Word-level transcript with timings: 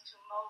to 0.00 0.16
most 0.32 0.41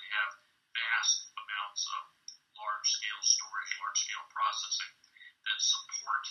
to 0.00 0.08
have 0.16 0.30
vast 0.72 1.28
amounts 1.36 1.84
of 1.92 2.02
large 2.56 2.88
scale 2.88 3.20
storage, 3.20 3.72
large 3.80 4.00
scale 4.00 4.24
processing 4.32 4.92
that 5.44 5.58
support 5.60 6.24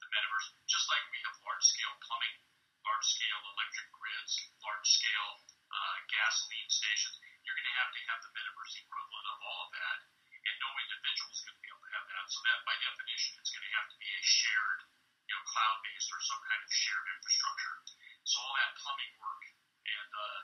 the 0.00 0.08
metaverse, 0.12 0.48
just 0.68 0.86
like 0.88 1.04
we 1.12 1.20
have 1.24 1.36
large 1.44 1.64
scale 1.64 1.96
plumbing, 2.04 2.36
large 2.84 3.06
scale 3.08 3.40
electric 3.56 3.88
grids, 3.92 4.32
large 4.64 4.88
scale 4.88 5.30
uh, 5.72 5.96
gasoline 6.12 6.68
stations. 6.68 7.16
You're 7.44 7.56
going 7.56 7.72
to 7.72 7.78
have 7.80 7.92
to 7.92 8.00
have 8.12 8.20
the 8.20 8.32
metaverse 8.36 8.74
equivalent 8.80 9.26
of 9.32 9.38
all 9.44 9.60
of 9.68 9.70
that, 9.76 9.98
and 10.28 10.54
no 10.60 10.70
individual 10.76 11.28
is 11.32 11.40
going 11.44 11.56
to 11.56 11.62
be 11.64 11.70
able 11.72 11.84
to 11.84 11.92
have 11.96 12.06
that. 12.08 12.24
So 12.28 12.38
that, 12.48 12.58
by 12.68 12.76
definition, 12.80 13.36
it's 13.40 13.52
going 13.52 13.64
to 13.64 13.74
have 13.80 13.88
to 13.92 13.96
be 14.00 14.08
a 14.12 14.22
shared, 14.24 14.80
you 15.28 15.32
know, 15.36 15.42
cloud-based 15.48 16.08
or 16.12 16.20
some 16.20 16.40
kind 16.44 16.60
of 16.64 16.70
shared 16.72 17.06
infrastructure. 17.16 17.76
So 18.24 18.40
all 18.40 18.54
that 18.60 18.72
plumbing 18.76 19.12
work 19.20 19.42
and 19.88 20.10
uh, 20.12 20.40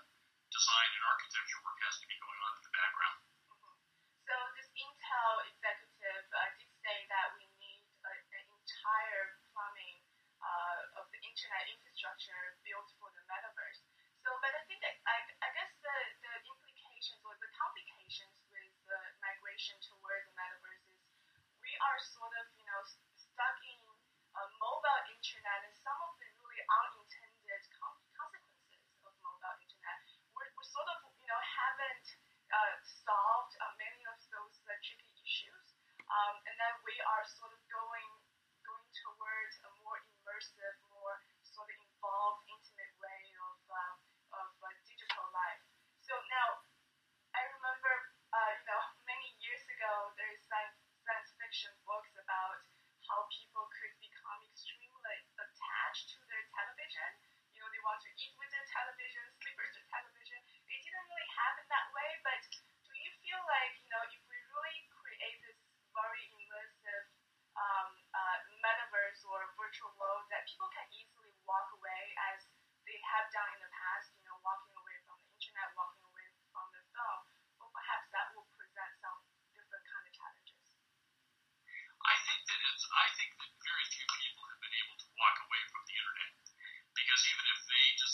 design 0.51 0.91
and 0.95 1.05
architecture 1.07 1.61
work 1.63 1.79
has 1.87 1.97
to 2.01 2.07
be 2.07 2.17
going 2.23 2.41
on 2.47 2.53
in 2.57 2.63
the 2.67 2.73
background. 2.75 3.19
Mm-hmm. 3.51 3.75
So 4.27 4.35
this 4.59 4.69
Intel 4.77 5.33
executive 5.51 6.25
uh, 6.31 6.51
did 6.59 6.71
say 6.83 6.99
that 7.11 7.27
we 7.39 7.47
need 7.59 7.83
uh, 8.03 8.37
an 8.37 8.45
entire 8.47 9.25
plumbing 9.51 9.99
uh, 10.43 11.01
of 11.03 11.05
the 11.11 11.21
internet 11.23 11.65
infrastructure 11.71 12.59
know 36.61 36.73
we 36.85 36.97
are 37.05 37.25
sort 37.29 37.56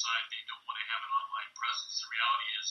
side, 0.02 0.26
they 0.34 0.42
don't 0.50 0.66
want 0.66 0.78
to 0.82 0.86
have 0.90 1.02
an 1.06 1.12
online 1.14 1.50
presence. 1.54 1.94
The 2.02 2.10
reality 2.10 2.48
is 2.58 2.68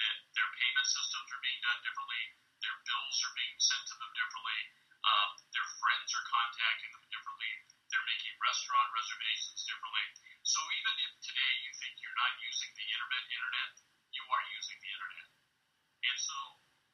that 0.00 0.16
their 0.32 0.50
payment 0.56 0.88
systems 0.88 1.28
are 1.28 1.42
being 1.44 1.60
done 1.60 1.78
differently, 1.84 2.22
their 2.64 2.76
bills 2.88 3.16
are 3.20 3.36
being 3.36 3.56
sent 3.60 3.84
to 3.84 3.94
them 4.00 4.12
differently, 4.16 4.60
uh, 5.04 5.28
their 5.52 5.68
friends 5.76 6.08
are 6.16 6.26
contacting 6.32 6.90
them 6.96 7.04
differently, 7.12 7.52
they're 7.92 8.08
making 8.08 8.32
restaurant 8.40 8.88
reservations 8.96 9.60
differently. 9.68 10.06
So 10.42 10.60
even 10.80 10.94
if 11.04 11.12
today 11.20 11.52
you 11.68 11.70
think 11.76 11.92
you're 12.00 12.20
not 12.20 12.32
using 12.40 12.70
the 12.72 12.86
internet, 12.88 13.22
internet, 13.28 13.70
you 14.16 14.24
are 14.24 14.44
using 14.56 14.78
the 14.80 14.90
internet. 14.96 15.28
And 16.04 16.18
so 16.20 16.36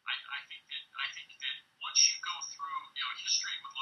I, 0.07 0.15
I 0.15 0.41
think 0.51 0.63
that 0.67 0.85
I 0.99 1.07
think 1.15 1.31
that 1.41 1.57
once 1.79 2.01
you 2.11 2.17
go 2.27 2.37
through, 2.53 2.81
you 2.99 3.03
know, 3.07 3.13
history 3.23 3.55
would 3.63 3.75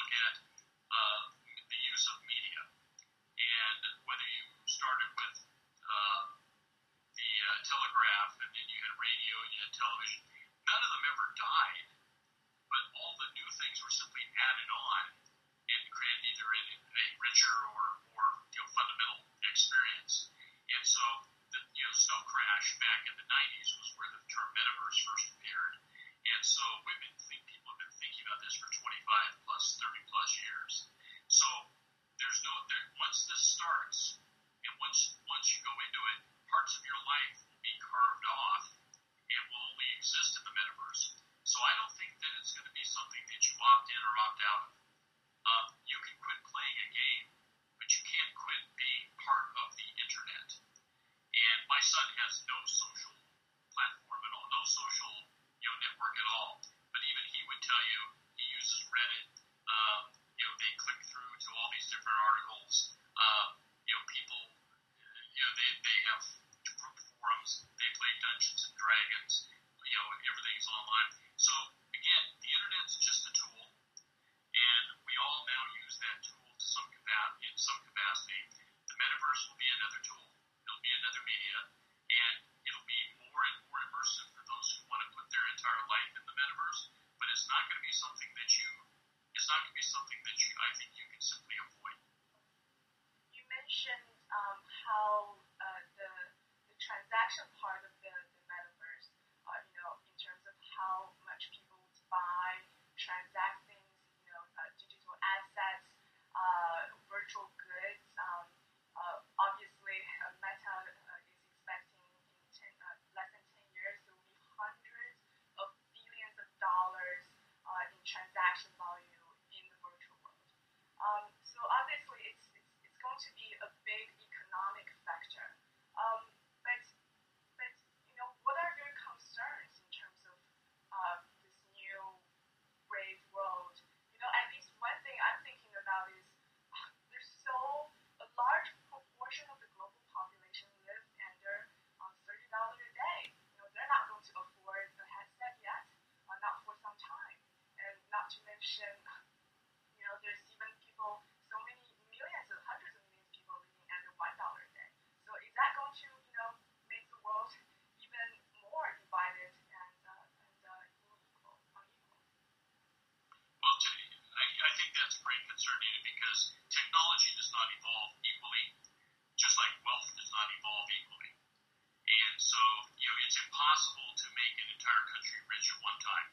entire 174.88 175.04
country 175.12 175.38
rich 175.52 175.66
at 175.68 175.78
one 175.84 176.00
time. 176.00 176.28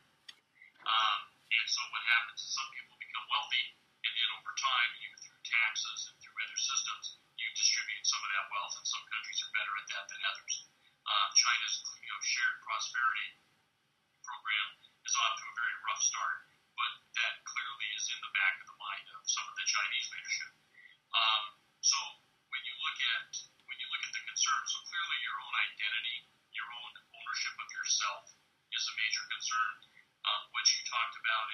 Um, 0.88 1.20
and 1.28 1.68
so 1.68 1.84
what 1.92 2.04
happens 2.08 2.40
is 2.40 2.56
some 2.56 2.72
people 2.72 2.96
become 2.96 3.28
wealthy, 3.28 3.76
and 4.08 4.12
then 4.16 4.30
over 4.40 4.54
time, 4.56 4.90
you 5.04 5.12
through 5.20 5.44
taxes 5.44 6.08
and 6.08 6.16
through 6.24 6.40
other 6.40 6.56
systems, 6.56 7.20
you 7.36 7.48
distribute 7.52 8.08
some 8.08 8.24
of 8.24 8.32
that 8.32 8.48
wealth, 8.48 8.80
and 8.80 8.88
some 8.88 9.04
countries 9.12 9.40
are 9.44 9.52
better 9.60 9.74
at 9.76 9.88
that 9.92 10.06
than 10.08 10.22
others. 10.24 10.54
Uh, 11.04 11.28
China's 11.36 11.76
you 12.00 12.08
know, 12.08 12.22
shared 12.24 12.58
prosperity 12.64 13.28
program 14.24 14.68
is 15.04 15.16
off 15.20 15.36
to 15.36 15.46
a 15.52 15.56
very 15.60 15.76
rough 15.92 16.00
start, 16.00 16.48
but 16.80 16.92
that 17.12 17.44
clearly 17.44 17.88
is 18.00 18.08
in 18.08 18.20
the 18.24 18.32
back 18.32 18.56
of 18.64 18.72
the 18.72 18.80
mind 18.80 19.06
of 19.20 19.22
some 19.28 19.46
of 19.52 19.56
the 19.60 19.68
Chinese 19.68 20.08
leadership. 20.16 20.65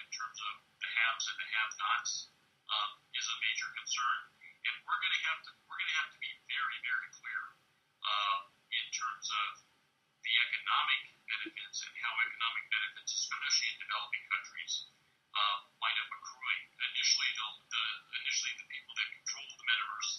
In 0.02 0.10
terms 0.10 0.40
of 0.42 0.54
the 0.82 0.90
haves 0.90 1.26
and 1.30 1.38
the 1.38 1.50
have-nots 1.54 2.12
um, 2.68 2.92
is 3.14 3.26
a 3.30 3.38
major 3.46 3.70
concern, 3.78 4.20
and 4.66 4.74
we're 4.84 4.98
going 4.98 5.16
to 5.16 5.24
have 5.30 5.40
to 5.46 5.52
we're 5.70 5.78
going 5.78 5.92
to 5.94 6.00
have 6.02 6.12
to 6.12 6.20
be 6.20 6.32
very 6.50 6.78
very 6.82 7.10
clear 7.14 7.42
uh, 8.02 8.38
in 8.74 8.86
terms 8.90 9.28
of 9.30 9.50
the 10.26 10.34
economic 10.50 11.02
benefits 11.30 11.78
and 11.86 11.94
how 12.02 12.14
economic 12.26 12.66
benefits, 12.70 13.12
especially 13.14 13.68
in 13.74 13.78
developing 13.82 14.24
countries, 14.30 14.74
uh, 15.34 15.58
wind 15.82 15.98
up 16.02 16.10
accruing. 16.12 16.62
Initially, 16.92 17.30
the, 17.38 17.48
the 17.72 17.84
initially 18.22 18.54
the 18.58 18.68
people 18.70 18.94
that 18.98 19.08
control 19.22 19.48
the 19.58 19.66
metaverse 19.66 20.12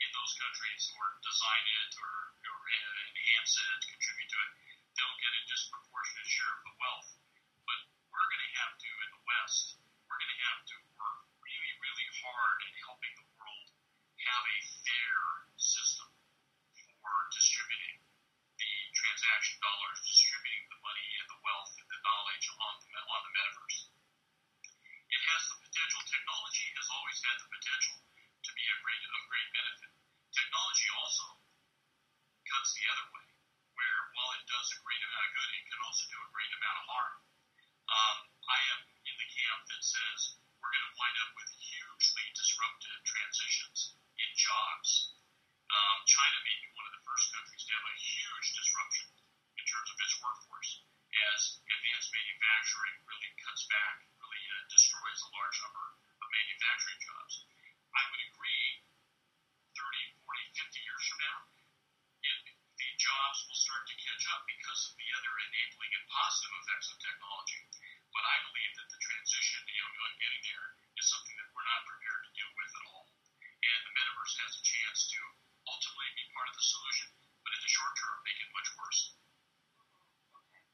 in 0.00 0.10
those 0.16 0.32
countries 0.40 0.82
or 0.96 1.04
design 1.20 1.64
it 1.64 1.92
or, 2.00 2.14
or 2.34 2.58
enhance 2.72 3.52
it, 3.60 3.80
contribute 3.84 4.30
to 4.32 4.38
it, 4.40 4.50
they'll 4.96 5.20
get 5.20 5.32
a 5.32 5.42
disproportionate 5.48 6.28
share 6.28 6.52
of 6.56 6.62
the 6.66 6.74
wealth. 6.80 7.10
But 7.68 7.80
we're 8.08 8.28
going 8.28 8.44
to 8.44 8.52
have 8.64 8.74
to, 8.80 8.90
West, 9.30 9.78
we're 10.10 10.18
going 10.18 10.34
to 10.34 10.42
have 10.42 10.60
to 10.66 10.76
work 10.98 11.22
really, 11.38 11.72
really 11.78 12.08
hard 12.18 12.58
at 12.66 12.74
helping 12.82 13.14
the 13.14 13.26
world 13.38 13.66
have 14.26 14.42
a 14.42 14.58
fair 14.82 15.18
system 15.54 16.10
for 16.98 17.14
distributing 17.30 18.02
the 18.58 18.72
transaction 18.90 19.54
dollars, 19.62 20.02
distributing 20.02 20.66
the 20.66 20.82
money 20.82 21.08
and 21.22 21.26
the 21.30 21.40
wealth 21.46 21.70
and 21.78 21.86
the 21.86 22.00
knowledge 22.02 22.46
on 22.58 22.74
the, 22.82 23.00
on 23.06 23.20
the 23.22 23.32
metaverse. 23.38 23.78
It 25.14 25.22
has 25.30 25.42
the 25.46 25.58
potential, 25.62 26.02
technology 26.10 26.66
has 26.74 26.88
always 26.90 27.18
had 27.22 27.36
the 27.38 27.50
potential 27.54 27.96
to 28.02 28.50
be 28.50 28.64
a 28.66 28.76
great, 28.82 29.02
of 29.14 29.22
great 29.30 29.48
benefit. 29.54 29.94
Technology 30.34 30.88
also 30.98 31.26
cuts 32.50 32.74
the 32.74 32.86
other 32.90 33.06
way, 33.14 33.26
where 33.78 34.00
while 34.18 34.34
it 34.34 34.44
does 34.50 34.74
a 34.74 34.78
great 34.82 35.02
amount 35.06 35.22
of 35.22 35.32
good, 35.38 35.50
it 35.54 35.64
can 35.70 35.80
also 35.86 36.02
do 36.10 36.18
a 36.18 36.30
great 36.34 36.50
amount 36.50 36.78
of 36.82 36.86
harm. 36.90 37.14
Um, 37.90 38.18
I 38.50 38.58
am 38.74 38.80
the 39.20 39.28
camp 39.36 39.60
that 39.68 39.84
says 39.84 40.40
we're 40.64 40.72
going 40.72 40.88
to 40.88 40.96
wind 40.96 41.16
up 41.20 41.32
with 41.36 41.50
hugely 41.60 42.26
disruptive 42.32 43.00
transitions 43.04 43.92
in 44.16 44.30
jobs. 44.32 45.12
Um, 45.68 45.98
China 46.08 46.38
may 46.40 46.56
be 46.56 46.72
one 46.72 46.88
of 46.88 46.94
the 46.96 47.04
first 47.04 47.28
countries 47.36 47.62
to 47.68 47.72
have 47.76 47.84
a 47.84 47.96
huge 48.00 48.48
disruption 48.56 49.06
in 49.60 49.64
terms 49.68 49.88
of 49.92 49.98
its 50.00 50.14
workforce 50.24 50.70
as 51.10 51.40
advanced 51.68 52.10
manufacturing 52.16 52.96
really 53.04 53.30
cuts 53.44 53.68
back, 53.68 54.08
really 54.24 54.40
uh, 54.40 54.64
destroys 54.72 55.20
a 55.20 55.32
large 55.36 55.56
number 55.68 55.86
of 56.22 56.26
manufacturing 56.32 57.00
jobs. 57.04 57.34
I 57.92 58.02
would 58.08 58.22
agree 58.30 58.66
30, 59.76 60.16
40, 60.24 60.60
50 60.64 60.86
years 60.86 61.02
from 61.12 61.18
now, 61.20 61.38
it, 62.24 62.36
the 62.78 62.88
jobs 62.96 63.38
will 63.48 63.58
start 63.58 63.84
to 63.84 63.96
catch 64.00 64.24
up 64.32 64.42
because 64.48 64.80
of 64.88 64.94
the 64.96 65.08
other 65.18 65.32
enabling 65.50 65.92
and 65.92 66.04
positive 66.08 66.52
effects 66.64 66.88
of 66.88 66.96
technology. 67.04 67.60
But 68.10 68.24
I 68.26 68.36
believe 68.42 68.72
that 68.74 68.88
the 68.90 69.00
transition, 69.00 69.60
you 69.70 69.86
know, 69.86 70.10
getting 70.18 70.42
there 70.50 70.66
is 70.98 71.06
something 71.06 71.36
that 71.38 71.48
we're 71.54 71.68
not 71.68 71.86
prepared 71.86 72.20
to 72.26 72.30
deal 72.34 72.50
with 72.58 72.70
at 72.74 72.84
all. 72.90 73.06
And 73.60 73.80
the 73.86 73.92
metaverse 73.94 74.34
has 74.40 74.52
a 74.56 74.62
chance 74.64 74.98
to 75.14 75.20
ultimately 75.68 76.10
be 76.18 76.24
part 76.34 76.48
of 76.50 76.54
the 76.58 76.64
solution, 76.64 77.08
but 77.46 77.54
in 77.54 77.60
the 77.62 77.70
short 77.70 77.92
term, 77.94 78.16
make 78.26 78.40
it 78.40 78.50
much 78.50 78.68
worse. 78.80 79.00
Okay. 80.34 80.64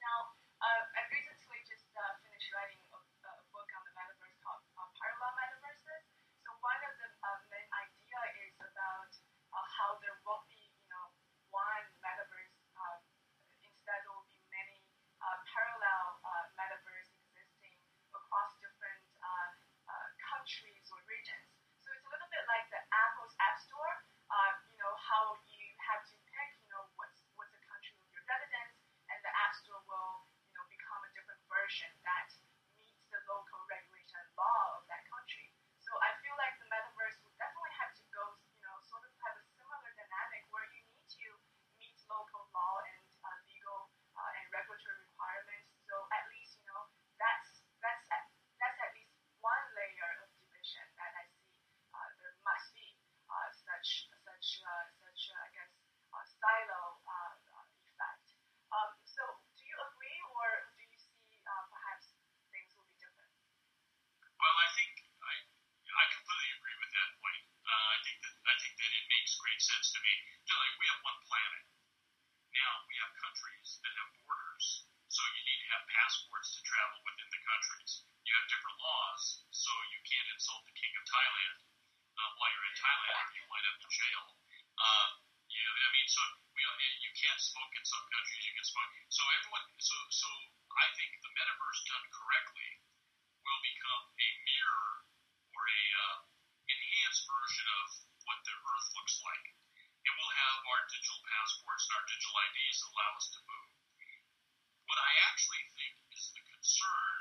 Now, 0.00 0.32
uh, 0.62 0.82
I 0.96 1.00
recently 1.12 1.60
just 1.68 1.86
uh, 1.92 2.14
finished 2.24 2.48
writing 2.56 2.80
a, 2.88 2.98
a 2.98 3.32
book 3.52 3.68
on 3.76 3.82
the 3.84 3.92
metaverse 3.92 4.38
called 4.40 4.64
uh, 4.78 4.88
Parallel 4.96 5.34
Metaverses. 5.36 6.04
So 6.46 6.56
one 6.62 6.80
of 6.86 6.92
the 6.96 7.08
uh, 7.20 7.38
main 7.52 7.68
idea 7.74 8.20
is 8.48 8.54
about 8.62 9.12
uh, 9.52 9.66
how 9.66 10.00
there 10.00 10.16
won't 10.24 10.46
be, 10.48 10.56
you 10.56 10.88
know, 10.88 11.06
one 11.52 11.86
metaverse. 12.00 12.56
Uh, 12.78 12.98
instead, 13.66 14.00
there 14.06 14.14
will 14.14 14.26
be 14.30 14.40
many 14.50 14.80
uh, 15.22 15.38
parallel 15.50 16.18
uh, 16.22 16.44
metaverse 16.58 17.10
existing 17.18 17.78
across 18.14 18.50
different 18.58 19.02
uh, 19.22 19.50
uh, 19.86 20.08
countries 20.18 20.86
or 20.90 20.98
regions. 21.06 21.46
So 21.82 21.90
it's 21.94 22.06
a 22.06 22.10
little 22.10 22.30
bit 22.30 22.42
like 22.50 22.66
the 22.74 22.82
Apple's 22.90 23.34
App 23.42 23.58
Store. 23.62 23.92
Uh, 24.32 24.52
you 24.70 24.78
know 24.80 24.94
how 24.98 25.36
you 25.46 25.66
have 25.92 26.02
to 26.10 26.16
pick, 26.30 26.50
you 26.62 26.70
know, 26.72 26.88
what's 26.96 27.20
what's 27.36 27.52
the 27.52 27.62
country 27.68 27.94
of 28.00 28.08
your 28.10 28.24
residence, 28.24 28.74
and 29.12 29.18
the 29.20 29.32
App 29.34 29.52
Store 29.60 29.82
will, 29.84 30.24
you 30.48 30.54
know, 30.56 30.64
become 30.72 31.02
a 31.04 31.10
different 31.12 31.42
version 31.50 31.90
that 32.06 32.32
meets 32.80 33.04
the 33.12 33.20
local 33.28 33.60
regulation 33.68 34.16
and 34.24 34.30
law 34.38 34.80
of 34.80 34.88
that 34.88 35.04
country. 35.10 35.52
So 35.84 35.92
I 36.00 36.16
feel 36.24 36.32
like 36.40 36.56
the 36.62 36.70
metaverse 36.72 37.20
would 37.26 37.36
definitely 37.36 37.74
have 37.76 37.92
to 37.98 38.04
go, 38.14 38.24
you 38.56 38.62
know, 38.64 38.78
sort 38.88 39.04
of 39.04 39.12
have 39.26 39.36
a 39.36 39.44
similar 39.52 39.90
dynamic 39.92 40.48
where 40.48 40.64
you 40.72 40.80
need 40.88 41.06
to 41.20 41.28
meet 41.76 41.98
local 42.08 42.48
law 42.56 42.80
and 42.88 43.04
uh, 43.26 43.36
legal 43.44 43.90
uh, 44.16 44.38
and 44.40 44.46
regulatory 44.54 45.02
requirements. 45.12 45.68
So 45.84 46.08
at 46.14 46.24
least, 46.32 46.56
you 46.62 46.66
know, 46.72 46.88
that's 47.20 47.66
that's 47.84 48.06
at, 48.14 48.24
that's 48.62 48.78
at 48.80 48.94
least 48.96 49.12
one 49.44 49.66
layer 49.76 50.24
of 50.24 50.30
division 50.40 50.86
that 50.96 51.12
I 51.18 51.26
see 51.36 51.60
uh, 51.92 52.08
there 52.16 52.32
must 52.46 52.72
be 52.72 52.96
uh, 53.28 53.50
such 53.52 54.06
such 54.22 54.62
uh, 54.62 54.86
such 55.02 55.20
uh, 55.34 55.44
I 55.44 55.48
guess 55.52 55.72
uh, 56.14 56.24
silo 56.40 57.02
uh, 57.04 57.34
uh, 57.36 57.66
effect. 57.90 58.26
Um, 58.70 58.96
so 59.04 59.22
do 59.58 59.62
you 59.66 59.76
agree, 59.76 60.18
or 60.32 60.46
do 60.78 60.82
you 60.86 60.96
see 60.96 61.42
uh, 61.44 61.64
perhaps 61.68 62.14
things 62.54 62.70
will 62.78 62.86
be 62.86 62.96
different? 63.02 63.34
Well, 64.38 64.56
I 64.56 64.68
think 64.78 64.94
I, 65.20 65.34
I 65.42 66.04
completely 66.14 66.50
agree 66.56 66.76
with 66.78 66.92
that 66.94 67.08
point. 67.18 67.42
Uh, 67.66 67.86
I 67.92 67.98
think 68.06 68.16
that 68.22 68.34
I 68.46 68.54
think 68.62 68.72
that 68.78 68.90
it 68.94 69.04
great 69.62 69.78
sense 69.78 69.94
to 69.94 70.00
me. 70.02 70.14
Just 70.42 70.58
like 70.58 70.74
we 70.74 70.86
have 70.90 71.00
one 71.06 71.18
planet. 71.30 71.62
Now 72.50 72.72
we 72.90 72.98
have 72.98 73.14
countries 73.14 73.78
that 73.78 73.94
have 73.94 74.10
borders, 74.18 74.66
so 75.06 75.22
you 75.22 75.42
need 75.46 75.60
to 75.62 75.68
have 75.70 75.86
passports 75.86 76.50
to 76.58 76.60
travel 76.66 76.98
within 77.06 77.30
the 77.30 77.42
countries. 77.46 78.02
You 78.26 78.34
have 78.34 78.50
different 78.50 78.78
laws, 78.82 79.22
so 79.54 79.70
you 79.94 80.02
can't 80.02 80.28
insult 80.34 80.66
the 80.66 80.74
king 80.74 80.90
of 80.98 81.04
Thailand 81.06 81.56
uh, 81.62 82.30
while 82.42 82.50
you're 82.50 82.70
in 82.74 82.74
Thailand, 82.74 83.26
you 83.38 83.42
wind 83.46 83.66
up 83.70 83.78
in 83.78 83.86
jail. 83.86 84.24
Um, 84.82 85.08
you 85.46 85.62
know, 85.62 85.74
I 85.78 85.90
mean, 85.94 86.08
so 86.10 86.22
we 86.58 86.62
you 86.98 87.12
can't 87.14 87.38
smoke 87.38 87.70
in 87.78 87.86
some 87.86 88.02
countries. 88.10 88.42
You 88.50 88.54
can 88.58 88.66
smoke. 88.66 88.90
So 89.14 89.22
everyone. 89.30 89.66
So 89.78 89.94
so 90.10 90.28
I 90.74 90.90
think 90.98 91.22
the 91.22 91.30
metaverse 91.38 91.82
done 91.86 92.06
correctly 92.10 92.70
will 93.46 93.62
become 93.62 94.02
a 94.10 94.28
mirror 94.42 94.90
or 95.54 95.62
a 95.70 95.82
uh, 96.02 96.31
enhanced 97.12 97.28
version 97.28 97.68
of 97.68 97.88
what 98.24 98.40
the 98.40 98.56
Earth 98.56 98.88
looks 98.96 99.20
like, 99.20 99.46
and 100.00 100.12
we'll 100.16 100.32
have 100.32 100.58
our 100.64 100.80
digital 100.88 101.20
passports 101.28 101.84
and 101.84 101.92
our 102.00 102.06
digital 102.08 102.32
IDs 102.40 102.80
allow 102.88 103.10
us 103.20 103.28
to 103.36 103.40
move. 103.44 103.72
What 104.88 104.96
I 104.96 105.12
actually 105.28 105.60
think 105.76 105.92
is 106.16 106.32
the 106.32 106.40
concern 106.40 107.20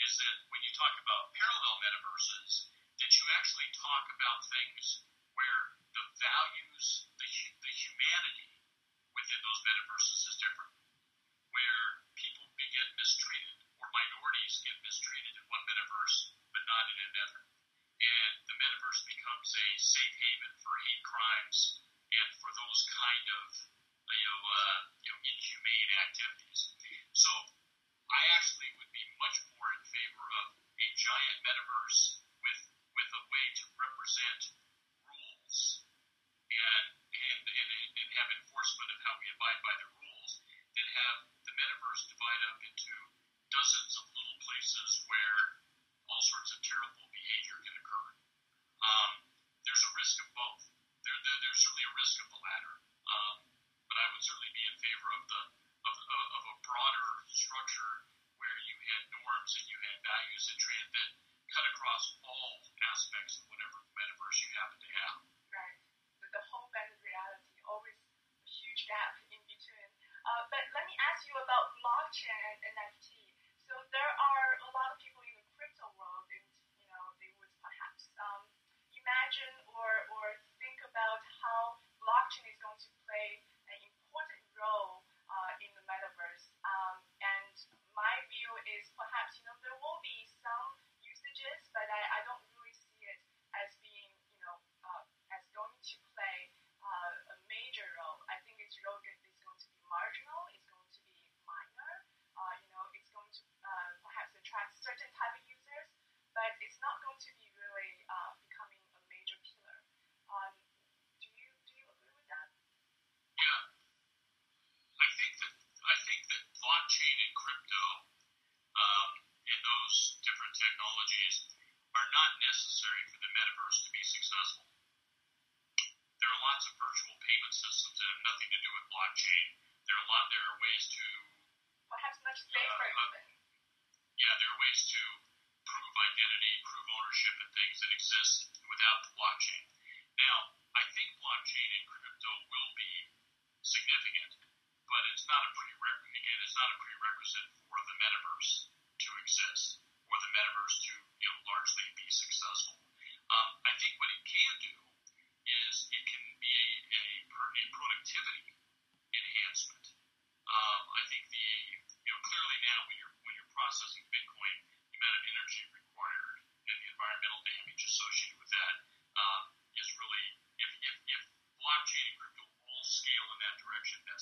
is 0.00 0.16
that 0.16 0.36
when 0.48 0.64
you 0.64 0.72
talk 0.72 0.96
about 1.04 1.36
parallel 1.36 1.76
metaverses, 1.76 2.72
that 2.72 3.12
you 3.20 3.24
actually 3.36 3.68
talk 3.76 4.08
about 4.16 4.48
things 4.48 5.04
where 5.36 5.76
the 5.92 6.04
values, 6.24 7.12
the 7.20 7.28
the 7.28 7.72
humanity 7.84 8.48
within 9.12 9.44
those 9.44 9.60
metaverses 9.60 10.24
is 10.24 10.40
different 10.40 10.72
where 11.52 11.84
people 12.16 12.48
get 12.56 12.88
mistreated 12.96 13.60
or 13.76 13.92
minorities 13.92 14.64
get 14.64 14.76
mistreated 14.80 15.36
in 15.36 15.44
one 15.52 15.64
metaverse 15.68 16.32
but 16.48 16.64
not 16.64 16.88
in 16.88 16.98
another. 17.12 17.57
The 18.48 18.56
metaverse 18.56 19.04
becomes 19.04 19.52
a 19.52 19.66
safe 19.76 20.16
haven 20.16 20.56
for 20.64 20.72
hate 20.80 21.04
crimes 21.04 21.84
and 22.08 22.28
for 22.40 22.48
those 22.56 22.80
kind 22.88 23.26
of 23.44 23.48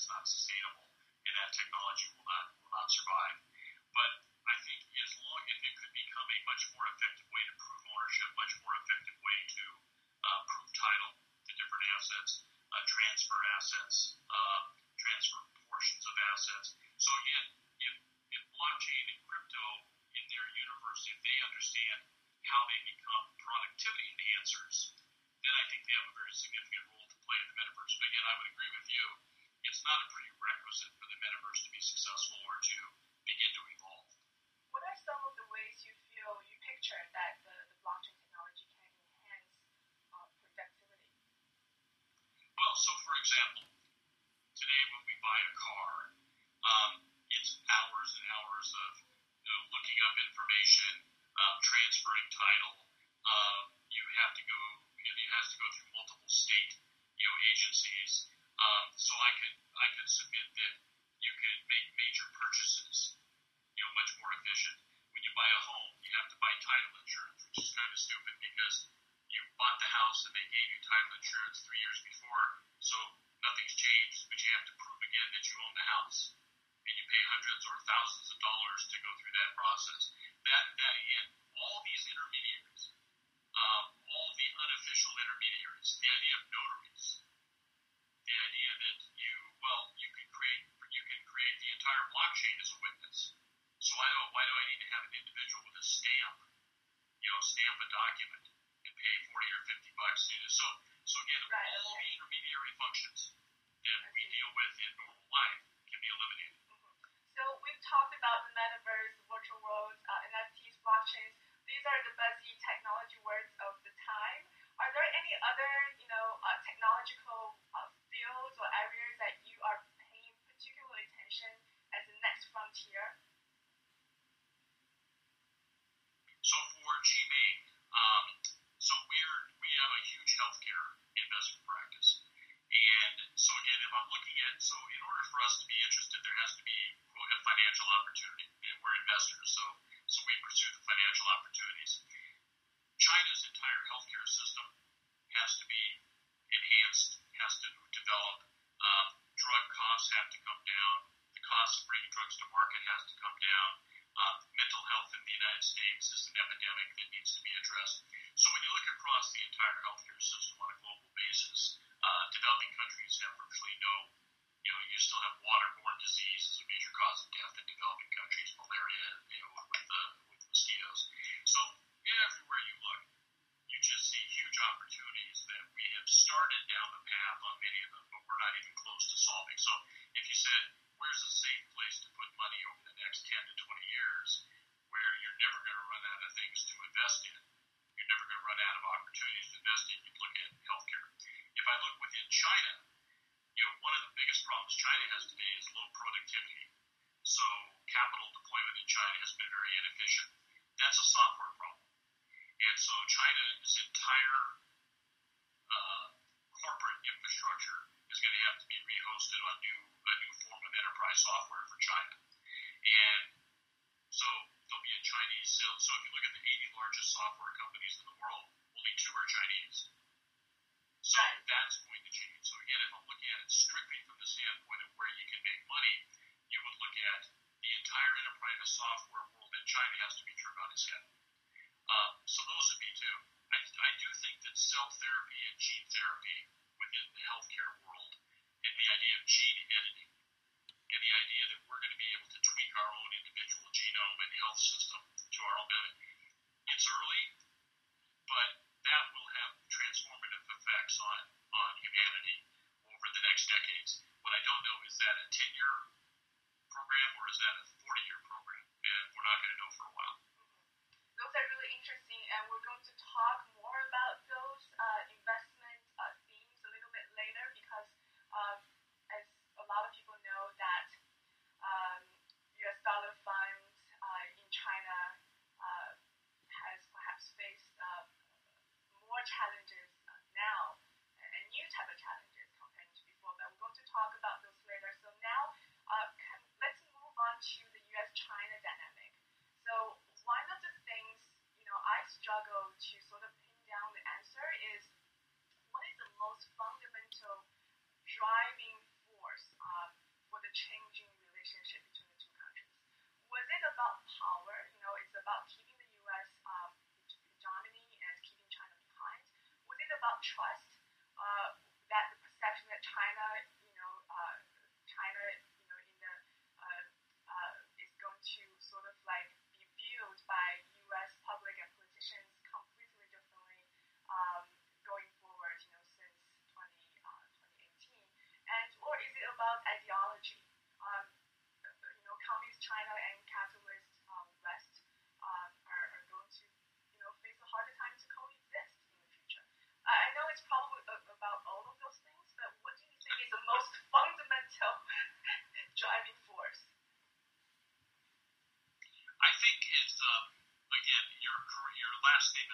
that's 0.07 0.15
not 0.15 0.23
sustainable, 0.23 0.87
and 1.27 1.33
that 1.35 1.51
technology 1.51 2.07
will 2.15 2.23
not 2.23 2.56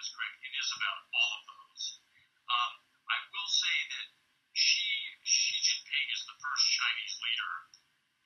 is 0.04 0.12
correct. 0.12 0.36
It 0.44 0.52
is 0.52 0.68
about 0.76 1.00
all 1.16 1.30
of 1.40 1.42
those. 1.48 1.84
Um, 2.44 2.72
I 3.08 3.16
will 3.32 3.48
say 3.48 3.76
that 3.96 4.06
Xi 4.52 4.84
Xi 5.24 5.56
Jinping 5.64 6.06
is 6.12 6.28
the 6.28 6.36
first 6.44 6.64
Chinese 6.76 7.16
leader 7.24 7.52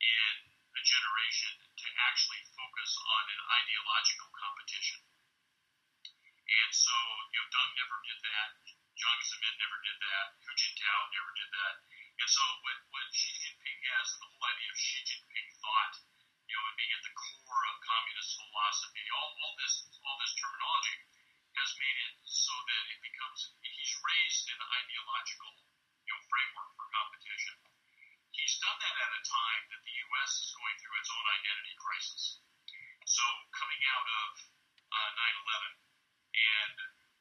in 0.03 0.35
a 0.75 0.83
generation 0.83 1.55
to 1.55 1.87
actually 2.11 2.43
focus 2.51 2.91
on 2.99 3.23
an 3.31 3.41
ideological 3.63 4.27
competition. 4.35 4.99
And 6.51 6.71
so, 6.75 6.97
you 7.31 7.39
know, 7.39 7.47
Deng 7.47 7.71
never 7.79 7.99
did 8.03 8.19
that. 8.27 8.49
Jiang 8.99 9.23
Zemin 9.23 9.55
never 9.63 9.79
did 9.79 9.99
that. 10.03 10.27
Hu 10.43 10.51
Jintao 10.59 11.01
never 11.15 11.31
did 11.39 11.51
that. 11.55 11.75
And 12.19 12.27
so, 12.27 12.43
what, 12.67 12.79
what 12.91 13.07
Xi 13.15 13.31
Jinping 13.39 13.79
has, 13.95 14.19
and 14.19 14.21
the 14.27 14.31
whole 14.35 14.47
idea 14.51 14.69
of 14.75 14.79
Xi 14.83 14.99
Jinping 15.07 15.49
thought, 15.63 15.95
you 16.51 16.59
know, 16.59 16.65
and 16.67 16.75
being 16.75 16.91
at 16.91 17.05
the 17.07 17.15
core 17.15 17.65
of 17.71 17.77
communist 17.87 18.35
philosophy, 18.35 19.05
all, 19.15 19.31
all 19.47 19.55
this 19.63 19.75
all 20.03 20.19
this 20.19 20.35
terminology 20.43 20.99
has 21.59 21.71
made 21.75 21.99
it 22.07 22.15
so 22.23 22.55
that 22.55 22.83
it 22.95 23.01
becomes 23.03 23.51
he's 23.61 23.95
raised 23.99 24.47
an 24.47 24.61
ideological 24.63 25.53
you 26.07 26.15
know 26.15 26.23
framework 26.31 26.71
for 26.79 26.87
competition. 26.95 27.55
He's 28.31 28.55
done 28.63 28.79
that 28.79 28.95
at 28.95 29.19
a 29.19 29.23
time 29.27 29.63
that 29.75 29.83
the 29.83 29.95
U.S. 29.99 30.31
is 30.39 30.51
going 30.55 30.77
through 30.79 30.97
its 31.03 31.11
own 31.11 31.27
identity 31.43 31.75
crisis. 31.83 32.23
So 33.05 33.25
coming 33.51 33.83
out 33.91 34.07
of 34.07 34.29
uh, 34.95 35.11
9/11 35.19 35.75
and 36.39 36.77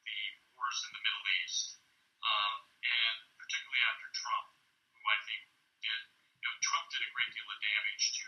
the 0.06 0.20
wars 0.54 0.78
in 0.86 0.90
the 0.94 1.02
Middle 1.02 1.26
East, 1.42 1.82
um, 2.22 2.54
and 2.86 3.16
particularly 3.42 3.82
after 3.90 4.06
Trump, 4.14 4.46
who 4.94 5.02
I 5.02 5.18
think 5.26 5.42
did, 5.82 6.00
you 6.38 6.46
know, 6.46 6.54
Trump 6.62 6.86
did 6.94 7.02
a 7.02 7.10
great 7.10 7.32
deal 7.34 7.48
of 7.50 7.58
damage 7.58 8.04
to 8.22 8.26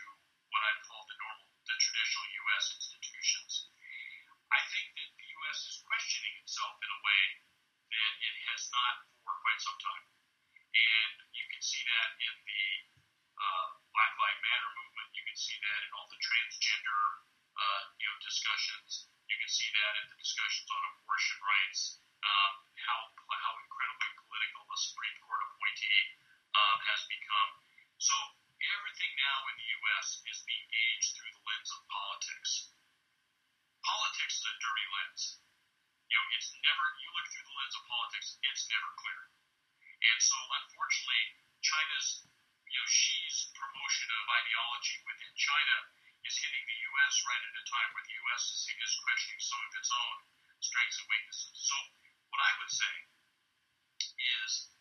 what 0.51 0.61
I'd 0.67 0.83
call 0.83 1.07
the 1.07 1.15
normal, 1.15 1.47
the 1.63 1.77
traditional 1.79 2.27
U.S. 2.43 2.65
institutions. 2.75 3.71
I 4.51 4.59
think 4.67 4.91
that 4.99 5.09
the 5.15 5.27
U.S. 5.31 5.59
is 5.63 5.79
questioning 5.87 6.35
itself 6.43 6.75
in 6.83 6.91
a 6.91 6.99
way 7.07 7.23
that 7.87 8.13
it 8.19 8.35
has 8.51 8.67
not 8.67 8.95
for 9.23 9.31
quite 9.39 9.59
some 9.63 9.79
time. 9.79 10.05
And 10.75 11.15
you 11.31 11.45
can 11.51 11.63
see 11.63 11.79
that 11.87 12.09
in 12.19 12.35
the 12.43 12.63
uh, 13.39 13.67
Black 13.95 14.11
Lives 14.19 14.43
Matter 14.43 14.71
movement. 14.75 15.09
You 15.15 15.23
can 15.23 15.39
see 15.39 15.55
that 15.55 15.79
in 15.87 15.91
all 15.95 16.07
the 16.11 16.19
transgender, 16.19 17.03
uh, 17.55 17.81
you 17.95 18.07
know, 18.11 18.17
discussions. 18.23 19.07
You 19.31 19.39
can 19.39 19.51
see 19.51 19.71
that 19.71 19.93
in 20.03 20.05
the 20.11 20.19
discussions 20.19 20.67
on 20.67 20.81
abortion 20.95 21.39
rights. 21.39 22.03
Um, 22.21 22.53
how 22.75 22.99
how 23.17 23.53
incredibly 23.55 24.09
political 24.19 24.61
the 24.67 24.77
Supreme 24.77 25.17
Court 25.25 25.41
appointee 25.47 26.01
um, 26.53 26.77
has 26.91 27.01
become. 27.09 27.51
So 27.97 28.13
everything 28.61 29.11
now 29.17 29.37
in 29.49 29.55
the 29.57 29.67
U.S. 29.81 30.21
is 30.27 30.45
being 30.45 30.67
gauged 30.69 31.17
through 31.17 31.33
the 31.33 31.43
lens 31.49 31.71
of 31.73 31.81
politics. 31.89 32.51
Politics 33.81 34.37
is 34.37 34.45
a 34.45 34.53
dirty 34.61 34.87
lens. 34.93 35.23
You 36.13 36.21
You 36.97 37.09
look 37.13 37.27
through 37.29 37.45
the 37.45 37.57
lens 37.61 37.75
of 37.77 37.83
politics, 37.85 38.37
it's 38.41 38.65
never 38.71 38.89
clear. 38.97 39.21
And 40.01 40.17
so, 40.17 40.33
unfortunately, 40.33 41.23
China's, 41.61 42.25
you 42.65 42.77
know, 42.81 42.89
Xi's 42.89 43.53
promotion 43.53 44.09
of 44.17 44.25
ideology 44.25 44.97
within 45.05 45.29
China 45.37 45.77
is 46.25 46.37
hitting 46.41 46.65
the 46.65 46.79
U.S. 46.89 47.13
right 47.25 47.43
at 47.45 47.61
a 47.61 47.65
time 47.69 47.89
where 47.93 48.05
the 48.05 48.17
U.S. 48.17 48.43
is, 48.49 48.61
is 48.65 48.93
questioning 48.97 49.41
some 49.41 49.61
of 49.61 49.71
its 49.77 49.91
own 49.93 50.17
strengths 50.57 50.97
and 50.97 51.09
weaknesses. 51.09 51.53
So, 51.53 51.75
what 52.33 52.41
I 52.41 52.51
would 52.57 52.73
say 52.73 52.93
is 54.17 54.73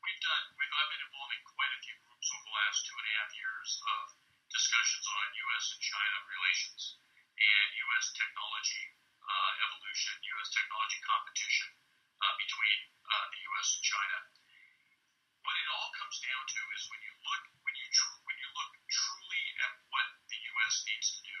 we've 0.00 0.22
done, 0.24 0.44
we've, 0.56 0.72
I've 0.72 0.92
been 0.92 1.04
involved 1.04 1.36
in 1.36 1.42
quite 1.44 1.72
a 1.76 1.80
few 1.84 1.96
groups 2.00 2.28
over 2.32 2.44
the 2.48 2.56
last 2.56 2.88
two 2.88 2.96
and 2.96 3.06
a 3.08 3.14
half 3.20 3.30
years 3.36 3.70
of 3.84 4.02
discussions 4.48 5.04
on 5.04 5.36
U.S. 5.36 5.64
and 5.76 5.82
China 5.84 6.16
relations 6.32 6.96
and 7.36 7.66
U.S. 7.76 8.06
technology 8.16 8.97
uh, 9.28 9.50
evolution, 9.68 10.16
U.S. 10.16 10.48
technology 10.56 11.00
competition 11.04 11.68
uh, 12.24 12.34
between 12.40 12.78
uh, 13.04 13.26
the 13.28 13.40
U.S. 13.52 13.68
and 13.76 13.84
China. 13.84 14.18
What 15.44 15.56
it 15.56 15.68
all 15.68 15.88
comes 15.96 16.16
down 16.24 16.44
to 16.44 16.60
is 16.76 16.82
when 16.88 17.00
you 17.04 17.12
look 17.24 17.42
when 17.64 17.74
you 17.76 17.86
tr- 17.92 18.20
when 18.24 18.36
you 18.40 18.48
look 18.56 18.72
truly 18.88 19.44
at 19.64 19.72
what 19.92 20.08
the 20.28 20.40
U.S. 20.40 20.74
needs 20.88 21.08
to 21.16 21.20
do, 21.24 21.38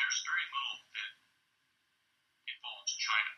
there's 0.00 0.20
very 0.24 0.46
little 0.52 0.78
that 0.96 1.12
involves 2.48 2.92
China. 2.96 3.32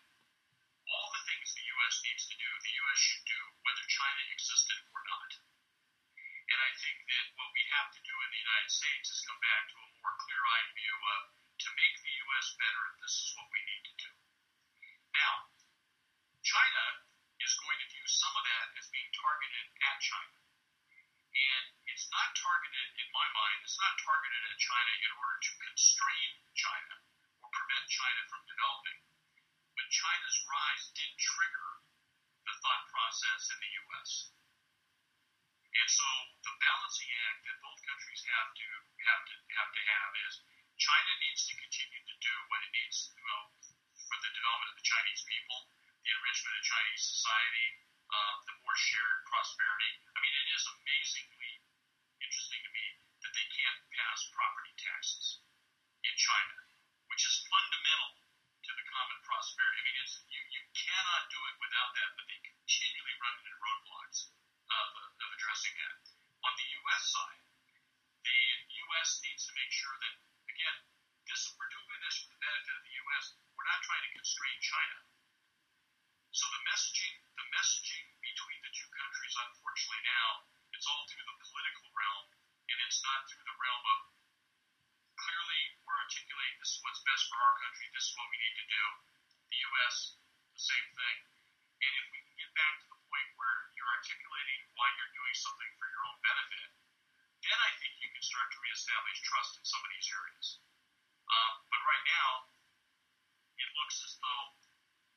All 0.89 1.09
the 1.13 1.23
things 1.29 1.53
the 1.53 1.69
U.S. 1.69 1.95
needs 2.07 2.25
to 2.33 2.37
do, 2.41 2.49
the 2.49 2.75
U.S. 2.87 2.99
should 2.99 3.27
do 3.29 3.41
whether 3.67 3.85
China 3.87 4.23
existed 4.33 4.79
or 4.95 5.03
not. 5.05 5.31
And 6.49 6.59
I 6.65 6.73
think 6.81 6.97
that 7.13 7.27
what 7.37 7.53
we 7.53 7.61
have 7.77 7.93
to 7.93 8.01
do 8.01 8.15
in 8.25 8.29
the 8.33 8.41
United 8.41 8.73
States 8.73 9.13
is 9.13 9.21
come 9.29 9.37
back 9.45 9.69
to 9.69 9.77
a 9.85 9.89
more 10.01 10.15
clear-eyed 10.25 10.71
view 10.73 10.97
of 10.97 11.38
to 11.59 11.69
make 11.75 11.97
the 11.99 12.15
U.S. 12.29 12.47
better, 12.55 12.85
this 13.03 13.15
is 13.19 13.31
what 13.35 13.51
we 13.51 13.61
need 13.67 13.83
to 13.91 13.95
do. 13.99 14.11
Now, 15.15 15.35
China 16.47 16.85
is 17.43 17.59
going 17.59 17.79
to 17.83 17.91
view 17.91 18.07
some 18.07 18.35
of 18.39 18.45
that 18.47 18.67
as 18.79 18.87
being 18.95 19.11
targeted 19.15 19.67
at 19.83 19.97
China. 19.99 20.39
And 21.35 21.65
it's 21.91 22.11
not 22.11 22.35
targeted, 22.35 22.89
in 22.99 23.09
my 23.15 23.29
mind, 23.35 23.59
it's 23.63 23.79
not 23.79 23.95
targeted 24.03 24.43
at 24.43 24.59
China 24.59 24.93
in 25.07 25.11
order 25.19 25.39
to 25.39 25.63
constrain 25.71 26.31
China 26.55 26.95
or 27.43 27.49
prevent 27.51 27.87
China 27.91 28.21
from 28.27 28.43
developing. 28.47 28.99
But 29.79 29.87
China's 29.91 30.39
rise 30.47 30.85
did 30.99 31.11
trigger 31.19 31.69
the 32.43 32.55
thought 32.59 32.85
process 32.91 33.55
in 33.55 33.59
the 33.63 33.73
U.S. 33.87 34.11
And 35.79 35.89
so 35.91 36.09
the 36.43 36.55
balancing 36.59 37.11
act 37.31 37.47
that 37.47 37.63
both 37.63 37.79
countries 37.87 38.23
have 38.35 38.51
to 38.51 38.67
have 39.05 39.23
to 39.31 39.35
have 39.63 39.71
to 39.71 39.83
have 39.85 40.11
is 40.27 40.35
China 40.79 41.13
needs 41.27 41.43
to 41.51 41.59
continue 41.59 42.03
to 42.07 42.17
do 42.23 42.35
what 42.49 42.63
it 42.63 42.71
needs 42.71 43.11
do 43.11 43.35
for 44.09 44.17
the 44.25 44.31
development 44.33 44.73
of 44.73 44.79
the 44.79 44.89
Chinese 44.89 45.23
people, 45.27 45.59
the 46.07 46.11
enrichment 46.15 46.55
of 46.55 46.65
Chinese 46.65 47.03
society, 47.03 47.67
uh, 48.09 48.35
the 48.49 48.57
more 48.65 48.77
shared 48.79 49.21
prosperity. 49.29 49.93
I 50.15 50.19
mean, 50.25 50.35
it 50.39 50.49
is 50.55 50.65
amazingly 50.65 51.53
interesting 52.25 52.63
to 52.65 52.71
me 52.73 52.87
that 53.27 53.33
they 53.35 53.47
can't 53.53 53.81
pass 53.93 54.19
property 54.33 54.73
taxes 54.81 55.45
in 56.07 56.15
China, 56.17 56.57
which 57.13 57.27
is 57.27 57.37
fundamental 57.51 58.17
to 58.65 58.71
the 58.73 58.87
common 58.89 59.19
prosperity. 59.27 59.83
I 59.83 59.85
mean, 59.85 59.99
it's, 60.01 60.17
you, 60.31 60.41
you 60.41 60.63
cannot 60.73 61.29
do 61.29 61.41
it 61.53 61.57
without 61.61 61.91
that, 61.99 62.11
but 62.17 62.25
they 62.31 62.41
continually 62.41 63.17
run 63.19 63.35
into 63.37 63.55
roadblocks 63.61 64.31
of, 64.73 64.87
of 64.95 65.29
addressing 65.37 65.75
that. 65.75 65.97
On 66.47 66.55
the 66.55 66.69
U.S. 66.71 67.03
side, 67.11 67.43
the 68.23 68.39
U.S. 68.89 69.09
needs 69.27 69.43
to 69.51 69.53
make 69.59 69.73
sure 69.75 69.97
that, 69.99 70.15
again, 70.59 70.79
this 71.31 71.55
we're 71.55 71.71
doing 71.71 72.03
this 72.03 72.19
for 72.19 72.35
the 72.35 72.43
benefit 72.43 72.75
of 72.75 72.83
the 72.83 72.95
U.S. 72.99 73.25
We're 73.55 73.71
not 73.71 73.79
trying 73.79 74.03
to 74.03 74.13
constrain 74.19 74.59
China. 74.59 74.99
So 76.35 76.51
the 76.51 76.63
messaging, 76.67 77.15
the 77.39 77.47
messaging 77.55 78.07
between 78.19 78.59
the 78.67 78.75
two 78.75 78.91
countries, 78.91 79.39
unfortunately 79.39 80.03
now, 80.03 80.51
it's 80.75 80.83
all 80.91 81.07
through 81.07 81.23
the 81.31 81.39
political 81.47 81.87
realm, 81.95 82.27
and 82.75 82.79
it's 82.91 82.99
not 83.07 83.31
through 83.31 83.47
the 83.47 83.55
realm 83.55 83.85
of 83.87 84.01
clearly 85.15 85.63
we're 85.87 86.03
articulating 86.03 86.59
this 86.59 86.75
is 86.75 86.83
what's 86.83 87.07
best 87.07 87.31
for 87.31 87.39
our 87.39 87.55
country, 87.63 87.87
this 87.95 88.11
is 88.11 88.15
what 88.19 88.27
we 88.27 88.39
need 88.43 88.57
to 88.59 88.67
do. 88.67 88.85
The 89.55 89.59
U.S. 89.63 90.19
the 90.59 90.63
same 90.75 90.87
thing. 90.91 91.17
And 91.87 91.93
if 92.03 92.07
we 92.11 92.19
can 92.19 92.35
get 92.35 92.51
back 92.59 92.83
to 92.83 92.87
the 92.91 92.99
point 93.07 93.29
where 93.39 93.71
you're 93.79 93.95
articulating 93.95 94.59
why 94.75 94.91
you're 94.99 95.15
doing 95.15 95.35
something 95.39 95.71
for 95.79 95.87
your 95.87 96.03
own 96.03 96.19
benefit, 96.19 96.67
then 97.45 97.59
I 97.59 97.71
think 97.79 97.93
you 98.03 98.09
can 98.11 98.25
start 98.25 98.49
to 98.51 98.59
reestablish 98.63 99.19
trust 99.23 99.59
in 99.59 99.65
some 99.65 99.83
of 99.83 99.91
these 99.95 100.09
areas. 100.11 100.47
Um, 101.29 101.55
but 101.69 101.81
right 101.85 102.05
now, 102.09 102.31
it 103.59 103.69
looks 103.79 104.01
as 104.03 104.17
though 104.19 104.45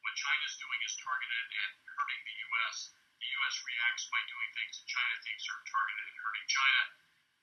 what 0.01 0.13
China's 0.17 0.57
doing 0.57 0.81
is 0.81 0.97
targeted 0.97 1.45
at 1.61 1.71
hurting 1.85 2.21
the 2.25 2.35
U.S. 2.51 2.91
the 3.21 3.29
U.S. 3.41 3.55
reacts 3.61 4.05
by 4.09 4.21
doing 4.25 4.49
things 4.57 4.73
that 4.81 4.87
China 4.89 5.15
thinks 5.21 5.45
are 5.45 5.61
targeted 5.69 6.05
at 6.09 6.17
hurting 6.17 6.47
China. 6.49 6.81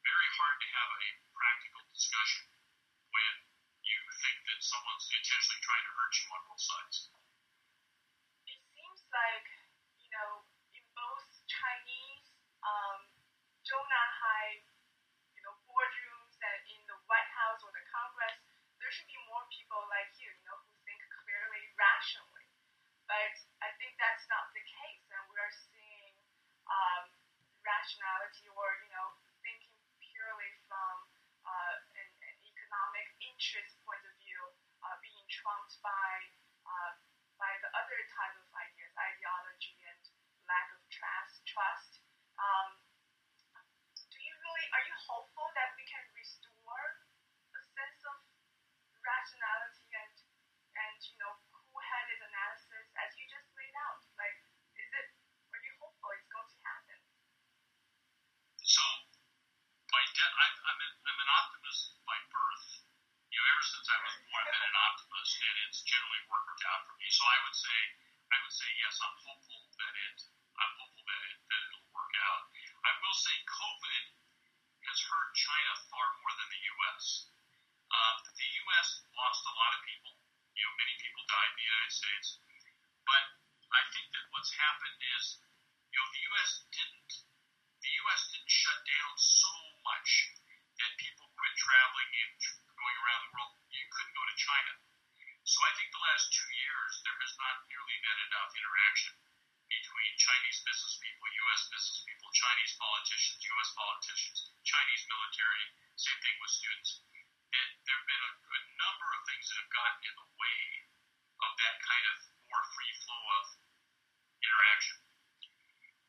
Very 0.03 0.31
hard 0.37 0.57
to 0.59 0.69
have 0.75 0.91
a 0.91 1.09
practical 1.33 1.83
discussion 1.95 2.45
when 3.15 3.33
you 3.87 3.99
think 4.21 4.37
that 4.51 4.61
someone's 4.61 5.07
intentionally 5.07 5.63
trying 5.63 5.85
to 5.87 5.93
hurt 5.95 6.13
you 6.19 6.27
on 6.35 6.41
both 6.51 6.63
sides. 6.63 6.97
It 8.51 8.59
seems 8.75 9.01
like, 9.15 9.49
you 10.03 10.11
know, 10.13 10.45
in 10.75 10.85
both 10.99 11.25
Chinese, 11.47 12.27
um, 12.67 13.01
Zhongnanhai, 13.65 14.67
you 15.39 15.43
know, 15.47 15.55
boardrooms 15.69 16.35
and 16.43 16.61
in 16.75 16.81
the 16.91 16.99
White 17.07 17.31
House 17.39 17.63
or 17.63 17.71
the 17.73 17.85
Congress, 17.89 18.37
there 18.81 18.91
should 18.93 19.09
be 19.11 19.19
more 19.29 19.45
people 19.53 19.83
like 19.91 20.11
you, 20.19 20.31
you 20.31 20.45
know, 20.47 20.59
who 20.65 20.73
think 20.87 21.01
clearly, 21.25 21.63
rationally. 21.75 22.49
But 23.09 23.35
I 23.65 23.73
think 23.81 23.97
that's 23.97 24.25
not 24.29 24.53
the 24.53 24.65
case, 24.65 25.05
and 25.09 25.25
we're 25.33 25.55
seeing 25.73 26.15
um, 26.69 27.09
rationality 27.89 28.45
or, 28.53 28.69
you 28.85 28.93
know, 28.93 29.17
thinking 29.41 29.73
purely 30.13 30.53
from 30.69 31.09
uh, 31.41 31.75
an, 31.97 32.09
an 32.21 32.37
economic 32.45 33.09
interest 33.25 33.81
point 33.81 34.05
of 34.05 34.13
view 34.21 34.45
uh, 34.85 34.93
being 35.01 35.25
trumped 35.33 35.81
by 35.81 36.13
uh, 36.69 36.93
by 37.41 37.49
the 37.65 37.71
other 37.73 37.97
type 38.13 38.37
of 38.37 38.45
ideas, 38.61 38.93
ideology 38.93 39.73
and 39.89 40.05
lack 40.45 40.69
of 40.77 40.85
trust. 40.93 41.41
Trust. 41.49 42.05
Um, 42.37 42.77
do 43.97 44.21
you 44.21 44.37
really 44.37 44.67
are 44.77 44.85
you 44.85 44.97
hopeful 45.09 45.49
that 45.57 45.73
we 45.81 45.89
can 45.89 46.05
restore 46.13 46.85
a 47.57 47.61
sense 47.73 48.05
of 48.05 48.21
rationality 49.01 49.89
and 49.97 50.13
and 50.77 50.99
you 51.09 51.17
know 51.25 51.41
cool-headed 51.57 52.21
analysis 52.21 52.85
as 53.01 53.17
you 53.17 53.25
just 53.33 53.49
laid 53.57 53.73
out? 53.81 54.05
Like, 54.21 54.37
is 54.77 54.93
it? 54.93 55.09
Are 55.57 55.63
you 55.65 55.73
hopeful 55.81 56.13
it's 56.13 56.29
going 56.29 56.53
to 56.53 56.61
happen? 56.69 57.01
So, 58.69 58.85
by 59.89 60.05
de- 60.13 60.37
I'm, 60.45 60.55
I'm, 60.61 60.77
an, 60.85 60.93
I'm 61.09 61.19
an 61.25 61.31
optimist 61.41 61.97
by 62.05 62.21
birth. 62.29 62.85
You 63.33 63.41
know, 63.41 63.49
ever 63.49 63.65
since 63.65 63.89
I 63.89 63.97
was 64.05 64.13
born, 64.29 64.45
I've 64.45 64.61
been 64.61 64.69
an 64.69 64.77
optimist, 64.93 65.33
and 65.49 65.57
it's 65.65 65.81
generally 65.81 66.23
worked 66.29 66.61
out 66.69 66.85
for 66.85 66.95
me. 67.01 67.09
So 67.09 67.25
I 67.25 67.39
would 67.49 67.57
say, 67.57 67.79
I 68.29 68.37
would 68.45 68.53
say 68.53 68.69
yes. 68.77 69.01
I'm 69.01 69.17
hopeful 69.25 69.61
that 69.81 69.95
it, 69.97 70.17
I'm 70.61 70.75
hopeful 70.77 71.05
that 71.09 71.21
it, 71.25 71.37
that 71.49 71.61
it'll 71.73 71.89
work 71.97 72.13
out. 72.21 72.43
I 72.85 72.93
will 73.01 73.17
say, 73.17 73.33
COVID 73.49 74.05
has 74.85 74.99
hurt 75.09 75.31
China 75.33 75.73
far 75.89 76.07
more 76.21 76.33
than 76.37 76.49
the 76.53 76.63
U.S. 76.77 77.05
Uh, 77.89 78.15
the 78.29 78.51
U.S. 78.69 78.89
lost 79.17 79.43
a 79.49 79.55
lot 79.57 79.73
of 79.73 79.81
people. 79.89 80.13
You 80.53 80.69
know, 80.69 80.75
many 80.77 80.95
people 81.01 81.25
died 81.25 81.51
in 81.53 81.57
the 81.57 81.69
United 81.73 81.95
States. 81.97 82.29
But 83.09 83.25
I 83.73 83.83
think 83.97 84.13
that 84.13 84.25
what's 84.37 84.53
happened 84.53 85.01
is, 85.17 85.41
you 85.89 85.97
know, 85.97 86.09
the 86.13 86.23
U.S. 86.37 86.51
didn't, 86.69 87.13
the 87.81 87.93
U.S. 88.05 88.21
didn't 88.37 88.53
shut 88.53 88.81
down 88.85 89.13
so 89.17 89.53
much 89.89 90.11
that 90.77 90.93
people 91.01 91.27
quit 91.33 91.55
traveling 91.57 92.11
and 92.13 92.33
going 92.77 92.97
around 93.01 93.21
the 93.25 93.33
world. 93.33 93.53
You 93.73 93.85
couldn't 93.89 94.15
go 94.15 94.25
to 94.29 94.37
China. 94.37 94.73
So 95.49 95.65
I 95.65 95.73
think 95.81 95.89
the 95.97 96.05
last 96.05 96.29
two 96.29 96.51
years 96.61 97.01
there 97.09 97.17
has 97.25 97.33
not 97.41 97.65
nearly 97.73 97.97
been 98.05 98.21
enough 98.29 98.53
interaction 98.53 99.17
between 99.73 100.13
Chinese 100.21 100.61
business 100.61 101.01
people, 101.01 101.25
U.S. 101.25 101.73
business 101.73 102.05
people, 102.05 102.29
Chinese 102.37 102.77
politicians, 102.77 103.41
U.S. 103.41 103.71
politicians, 103.73 104.39
Chinese 104.61 105.09
military. 105.09 105.65
Same 105.97 106.21
thing 106.21 106.37
with 106.45 106.53
students. 106.53 107.01
There 107.49 107.97
have 107.97 108.09
been 108.13 108.25
a, 108.29 108.33
a 108.45 108.61
number 108.77 109.09
of 109.09 109.25
things 109.25 109.49
that 109.49 109.57
have 109.65 109.73
gotten 109.73 110.01
in 110.05 110.15
the 110.21 110.29
way 110.37 110.61
of 111.41 111.51
that 111.65 111.77
kind 111.81 112.05
of 112.13 112.17
more 112.53 112.65
free 112.77 112.93
flow 113.09 113.25
of 113.41 113.45
interaction. 114.45 115.01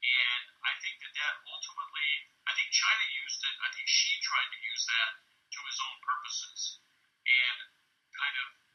And 0.04 0.43
I 0.67 0.75
think 0.84 0.99
that 0.99 1.15
that 1.15 1.36
ultimately, 1.47 2.12
I 2.43 2.52
think 2.60 2.75
China 2.75 3.06
used 3.23 3.39
it, 3.39 3.56
I 3.63 3.71
think 3.71 3.88
Xi 3.88 4.19
tried 4.19 4.52
to 4.52 4.60
use 4.67 4.84
that 4.84 5.12
to 5.56 5.60
his 5.63 5.80
own 5.80 5.95
purposes 6.04 6.84
and 7.23 7.58
kind 8.19 8.36
of 8.36 8.68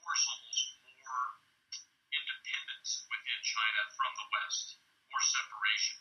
force 0.00 0.24
almost 0.28 0.62
more 1.04 1.28
independence 2.10 3.04
within 3.06 3.38
China 3.44 3.80
from 3.94 4.12
the 4.16 4.26
West, 4.32 4.66
more 5.12 5.24
separation. 5.24 5.96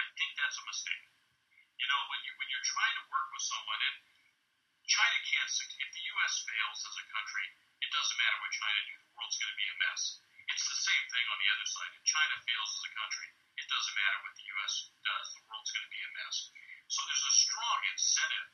I 0.00 0.06
think 0.16 0.30
that's 0.36 0.60
a 0.60 0.64
mistake. 0.68 1.04
You 1.80 1.86
know, 1.88 2.00
when 2.12 2.20
you 2.24 2.32
when 2.36 2.48
you're 2.52 2.68
trying 2.68 2.96
to 3.00 3.04
work 3.08 3.28
with 3.32 3.44
someone 3.44 3.80
and 3.80 3.96
China 4.90 5.18
can't 5.22 5.50
succeed. 5.54 5.78
If 5.80 5.90
the 5.94 6.04
U.S. 6.18 6.34
fails 6.42 6.78
as 6.82 6.96
a 6.98 7.06
country, 7.14 7.46
it 7.78 7.90
doesn't 7.94 8.18
matter 8.18 8.38
what 8.42 8.50
China 8.50 8.80
do. 8.90 8.96
The 8.98 9.12
world's 9.14 9.38
going 9.38 9.54
to 9.54 9.60
be 9.62 9.70
a 9.70 9.76
mess. 9.86 10.02
It's 10.50 10.66
the 10.66 10.80
same 10.82 11.04
thing 11.14 11.26
on 11.30 11.38
the 11.38 11.50
other 11.54 11.68
side. 11.70 11.94
If 11.94 12.02
China 12.02 12.34
fails 12.42 12.70
as 12.74 12.82
a 12.90 12.92
country, 12.98 13.28
it 13.54 13.66
doesn't 13.70 13.96
matter 13.96 14.18
what 14.26 14.34
the 14.34 14.46
U.S. 14.50 14.74
does. 15.06 15.26
The 15.30 15.42
world's 15.46 15.70
going 15.70 15.86
to 15.86 15.94
be 15.94 16.02
a 16.02 16.10
mess. 16.20 16.36
So 16.90 16.98
there's 17.06 17.22
a 17.22 17.34
strong 17.38 17.78
incentive 17.94 18.50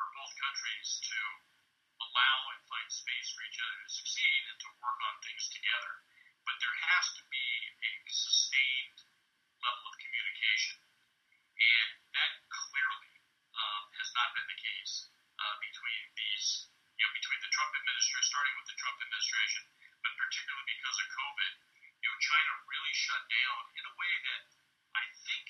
for 0.00 0.08
both 0.16 0.32
countries 0.40 0.88
to 1.04 1.18
allow 2.18 2.50
and 2.50 2.66
find 2.66 2.88
space 2.90 3.30
for 3.30 3.46
each 3.46 3.62
other 3.62 3.78
to 3.78 3.90
succeed 3.94 4.42
and 4.50 4.58
to 4.58 4.68
work 4.82 4.98
on 5.06 5.14
things 5.22 5.46
together. 5.54 6.02
But 6.42 6.58
there 6.58 6.74
has 6.90 7.06
to 7.14 7.22
be 7.30 7.46
a 7.78 7.92
sustained 8.10 8.98
level 9.62 9.86
of 9.86 9.94
communication. 10.02 10.82
And 11.58 11.90
that 12.18 12.32
clearly 12.50 13.14
um, 13.54 13.82
has 14.02 14.10
not 14.18 14.34
been 14.34 14.50
the 14.50 14.58
case 14.58 15.06
uh, 15.38 15.54
between 15.62 16.02
these, 16.18 16.66
you 16.98 17.06
know, 17.06 17.12
between 17.14 17.38
the 17.38 17.52
Trump 17.54 17.70
administration, 17.70 18.34
starting 18.34 18.54
with 18.58 18.66
the 18.66 18.78
Trump 18.82 18.98
administration, 18.98 19.62
but 20.02 20.12
particularly 20.18 20.66
because 20.74 20.96
of 20.98 21.06
COVID, 21.14 21.52
you 22.02 22.06
know, 22.10 22.18
China 22.18 22.50
really 22.66 22.94
shut 22.94 23.22
down 23.30 23.62
in 23.78 23.84
a 23.86 23.94
way 23.94 24.12
that 24.26 24.42
I 24.98 25.04
think, 25.22 25.46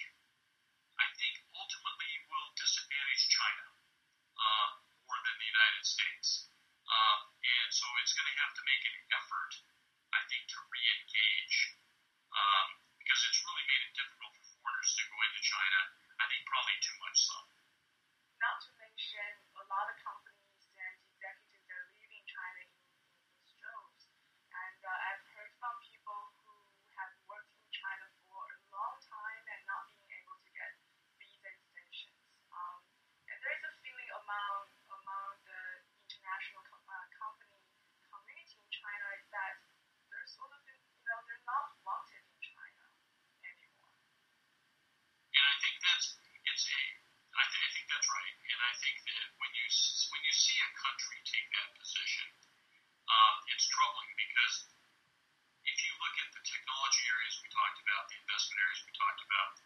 I 1.01 1.09
think 1.17 1.33
ultimately 1.57 2.13
will 2.29 2.49
disadvantage 2.61 3.25
China 3.33 3.65
uh, 4.37 4.69
more 5.09 5.21
than 5.25 5.37
the 5.41 5.49
United 5.49 5.85
States. 5.85 6.49
Um, 6.88 7.20
and 7.44 7.68
so 7.68 7.85
it's 8.01 8.16
going 8.16 8.29
to 8.29 8.37
have 8.40 8.55
to 8.57 8.62
make 8.64 8.83
an 8.88 8.96
effort, 9.12 9.53
I 10.16 10.20
think, 10.33 10.48
to 10.48 10.59
re-engage 10.72 11.57
um, 12.33 12.68
because 12.96 13.20
it's 13.29 13.40
really 13.44 13.66
made 13.68 13.83
it 13.85 13.92
difficult 13.92 14.33
for 14.40 14.44
foreigners 14.57 14.90
to 14.96 15.03
go 15.09 15.16
into 15.20 15.42
China. 15.44 15.81
I 16.18 16.24
think 16.33 16.42
probably 16.48 16.77
too 16.81 16.96
much 17.05 17.18
so. 17.29 17.37
Not 18.40 18.57
to 18.64 18.70
mention, 18.81 19.31
a 19.59 19.64
lot 19.68 19.87
of 19.90 19.96
companies 20.01 20.64
and 20.72 20.94
executives 21.12 21.68
are 21.68 21.87
leaving 21.98 22.24
China 22.24 22.61
in, 22.64 22.72
in 23.44 23.53
droves. 23.59 24.03
And 24.48 24.81
uh, 24.81 25.07
I've 25.12 25.24
heard 25.35 25.53
from 25.61 25.74
people 25.85 26.20
who 26.40 26.55
have 26.96 27.12
worked 27.29 27.53
in 27.59 27.68
China 27.74 28.07
for 28.24 28.42
a 28.48 28.59
long 28.72 28.96
time 29.05 29.44
and 29.44 29.61
not 29.68 29.90
being 29.92 30.11
able 30.22 30.38
to 30.40 30.51
get 30.55 30.72
visa 31.20 31.51
extensions. 31.53 32.16
Um, 32.55 32.81
and 33.29 33.37
there 33.42 33.55
is 33.59 33.62
a 33.66 33.74
feeling 33.85 34.11
among 34.24 34.72
among 34.88 35.31
the 35.44 35.62
international 36.09 36.62
com- 36.64 36.87
uh, 36.88 37.07
company 37.18 37.61
community 38.07 38.57
in 38.57 38.70
China 38.72 39.07
is 39.18 39.27
that 39.35 39.55
they're 40.09 40.31
sort 40.31 40.53
of, 40.55 40.62
you 40.64 41.05
know, 41.05 41.20
they're 41.27 41.46
not 41.46 41.74
wanted 41.85 42.22
in 42.22 42.38
China 42.40 42.85
anymore. 43.44 43.94
And 45.35 45.44
I 45.44 45.55
think 45.61 45.77
that's 45.83 46.07
it's 46.48 46.66
a 46.70 46.81
I, 47.38 47.44
th- 47.46 47.62
I 47.62 47.70
think 47.70 47.87
that's 47.87 48.09
right. 48.11 48.35
And 48.51 48.58
I 48.69 48.77
think 48.85 49.01
that 49.01 49.25
when 49.41 49.49
you 49.57 49.65
when 50.13 50.21
you 50.29 50.35
see 50.37 50.61
a 50.61 50.71
country 50.77 51.17
take 51.25 51.49
that 51.57 51.73
position, 51.73 52.29
um, 53.09 53.35
it's 53.49 53.65
troubling 53.65 54.13
because 54.13 54.69
if 55.65 55.77
you 55.89 55.93
look 56.05 56.13
at 56.21 56.29
the 56.37 56.43
technology 56.45 57.05
areas 57.09 57.41
we 57.41 57.49
talked 57.49 57.81
about, 57.81 58.13
the 58.13 58.21
investment 58.21 58.61
areas 58.61 58.85
we 58.85 58.93
talked 58.93 59.25
about, 59.25 59.57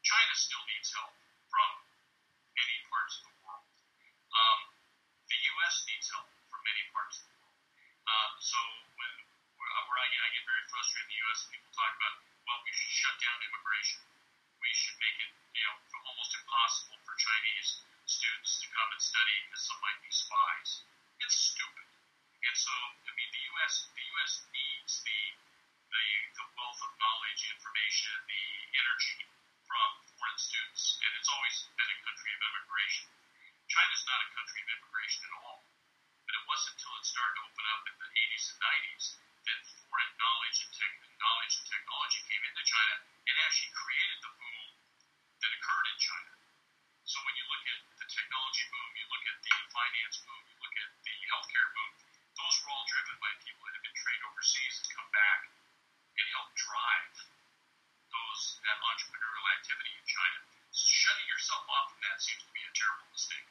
China 0.00 0.32
still 0.32 0.64
needs 0.64 0.88
help 0.96 1.12
from 1.52 1.70
many 2.56 2.76
parts 2.88 3.20
of 3.20 3.28
the 3.28 3.34
world. 3.44 3.68
Um, 4.32 4.60
the 5.28 5.36
U.S. 5.36 5.84
needs 5.84 6.08
help 6.08 6.32
from 6.48 6.64
many 6.64 6.88
parts 6.88 7.20
of 7.20 7.28
the 7.28 7.36
world. 7.44 7.60
Um, 8.08 8.32
so 8.40 8.56
when 8.96 9.12
where, 9.60 9.72
where 9.92 10.00
I, 10.00 10.08
get, 10.08 10.24
I 10.24 10.28
get 10.32 10.44
very 10.48 10.64
frustrated 10.72 11.04
in 11.04 11.12
the 11.12 11.20
U.S. 11.20 11.38
and 11.44 11.50
people 11.52 11.72
talk 11.76 11.92
about, 12.00 12.16
well, 12.48 12.64
we 12.64 12.72
should 12.72 12.92
shut 12.96 13.16
down 13.20 13.36
immigration. 13.44 14.00
We 14.56 14.72
should 14.72 14.96
make 15.04 15.20
it, 15.20 15.30
you 15.52 15.64
know, 15.68 15.76
almost 16.08 16.32
impossible 16.32 16.96
for 17.04 17.12
Chinese 17.20 17.84
students 18.08 18.56
to 18.64 18.66
come 18.72 18.88
and 18.88 19.02
study 19.04 19.36
because 19.44 19.68
some 19.68 19.80
might 19.84 20.00
be 20.00 20.08
spies. 20.08 20.70
It's 21.20 21.36
stupid. 21.52 21.88
And 22.40 22.56
so, 22.56 22.72
I 22.72 23.12
mean, 23.12 23.28
the 23.28 23.44
U.S. 23.52 23.84
the 23.92 24.00
U.S. 24.00 24.32
needs 24.48 24.92
the 25.04 25.20
the 25.92 26.06
the 26.40 26.46
wealth 26.56 26.80
of 26.80 26.92
knowledge, 26.96 27.40
information, 27.52 28.16
the 28.24 28.44
energy 28.80 29.18
from 29.68 29.88
foreign 30.16 30.40
students, 30.40 30.96
and 31.04 31.10
it's 31.20 31.28
always 31.28 31.56
been 31.76 31.90
a 31.92 31.98
country 32.00 32.32
of 32.32 32.40
immigration. 32.40 33.06
China's 33.68 34.04
not 34.08 34.24
a 34.24 34.28
country 34.32 34.60
of 34.64 34.68
immigration 34.72 35.28
at 35.28 35.34
all. 35.44 35.68
But 36.24 36.36
it 36.40 36.44
wasn't 36.48 36.76
until 36.80 36.92
it 36.96 37.04
started 37.04 37.36
to 37.36 37.42
open 37.44 37.64
up 37.76 37.82
in 37.88 37.94
the 38.00 38.08
80s 38.08 38.44
and 38.52 38.60
90s 38.60 39.04
that 39.48 39.60
foreign 39.84 40.12
knowledge 40.16 40.58
and 40.64 40.72
tech, 40.72 40.92
knowledge 41.20 41.54
and 41.60 41.66
technology 41.68 42.20
came 42.28 42.44
into 42.44 42.64
China 42.64 42.94
and 43.28 43.34
actually 43.44 43.72
created 43.72 44.18
the 44.24 44.32
boom 44.36 44.64
that 45.40 45.52
occurred 45.56 45.88
in 45.88 45.98
China. 46.00 46.37
So 47.08 47.16
when 47.24 47.32
you 47.40 47.46
look 47.48 47.64
at 47.64 47.80
the 47.96 48.04
technology 48.04 48.64
boom, 48.68 48.90
you 48.92 49.06
look 49.08 49.24
at 49.32 49.38
the 49.40 49.54
finance 49.72 50.16
boom, 50.28 50.42
you 50.44 50.56
look 50.60 50.76
at 50.76 50.90
the 50.92 51.14
healthcare 51.32 51.68
boom, 51.72 51.90
those 52.36 52.54
were 52.60 52.68
all 52.68 52.84
driven 52.84 53.16
by 53.16 53.32
people 53.48 53.64
that 53.64 53.72
had 53.80 53.84
been 53.88 53.96
trained 53.96 54.24
overseas 54.28 54.74
and 54.84 54.88
come 54.92 55.08
back 55.16 55.40
and 56.20 56.26
help 56.36 56.52
drive 56.52 57.16
those 58.12 58.60
that 58.60 58.76
entrepreneurial 58.84 59.46
activity 59.56 59.92
in 59.96 60.04
China. 60.04 60.38
So 60.68 60.84
shutting 60.84 61.24
yourself 61.32 61.64
off 61.72 61.96
from 61.96 62.00
that 62.12 62.20
seems 62.20 62.44
to 62.44 62.52
be 62.52 62.60
a 62.60 62.72
terrible 62.76 63.08
mistake. 63.08 63.48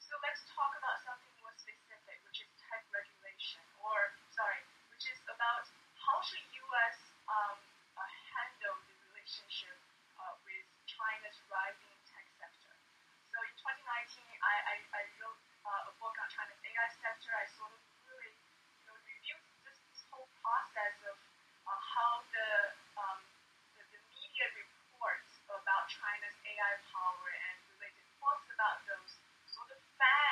So 0.00 0.16
let's 0.24 0.40
talk 0.48 0.72
about 0.72 0.96
something 1.04 1.32
more 1.44 1.52
specific, 1.60 2.24
which 2.24 2.40
is 2.40 2.48
tech 2.56 2.88
regulation, 2.88 3.60
or 3.84 4.16
sorry, 4.32 4.64
which 4.88 5.12
is 5.12 5.20
about 5.28 5.68
how 6.00 6.24
should 6.24 6.40
U.S. 6.40 6.96
Um, 7.28 7.60
uh, 8.00 8.08
handle 8.32 8.80
the 8.88 8.96
relationship 9.12 9.76
uh, 10.16 10.36
with 10.48 10.64
China 10.84 11.31
rising 11.52 11.92
tech 12.08 12.24
sector. 12.40 12.72
So 13.28 13.36
in 13.44 13.52
2019, 13.60 14.24
I, 14.40 14.54
I, 14.72 14.76
I 14.96 15.02
wrote 15.20 15.36
uh, 15.68 15.90
a 15.90 15.92
book 16.00 16.16
on 16.16 16.28
China's 16.32 16.56
AI 16.64 16.88
sector. 16.96 17.30
I 17.36 17.44
sort 17.52 17.76
of 17.76 17.80
really 18.08 18.32
you 18.80 18.84
know, 18.88 18.96
reviewed 19.04 19.44
this, 19.68 19.76
this 19.92 20.00
whole 20.08 20.28
process 20.40 20.96
of 21.04 21.16
uh, 21.68 21.76
how 21.76 22.24
the, 22.32 22.48
um, 22.96 23.20
the, 23.76 23.84
the 23.92 24.00
media 24.16 24.48
reports 24.56 25.32
about 25.52 25.92
China's 25.92 26.36
AI 26.40 26.72
power 26.88 27.28
and 27.28 27.56
related 27.76 28.06
thoughts 28.16 28.48
about 28.48 28.80
those 28.88 29.12
sort 29.52 29.68
of 29.76 29.78
fad 30.00 30.31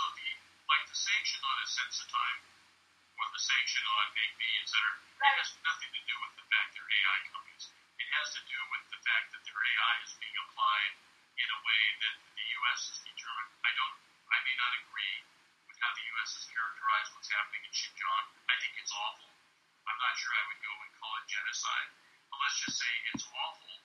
So 0.00 0.08
the 0.16 0.32
like 0.64 0.88
the 0.88 0.96
sanction 0.96 1.44
on 1.44 1.56
a 1.60 1.68
SenseTime 1.68 2.40
or 3.20 3.26
the 3.36 3.42
sanction 3.44 3.84
on 3.84 4.08
Megvii, 4.16 4.54
et 4.64 4.68
cetera, 4.72 4.96
right. 4.96 5.28
it 5.28 5.44
has 5.44 5.52
nothing 5.60 5.92
to 5.92 6.02
do 6.08 6.16
with 6.24 6.32
the 6.40 6.46
fact 6.48 6.72
they're 6.72 6.88
AI 6.88 7.18
companies. 7.28 7.68
It 8.00 8.08
has 8.16 8.32
to 8.32 8.40
do 8.48 8.56
with 8.72 8.80
the 8.88 8.96
fact 9.04 9.28
that 9.36 9.44
their 9.44 9.60
AI 9.60 9.94
is 10.00 10.16
being 10.16 10.32
applied 10.40 10.96
in 11.36 11.48
a 11.52 11.60
way 11.68 11.82
that 12.00 12.16
the 12.32 12.46
US 12.64 12.96
is 12.96 12.98
determined. 13.12 13.52
I 13.60 13.76
don't 13.76 13.96
I 14.32 14.40
may 14.40 14.56
not 14.56 14.72
agree 14.80 15.16
with 15.68 15.76
how 15.84 15.92
the 15.92 16.04
US 16.16 16.32
has 16.32 16.48
characterized 16.48 17.12
what's 17.12 17.28
happening 17.28 17.60
in 17.60 17.72
Xinjiang. 17.76 18.26
I 18.48 18.56
think 18.56 18.80
it's 18.80 18.96
awful. 18.96 19.36
I'm 19.84 20.00
not 20.00 20.16
sure 20.16 20.32
I 20.32 20.44
would 20.48 20.62
go 20.64 20.72
and 20.80 20.90
call 20.96 21.12
it 21.20 21.28
genocide, 21.28 21.92
but 22.32 22.40
let's 22.40 22.56
just 22.56 22.80
say 22.80 22.92
it's 23.12 23.28
awful. 23.36 23.84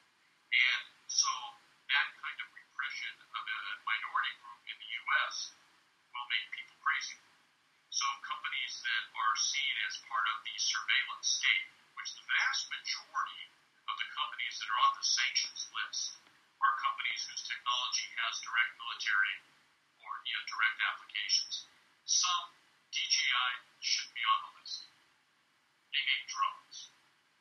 And 0.55 0.83
so 1.11 1.54
that 8.65 9.03
are 9.13 9.35
seen 9.37 9.75
as 9.85 10.01
part 10.09 10.25
of 10.25 10.41
the 10.41 10.57
surveillance 10.57 11.37
state, 11.37 11.69
which 11.93 12.17
the 12.17 12.25
vast 12.25 12.65
majority 12.73 13.45
of 13.85 13.93
the 14.01 14.09
companies 14.17 14.57
that 14.57 14.65
are 14.73 14.81
on 14.89 14.93
the 14.97 15.05
sanctions 15.05 15.69
list 15.69 16.17
are 16.57 16.73
companies 16.81 17.21
whose 17.29 17.45
technology 17.45 18.09
has 18.25 18.41
direct 18.41 18.73
military 18.81 19.35
or 20.01 20.17
you 20.25 20.33
know, 20.33 20.43
direct 20.49 20.81
applications. 20.81 21.69
Some 22.09 22.57
DJI 22.89 23.49
should 23.85 24.09
be 24.17 24.25
on 24.25 24.39
the 24.49 24.51
list. 24.57 24.89
They 25.93 26.01
make 26.01 26.25
drones. 26.25 26.89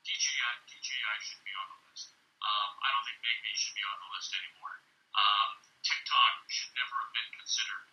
DJI, 0.04 0.52
DJI 0.68 1.16
should 1.24 1.40
be 1.40 1.56
on 1.56 1.72
the 1.72 1.80
list. 1.88 2.12
Um, 2.44 2.70
I 2.84 2.92
don't 2.92 3.04
think 3.08 3.24
Megvii 3.24 3.56
should 3.56 3.72
be 3.72 3.84
on 3.88 3.96
the 3.96 4.10
list 4.12 4.28
anymore. 4.36 4.76
Um, 5.16 5.48
TikTok 5.80 6.32
should 6.52 6.72
never 6.76 7.00
have 7.00 7.12
been 7.16 7.30
considered 7.40 7.88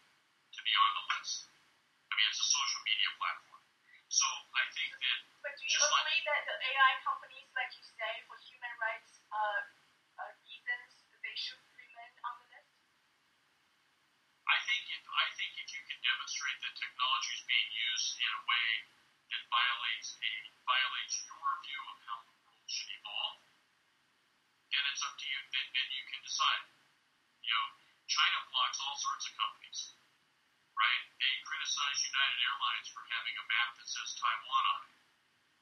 to 0.51 0.59
be 0.67 0.73
on 0.75 0.91
the 0.99 1.05
list. 1.15 1.47
I 2.11 2.13
mean, 2.19 2.27
it's 2.27 2.43
a 2.43 2.49
social 2.51 2.81
media 2.83 3.09
platform. 3.15 3.63
So 4.11 4.27
I 4.51 4.67
think 4.75 4.91
that. 4.99 5.19
But 5.39 5.55
do 5.55 5.63
you 5.63 5.79
agree 5.79 6.19
like, 6.19 6.27
that 6.27 6.43
the 6.43 6.57
AI 6.59 6.93
companies, 7.07 7.47
like 7.55 7.71
you 7.71 7.83
say, 7.95 8.11
for 8.27 8.35
human 8.43 8.73
rights 8.83 9.23
uh, 9.31 9.63
uh, 10.19 10.31
reasons, 10.43 11.07
they 11.23 11.31
should 11.39 11.63
remain 11.71 12.11
on 12.27 12.35
the 12.43 12.47
list? 12.51 12.75
I 14.43 14.59
think 14.67 14.83
if 14.91 15.03
I 15.07 15.25
think 15.39 15.55
if 15.55 15.67
you 15.71 15.81
can 15.87 15.99
demonstrate 16.03 16.59
that 16.59 16.75
technology 16.75 17.31
is 17.39 17.43
being 17.47 17.69
used 17.71 18.19
in 18.19 18.31
a 18.35 18.41
way 18.43 18.67
that 19.31 19.41
violates 19.47 20.11
a 20.19 20.31
violates 20.67 21.15
your 21.23 21.47
view 21.63 21.81
of 21.87 21.97
how 22.03 22.17
the 22.27 22.35
world 22.43 22.67
should 22.67 22.91
evolve, 22.91 23.39
then 24.75 24.83
it's 24.91 25.03
up 25.07 25.15
to 25.15 25.25
you. 25.31 25.39
Then, 25.55 25.65
then 25.71 25.87
you 25.87 26.03
can 26.11 26.19
decide. 26.19 26.67
You 27.41 27.55
know, 27.55 27.67
China 28.11 28.37
blocks 28.51 28.77
all 28.83 28.99
sorts 28.99 29.23
of 29.31 29.33
companies, 29.39 29.79
right? 30.77 31.03
They 31.19 31.33
criticize 31.45 31.97
United 32.05 32.39
Airlines 32.41 32.87
for 32.91 33.03
having 33.11 33.35
a 33.35 33.45
map 33.47 33.69
that 33.77 33.87
says 33.87 34.15
Taiwan 34.17 34.65
on 34.75 34.81
it. 34.87 34.95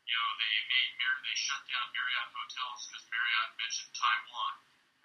You 0.09 0.15
know, 0.17 0.31
they 0.41 0.53
made 0.69 0.89
they 1.29 1.37
shut 1.37 1.61
down 1.69 1.85
Marriott 1.93 2.29
hotels 2.33 2.89
because 2.89 3.05
Marriott 3.13 3.51
mentioned 3.61 3.93
Taiwan. 3.93 4.53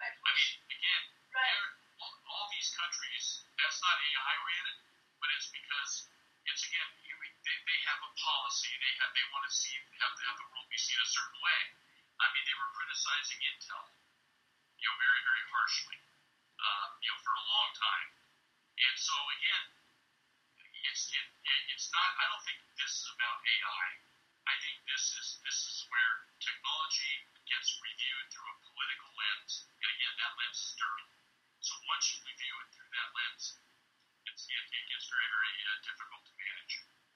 I 0.01 0.09
mean, 0.09 0.51
again, 0.73 1.03
right. 1.29 1.69
all, 2.01 2.13
all 2.25 2.47
these 2.49 2.73
countries. 2.73 3.45
That's 3.61 3.77
not 3.85 3.93
AI 4.01 4.33
oriented, 4.41 4.77
but 5.21 5.29
it's 5.37 5.53
because 5.53 6.09
it's 6.49 6.65
again 6.65 6.89
you, 7.05 7.13
they, 7.45 7.57
they 7.61 7.79
have 7.93 8.01
a 8.01 8.11
policy. 8.17 8.73
They 8.81 8.93
have 9.05 9.13
they 9.13 9.25
want 9.29 9.45
to 9.45 9.53
see 9.53 9.77
have, 10.01 10.13
have 10.17 10.37
the 10.41 10.47
world 10.49 10.65
be 10.73 10.81
seen 10.81 10.97
a 10.97 11.09
certain 11.13 11.37
way. 11.37 11.61
I 12.17 12.25
mean, 12.33 12.43
they 12.49 12.57
were 12.57 12.71
criticizing 12.73 13.39
Intel, 13.45 13.85
you 14.81 14.87
know, 14.87 14.95
very, 14.97 15.21
very 15.29 15.45
harshly, 15.51 15.99
uh, 16.57 16.85
you 17.03 17.11
know, 17.11 17.19
for 17.21 17.33
a 17.37 17.45
long 17.45 17.69
time. 17.75 18.09
And 18.81 18.95
so 18.97 19.13
again, 19.13 19.63
it's 20.89 21.09
it, 21.11 21.27
it's 21.73 21.87
not. 21.91 22.09
I 22.21 22.25
don't 22.29 22.43
think 22.45 22.59
this 22.77 22.93
is 22.93 23.07
about 23.13 23.37
AI. 23.41 23.85
I 24.45 24.55
think 24.61 24.77
this 24.85 25.05
is 25.17 25.27
this 25.41 25.59
is 25.65 25.77
where 25.89 26.13
technology 26.37 27.13
gets 27.49 27.69
reviewed 27.81 28.25
through 28.29 28.49
a 28.49 28.57
political 28.61 29.09
lens, 29.17 29.65
and 29.81 29.89
again, 29.89 30.13
that 30.21 30.33
lens 30.37 30.59
is 30.61 30.73
dirty. 30.77 31.07
So 31.61 31.73
once 31.89 32.05
you 32.13 32.21
review 32.21 32.55
it 32.61 32.67
through 32.77 32.91
that 32.93 33.09
lens, 33.17 33.57
it's, 34.29 34.43
it, 34.45 34.65
it 34.69 34.85
gets 34.85 35.05
very, 35.09 35.29
very 35.33 35.53
uh, 35.65 35.77
difficult 35.81 36.21
to 36.29 36.33
manage. 36.37 36.73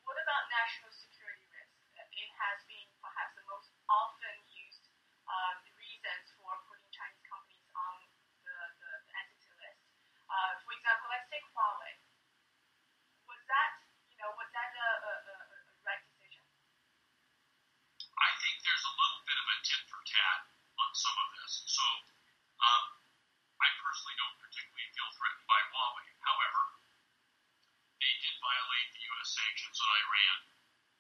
What 0.10 0.18
about 0.18 0.50
national 0.50 0.90
security 0.90 1.46
risk? 1.54 1.70
It 1.94 2.32
has 2.34 2.58
been 2.66 2.90
perhaps 2.98 3.38
the 3.38 3.46
most 3.46 3.70
often 3.86 4.38
um, 5.30 5.56
the 5.62 5.74
reasons 5.78 6.26
for 6.42 6.52
putting 6.66 6.90
Chinese 6.90 7.22
companies 7.30 7.70
on 7.78 8.02
the, 8.42 8.58
the, 8.82 8.92
the 9.06 9.14
entity 9.14 9.54
list. 9.62 9.82
Uh, 10.26 10.54
for 10.66 10.74
example, 10.74 11.08
let's 11.14 11.30
take 11.30 11.46
Huawei. 11.54 11.94
Was 13.30 13.42
that, 13.46 13.72
you 14.10 14.18
know, 14.18 14.34
was 14.34 14.50
that 14.58 14.70
a, 14.74 14.90
a, 14.90 15.14
a, 15.14 15.36
a 15.38 15.58
right 15.86 16.02
decision? 16.02 16.44
I 18.18 18.30
think 18.42 18.58
there's 18.66 18.86
a 18.90 18.94
little 18.94 19.22
bit 19.24 19.38
of 19.38 19.48
a 19.54 19.56
tit 19.62 19.82
for 19.86 20.02
tat 20.02 20.40
on 20.82 20.90
So, 21.50 21.86
um, 22.62 22.84
I 23.58 23.68
personally 23.82 24.18
don't 24.22 24.38
particularly 24.38 24.88
feel 24.94 25.10
threatened 25.18 25.50
by 25.50 25.60
Huawei. 25.74 26.06
However, 26.22 26.62
they 27.98 28.14
did 28.22 28.36
violate 28.38 28.90
the 28.94 29.02
U.S. 29.18 29.30
sanctions 29.34 29.78
on 29.82 29.90
Iran 30.06 30.38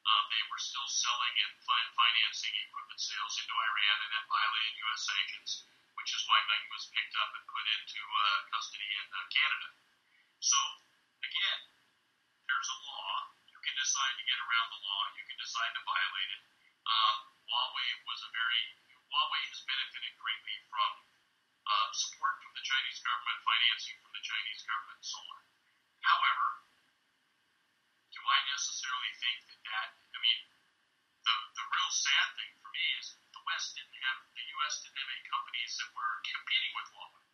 um, 0.09 0.25
they 0.33 0.43
were 0.49 0.61
still 0.61 0.89
selling 0.89 1.35
and 1.45 1.53
fi- 1.61 1.91
financing 1.93 2.53
equipment 2.65 2.97
sales 2.97 3.35
into 3.37 3.53
Iran, 3.53 3.97
and 4.01 4.11
that 4.17 4.25
violated 4.25 4.73
U.S. 4.89 5.01
sanctions, 5.05 5.51
which 5.99 6.09
is 6.17 6.25
why 6.25 6.39
Meng 6.49 6.65
was 6.73 6.89
picked 6.89 7.13
up 7.21 7.29
and 7.37 7.45
put 7.45 7.65
into 7.77 8.01
uh, 8.01 8.39
custody 8.49 8.89
in 8.89 9.05
uh, 9.13 9.21
Canada. 9.29 9.69
So, 10.41 10.57
again, 11.21 11.59
there's 12.49 12.69
a 12.73 12.79
law. 12.89 13.11
You 13.53 13.59
can 13.61 13.75
decide 13.77 14.15
to 14.17 14.25
get 14.25 14.39
around 14.41 14.69
the 14.73 14.81
law. 14.81 15.01
You 15.13 15.25
can 15.29 15.37
decide 15.37 15.71
to 15.77 15.81
violate 15.85 16.31
it. 16.33 16.41
Um, 16.89 17.17
Huawei 17.45 17.89
was 18.09 18.19
a 18.25 18.33
very 18.33 18.63
Huawei 19.09 19.41
has 19.49 19.65
benefited 19.65 20.13
greatly 20.21 20.57
from 20.69 20.91
uh, 21.65 21.89
support 21.97 22.37
from 22.45 22.53
the 22.53 22.61
Chinese 22.61 23.01
government, 23.01 23.41
financing 23.41 23.97
from 24.05 24.13
the 24.13 24.21
Chinese 24.21 24.61
government, 24.69 25.01
and 25.01 25.09
so 25.09 25.17
on. 25.17 25.41
However, 26.05 26.47
do 28.13 28.21
I 28.21 28.37
necessarily 28.53 29.11
think 29.17 29.37
that 29.49 29.61
that, 29.65 29.87
I 30.13 30.19
mean, 30.21 30.39
the, 31.25 31.35
the 31.57 31.65
real 31.73 31.89
sad 31.89 32.27
thing 32.37 32.53
for 32.61 32.69
me 32.69 32.85
is 33.01 33.17
the 33.33 33.41
West 33.49 33.73
didn't 33.73 33.97
have, 33.97 34.17
the 34.37 34.45
U.S. 34.61 34.73
didn't 34.85 35.01
have 35.01 35.09
any 35.09 35.25
companies 35.25 35.73
that 35.81 35.89
were 35.97 36.13
competing 36.29 36.73
with 36.77 36.89
Huawei. 36.93 37.25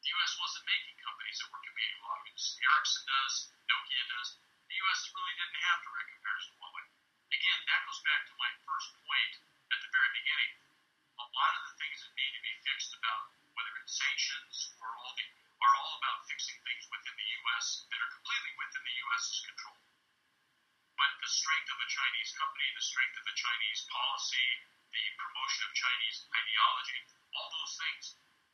The 0.00 0.10
U.S. 0.16 0.32
wasn't 0.40 0.64
making 0.64 0.96
companies 1.04 1.36
that 1.40 1.52
were 1.52 1.64
competing 1.68 2.00
with 2.00 2.08
Huawei. 2.08 2.32
Ericsson 2.32 3.04
does, 3.04 3.34
Nokia 3.68 4.04
does. 4.08 4.28
The 4.72 4.76
U.S. 4.88 5.00
really 5.12 5.34
didn't 5.36 5.60
have 5.68 5.84
direct 5.84 6.08
comparison 6.16 6.52
to 6.52 6.58
Huawei. 6.64 6.84
Again, 7.28 7.58
that 7.68 7.84
goes 7.84 8.00
back 8.08 8.24
to 8.28 8.34
my 8.40 8.50
first 8.64 8.88
point 9.04 9.32
at 9.68 9.78
the 9.84 9.90
very 9.92 10.10
beginning. 10.16 10.67
A 11.18 11.26
lot 11.26 11.52
of 11.58 11.62
the 11.66 11.76
things 11.82 11.98
that 12.02 12.14
need 12.14 12.32
to 12.38 12.42
be 12.46 12.54
fixed 12.62 12.94
about 12.94 13.34
whether 13.58 13.74
it's 13.82 13.98
sanctions 13.98 14.70
or 14.78 14.88
all 15.02 15.12
the 15.18 15.26
are 15.58 15.74
all 15.74 15.98
about 15.98 16.22
fixing 16.30 16.54
things 16.62 16.86
within 16.86 17.14
the 17.18 17.30
U.S. 17.42 17.82
that 17.90 17.98
are 17.98 18.14
completely 18.14 18.54
within 18.54 18.82
the 18.86 18.96
U.S.'s 19.10 19.42
control. 19.42 19.78
But 20.94 21.10
the 21.18 21.30
strength 21.30 21.70
of 21.74 21.78
a 21.82 21.90
Chinese 21.90 22.30
company, 22.38 22.66
the 22.74 22.86
strength 22.86 23.18
of 23.18 23.26
the 23.26 23.38
Chinese 23.38 23.82
policy, 23.90 24.46
the 24.94 25.04
promotion 25.18 25.66
of 25.66 25.74
Chinese 25.74 26.18
ideology, 26.30 27.00
all 27.34 27.50
those 27.50 27.74
things 27.74 28.04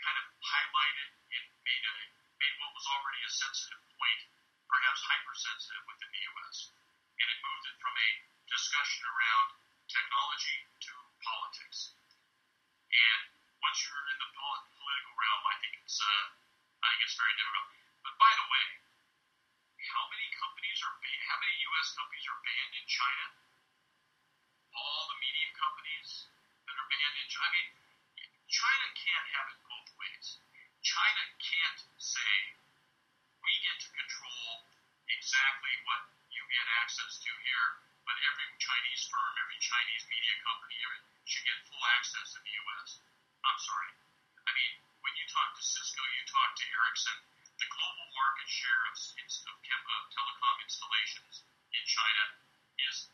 kind 0.01 0.17
of 0.17 0.27
highlighted 0.41 1.09
and 1.37 1.45
made, 1.65 1.85
a, 1.85 1.97
made 2.41 2.55
what 2.61 2.73
was 2.77 2.89
already 2.89 3.21
a 3.25 3.33
sensitive 3.33 3.85
point, 3.97 4.21
perhaps 4.69 5.01
hypersensitive 5.05 5.85
within 5.89 6.09
the 6.09 6.25
U.S. 6.37 6.73
And 7.21 7.29
it 7.29 7.39
moved 7.45 7.67
it 7.69 7.77
from 7.81 7.95
a 7.97 8.09
discussion 8.49 9.03
around 9.09 9.49
technology 9.89 10.59
to 10.89 10.93
politics. 11.21 11.97
And 12.95 13.21
once 13.59 13.79
you're 13.83 14.09
in 14.15 14.19
the 14.23 14.31
political 14.39 15.15
realm, 15.19 15.43
I 15.51 15.57
think 15.59 15.75
it's 15.83 15.99
uh, 15.99 16.25
I 16.83 16.87
think 16.95 17.03
it's 17.11 17.19
very 17.19 17.35
difficult. 17.35 17.67
But 18.07 18.15
by 18.23 18.33
the 18.39 18.47
way, 18.47 18.65
how 19.83 20.05
many 20.15 20.27
companies 20.39 20.79
are 20.87 20.95
banned? 21.03 21.23
How 21.27 21.39
many 21.43 21.55
U.S. 21.75 21.89
companies 21.99 22.27
are 22.31 22.41
banned 22.47 22.75
in 22.79 22.87
China? 22.87 23.27
All 24.75 25.03
the 25.11 25.19
media 25.19 25.49
companies 25.59 26.31
that 26.71 26.75
are 26.79 26.89
banned 26.89 27.17
in 27.19 27.29
China. 27.31 27.51
I 27.51 27.55
mean, 27.59 27.69
China 28.47 28.87
can't 28.95 29.27
have 29.35 29.47
it 29.51 29.59
both 29.67 29.91
ways. 29.99 30.27
China 30.85 31.23
can't 31.41 31.81
say 31.99 32.33
we 33.43 33.53
get 33.65 33.77
to 33.83 33.91
control 33.91 34.69
exactly 35.09 35.75
what 35.89 36.03
you 36.33 36.43
get 36.53 36.67
access 36.85 37.21
to 37.25 37.31
here, 37.45 37.69
but 38.05 38.17
every 38.21 38.49
Chinese 38.61 39.03
firm, 39.09 39.33
every 39.41 39.59
Chinese 39.61 40.05
media 40.09 40.37
company 40.45 40.77
every, 40.85 41.01
should 41.25 41.45
get 41.49 41.59
full 41.69 41.85
access 41.97 42.37
to 42.37 42.39
the 42.45 42.53
U.S. 42.53 43.01
I'm 43.45 43.61
sorry. 43.61 43.93
I 44.45 44.51
mean, 44.53 44.73
when 45.01 45.15
you 45.17 45.25
talk 45.29 45.57
to 45.57 45.63
Cisco, 45.65 46.01
you 46.01 46.23
talk 46.29 46.53
to 46.57 46.65
Ericsson, 46.69 47.19
the 47.61 47.69
global 47.73 48.07
market 48.13 48.49
share 48.49 48.83
of, 48.93 48.97
of, 48.97 49.81
of 49.89 50.03
telecom 50.13 50.57
installations 50.65 51.45
in 51.73 51.83
China 51.89 52.25
is 52.89 53.09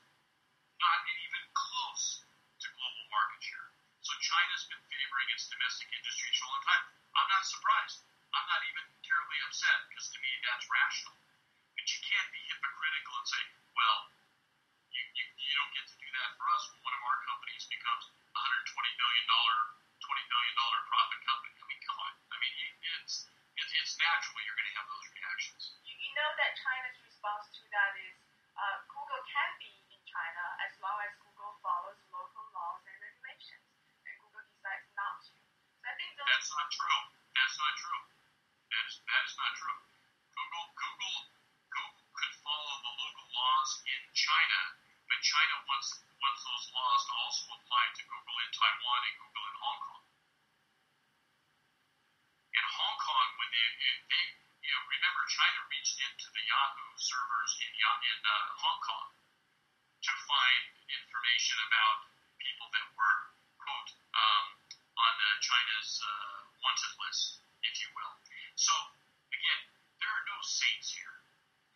not 0.81 0.99
even 1.07 1.43
close 1.55 2.25
to 2.61 2.67
global 2.75 3.05
market 3.13 3.41
share. 3.45 3.69
So 4.01 4.17
China's 4.17 4.65
been 4.67 4.81
favoring 4.89 5.29
its 5.37 5.47
domestic 5.53 5.93
industries 5.93 6.37
for 6.41 6.49
a 6.49 6.51
long 6.57 6.65
time. 6.65 6.85
I'm 7.15 7.29
not 7.29 7.45
surprised. 7.45 8.01
I'm 8.33 8.47
not 8.49 8.63
even 8.65 8.85
terribly 9.05 9.39
upset 9.45 9.87
because 9.93 10.09
to 10.15 10.19
me 10.25 10.31
that's 10.41 10.65
rational. 10.73 11.15
But 11.77 11.85
you 11.85 12.01
can't 12.01 12.31
be 12.33 12.41
hypocritical 12.49 13.15
and 13.21 13.29
say, 13.29 13.43
well, 13.77 13.99
you, 14.89 15.03
you, 15.15 15.25
you 15.37 15.53
don't 15.57 15.73
get 15.77 15.85
to 15.85 15.97
do 16.01 16.09
that 16.17 16.31
for 16.41 16.47
us 16.57 16.63
when 16.73 16.81
one 16.81 16.95
of 16.97 17.03
our 17.05 17.19
companies 17.29 17.65
becomes 17.69 18.05
$120 18.35 18.73
billion, 18.73 19.25
$20 19.29 20.33
billion 20.33 20.55
profit 20.89 21.21
company. 21.25 21.55
I 21.61 21.65
mean, 21.69 21.81
come 21.85 21.99
on. 22.01 22.13
I 22.33 22.37
mean, 22.41 22.55
it's, 23.01 23.29
it's 23.61 23.95
natural 24.01 24.41
you're 24.45 24.57
going 24.57 24.71
to 24.73 24.77
have 24.81 24.89
those 24.89 25.07
reactions. 25.13 25.63
You, 25.85 25.95
you 26.01 26.11
know 26.17 26.31
that 26.41 26.57
China's 26.57 26.99
response 27.05 27.47
to 27.61 27.63
that 27.73 27.93
is 28.01 28.17
uh, 28.57 28.79
that. 44.51 44.67
But 45.09 45.19
China 45.27 45.57
wants 45.67 45.89
wants 46.23 46.41
those 46.47 46.67
laws 46.71 47.03
to 47.09 47.15
also 47.19 47.45
apply 47.51 47.85
to 47.99 48.03
Google 48.07 48.37
in 48.45 48.51
Taiwan 48.55 49.01
and 49.11 49.17
Google 49.19 49.45
in 49.47 49.57
Hong 49.59 49.81
Kong. 49.81 50.05
In 52.55 52.65
Hong 52.67 52.97
Kong, 53.01 53.29
when 53.41 53.51
they, 53.51 53.67
they 54.07 54.25
you 54.61 54.71
know, 54.71 54.83
remember 54.87 55.23
China 55.27 55.59
reached 55.73 55.99
into 55.99 56.29
the 56.31 56.43
Yahoo 56.45 56.91
servers 56.95 57.53
in 57.65 57.73
in 57.75 58.19
uh, 58.23 58.35
Hong 58.63 58.81
Kong 58.85 59.09
to 59.11 60.13
find 60.31 60.63
information 60.87 61.57
about 61.67 62.07
people 62.39 62.69
that 62.71 62.87
were 62.95 63.21
quote 63.59 63.91
um, 64.15 64.47
on 64.95 65.15
uh, 65.17 65.27
China's 65.43 65.93
uh, 66.01 66.39
wanted 66.63 66.93
list, 67.03 67.43
if 67.67 67.75
you 67.83 67.89
will. 67.99 68.15
So 68.55 68.73
again, 69.35 69.61
there 69.99 70.13
are 70.13 70.27
no 70.31 70.39
saints 70.45 70.95
here. 70.95 71.21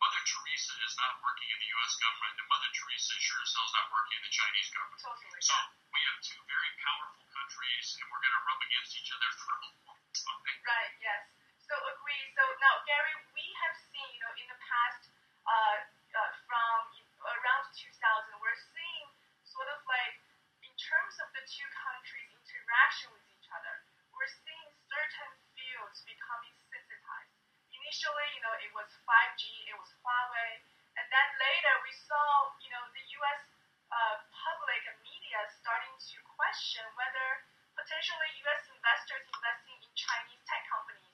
Mother 0.05 0.21
Teresa 0.21 0.73
is 0.85 0.93
not 1.01 1.17
working 1.17 1.49
in 1.49 1.57
the 1.57 1.69
U.S. 1.81 1.97
government, 1.97 2.37
and 2.37 2.45
Mother 2.45 2.69
Teresa 2.77 3.17
sure 3.17 3.41
as 3.41 3.49
hell 3.57 3.65
is 3.65 3.73
not 3.73 3.89
working 3.89 4.04
in 4.04 4.04
the 4.23 4.31
Chinese 4.31 4.69
government. 4.71 5.01
Totally. 5.01 5.41
So 5.41 5.55
we 5.91 5.99
have 6.11 6.17
two 6.23 6.39
very 6.47 6.71
powerful 6.79 7.25
countries, 7.31 7.85
and 7.99 8.03
we're 8.07 8.23
going 8.23 8.35
to 8.35 8.43
rub 8.45 8.59
against 8.63 8.91
each 8.95 9.09
other 9.11 9.29
for 9.35 9.49
a 9.51 9.59
long 9.63 9.99
time. 10.15 10.57
Right. 10.63 10.93
Yes. 11.03 11.23
So 11.65 11.73
agree. 11.97 12.23
So 12.37 12.43
now, 12.61 12.83
Gary, 12.85 13.15
we 13.33 13.45
have 13.65 13.75
seen, 13.91 14.07
you 14.13 14.21
know, 14.21 14.33
in 14.37 14.47
the 14.47 14.59
past, 14.61 15.01
uh, 15.45 15.77
uh, 16.15 16.31
from 16.47 16.79
around 17.25 17.65
2000, 17.73 17.91
we're 18.39 18.61
seeing 18.71 19.05
sort 19.43 19.67
of 19.73 19.79
like 19.89 20.15
in 20.63 20.73
terms 20.77 21.15
of 21.23 21.27
the 21.33 21.43
two 21.47 21.67
countries' 21.73 22.31
interaction 22.31 23.09
with 23.11 23.25
each 23.35 23.47
other, 23.51 23.73
we're 24.15 24.31
seeing 24.31 24.67
certain 24.87 25.31
fields 25.55 26.05
becoming 26.07 26.55
sensitized. 26.71 27.35
Initially, 27.75 28.27
you 28.35 28.41
know, 28.41 28.55
it 28.63 28.71
was 28.71 28.87
5G, 29.03 29.43
it 29.67 29.77
was 29.77 29.91
Huawei, 29.99 30.63
and 30.95 31.07
then 31.11 31.27
later 31.39 31.73
we 31.83 31.91
saw, 32.07 32.55
you 32.63 32.71
know, 32.71 32.83
the 32.95 33.03
U.S. 33.19 33.41
Uh, 33.91 34.15
public 34.31 34.81
and 34.87 34.97
media 35.03 35.39
starting 35.61 35.93
to 35.99 36.17
question 36.25 36.83
whether 36.95 37.43
potentially 37.75 38.29
U.S. 38.47 38.63
investors 38.71 39.23
investing 39.27 39.77
in 39.83 39.91
Chinese 39.93 40.41
tech 40.47 40.63
companies, 40.71 41.11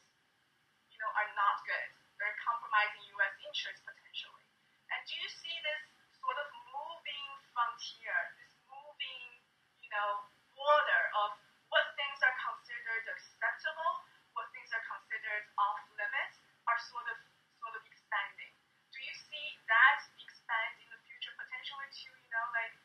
you 0.94 0.98
know, 1.02 1.10
are 1.18 1.30
not 1.34 1.66
good. 1.66 1.90
They're 2.22 2.38
compromising 2.46 3.02
U.S. 3.18 3.34
interests 3.42 3.82
potentially. 3.82 4.46
And 4.94 5.02
do 5.10 5.14
you 5.18 5.30
see 5.30 5.56
this 5.66 5.84
sort 6.22 6.38
of 6.38 6.48
moving 6.70 7.28
frontier, 7.52 8.18
this 8.38 8.54
moving, 8.70 9.42
you 9.82 9.90
know, 9.90 10.30
border 10.54 11.04
of 11.26 11.42
what 11.74 11.88
things 11.98 12.20
are 12.22 12.36
considered 12.38 13.04
acceptable, 13.10 14.06
what 14.38 14.48
things 14.54 14.70
are 14.76 14.86
considered 14.86 15.44
off 15.58 15.82
limits, 15.98 16.38
are 16.70 16.80
sort 16.92 17.08
of 17.10 17.18
sort 17.58 17.74
of 17.74 17.84
expanding. 17.90 18.54
Do 18.92 19.00
you 19.00 19.16
see 19.16 19.48
that 19.72 20.04
expand 20.20 20.74
in 20.84 20.88
the 20.92 21.00
future 21.08 21.32
potentially 21.40 21.88
to, 21.88 22.10
you 22.12 22.30
know, 22.30 22.46
like, 22.52 22.76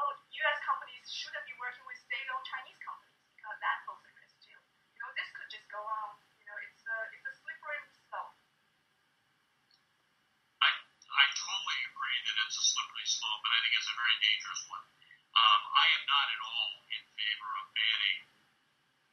oh, 0.00 0.10
U.S. 0.10 0.58
companies 0.64 1.04
shouldn't 1.12 1.44
be 1.44 1.54
working 1.60 1.84
with 1.84 2.00
state-owned 2.00 2.46
Chinese 2.48 2.80
companies 2.80 3.20
because 3.36 3.58
that 3.60 3.76
poses 3.84 4.08
a 4.08 4.12
risk 4.16 4.36
too. 4.40 4.56
You 4.56 4.98
know, 5.04 5.10
this 5.12 5.28
could 5.36 5.50
just 5.52 5.68
go 5.68 5.84
on. 5.84 6.16
You 6.40 6.46
know, 6.48 6.56
it's 6.64 6.82
a 6.88 6.96
it's 7.12 7.26
a 7.28 7.34
slippery 7.44 7.80
slope. 8.08 8.34
I, 10.64 10.68
I 10.72 11.24
totally 11.36 11.80
agree 11.92 12.18
that 12.24 12.36
it's 12.48 12.56
a 12.56 12.64
slippery 12.64 13.04
slope, 13.04 13.42
and 13.44 13.52
I 13.52 13.58
think 13.60 13.74
it's 13.76 13.90
a 13.92 13.96
very 14.00 14.16
dangerous 14.34 14.66
one. 14.66 14.82
Um, 15.30 15.60
I 15.78 15.86
am 15.94 16.02
not 16.10 16.26
at 16.26 16.42
all 16.42 16.70
in 16.90 17.02
favor 17.14 17.50
of 17.54 17.64
banning 17.70 18.20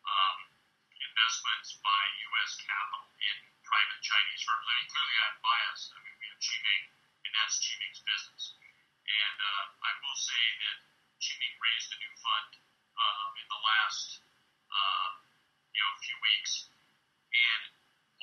um, 0.01 0.37
investments 0.97 1.77
by 1.85 2.01
U.S. 2.33 2.57
capital 2.57 3.05
in 3.21 3.37
private 3.61 4.01
Chinese 4.01 4.41
firms. 4.41 4.65
I 4.65 4.73
mean, 4.81 4.89
clearly 4.89 5.17
I'm 5.21 5.37
biased. 5.45 5.93
I 5.93 6.01
mean, 6.01 6.15
we 6.17 6.25
have 6.25 6.41
Qiming, 6.41 6.83
and 7.21 7.31
that's 7.37 7.61
Qiming's 7.61 8.01
business. 8.01 8.57
And 9.05 9.37
uh, 9.37 9.65
I 9.85 9.91
will 10.01 10.17
say 10.17 10.41
that 10.65 10.77
Qiming 11.21 11.53
raised 11.61 11.93
a 11.93 11.97
new 12.01 12.15
fund 12.17 12.49
um, 12.97 13.29
in 13.37 13.45
the 13.45 13.61
last 13.61 14.25
uh, 14.73 15.09
you 15.69 15.81
know 15.85 15.93
few 16.01 16.17
weeks, 16.17 16.65
and 17.29 17.61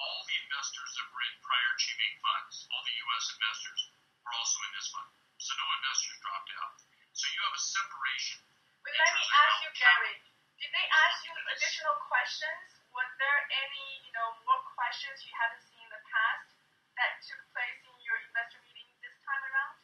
all 0.03 0.19
the 0.27 0.35
investors 0.51 0.91
that 0.99 1.07
were 1.15 1.23
in 1.31 1.35
prior 1.47 1.73
Qiming 1.79 2.15
funds, 2.27 2.67
all 2.75 2.83
the 2.83 2.97
U.S. 3.07 3.25
investors, 3.39 3.81
were 4.27 4.35
also 4.35 4.59
in 4.67 4.75
this 4.75 4.91
fund. 4.91 5.11
So 5.39 5.55
no 5.55 5.67
investors 5.79 6.19
dropped 6.19 6.51
out. 6.59 6.88
So 7.19 7.27
you 7.35 7.43
have 7.51 7.59
a 7.59 7.59
separation. 7.59 8.39
But 8.87 8.95
let 8.95 9.11
me 9.19 9.27
ask 9.27 9.67
you, 9.67 9.71
Gary, 9.75 10.15
did 10.55 10.71
they 10.71 10.87
ask 10.87 11.27
you 11.27 11.35
additional 11.35 11.99
questions? 12.07 12.79
Was 12.95 13.11
there 13.19 13.39
any, 13.59 14.07
you 14.07 14.15
know, 14.15 14.39
more 14.47 14.63
questions 14.79 15.27
you 15.27 15.35
haven't 15.35 15.59
seen 15.67 15.83
in 15.83 15.91
the 15.91 16.05
past 16.07 16.55
that 16.95 17.19
took 17.27 17.43
place 17.51 17.75
in 17.91 17.95
your 18.07 18.23
investor 18.23 18.63
meeting 18.63 18.87
this 19.03 19.19
time 19.27 19.43
around? 19.51 19.83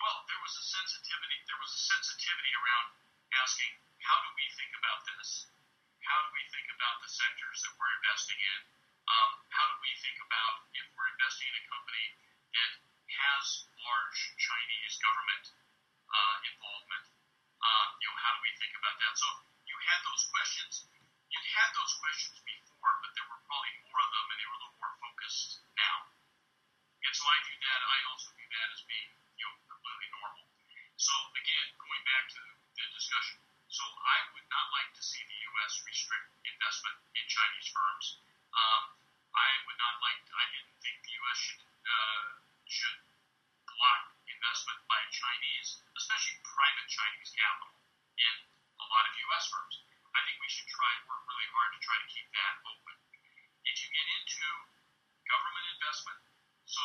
Well, 0.00 0.24
there 0.24 0.40
was 0.40 0.56
a 0.56 0.64
sensitivity. 0.64 1.36
There 1.44 1.60
was 1.60 1.68
a 1.68 1.82
sensitivity 1.84 2.52
around 2.64 2.96
asking, 3.44 3.72
how 4.00 4.16
do 4.24 4.32
we 4.32 4.48
think 4.56 4.72
about 4.72 5.04
this? 5.04 5.52
How 6.00 6.18
do 6.24 6.32
we 6.32 6.48
think 6.48 6.72
about 6.72 6.96
the 7.04 7.12
sectors 7.12 7.60
that 7.60 7.76
we're 7.76 7.92
investing 8.00 8.40
in? 8.40 8.60
Um, 9.04 9.30
how 9.52 9.68
do 9.68 9.76
we 9.84 9.92
think 10.00 10.16
about 10.24 10.64
if 10.72 10.88
we're 10.96 11.12
investing 11.12 11.52
in 11.52 11.60
a 11.60 11.64
company 11.68 12.06
that 12.56 12.72
has 13.04 13.68
large 13.84 14.20
Chinese 14.40 14.96
government 15.04 15.44
uh, 16.08 16.34
involvement? 16.48 17.04
Uh, 17.58 17.86
you 18.00 18.06
know, 18.08 18.16
how 18.18 18.32
do 18.36 18.40
we 18.44 18.52
think 18.56 18.72
about 18.76 18.96
that? 18.98 19.12
So 19.18 19.28
you 19.68 19.76
had 19.84 20.00
those 20.04 20.24
questions. 20.32 20.88
You 21.28 21.40
had 21.60 21.68
those 21.76 21.92
questions 22.00 22.36
before, 22.40 22.92
but 23.04 23.12
there 23.12 23.28
were 23.28 23.42
probably 23.44 23.74
more 23.84 23.98
of 24.00 24.10
them, 24.12 24.26
and 24.32 24.36
they 24.40 24.46
were 24.48 24.56
a 24.56 24.62
little 24.64 24.78
more 24.80 24.94
focused 25.02 25.60
now. 25.76 25.96
And 27.04 27.12
so 27.12 27.24
I 27.28 27.36
view 27.44 27.58
that. 27.60 27.80
I 27.84 27.98
also 28.08 28.28
view 28.36 28.48
that 28.48 28.68
as 28.72 28.82
being, 28.88 29.10
you 29.36 29.44
know, 29.44 29.54
completely 29.68 30.08
normal. 30.12 30.44
So 30.98 31.14
again, 31.36 31.66
going 31.78 32.02
back 32.08 32.24
to 32.34 32.42
the 32.74 32.84
discussion, 32.90 33.38
so 33.68 33.84
I 33.84 34.18
would 34.34 34.48
not 34.48 34.66
like 34.72 34.90
to 34.96 35.02
see 35.04 35.20
the 35.22 35.38
U.S. 35.52 35.72
restrict 35.84 36.28
investment 36.42 36.96
in 37.14 37.24
Chinese 37.28 37.68
firms. 37.70 38.06
Um, 38.50 38.82
I 39.30 39.48
would 39.68 39.78
not 39.78 39.94
like. 40.02 40.18
I 40.32 40.44
didn't 40.50 40.74
think 40.80 40.96
the 41.04 41.14
U.S. 41.22 41.38
should 41.38 41.62
uh, 41.62 42.26
should 42.66 42.98
block 43.68 44.17
investment 44.32 44.78
by 44.88 45.00
Chinese, 45.10 45.80
especially 45.96 46.36
private 46.44 46.88
Chinese 46.88 47.30
capital, 47.32 47.72
in 48.18 48.34
a 48.78 48.86
lot 48.88 49.04
of 49.08 49.12
U.S. 49.30 49.44
firms. 49.48 49.76
I 50.12 50.20
think 50.24 50.40
we 50.40 50.50
should 50.50 50.68
try 50.68 50.90
and 50.98 51.02
work 51.06 51.22
really 51.28 51.48
hard 51.52 51.70
to 51.76 51.80
try 51.80 51.96
to 52.00 52.08
keep 52.08 52.28
that 52.34 52.54
open. 52.66 52.96
If 53.64 53.76
you 53.84 53.88
get 53.92 54.06
into 54.18 54.46
government 55.28 55.66
investment, 55.76 56.20
so 56.64 56.82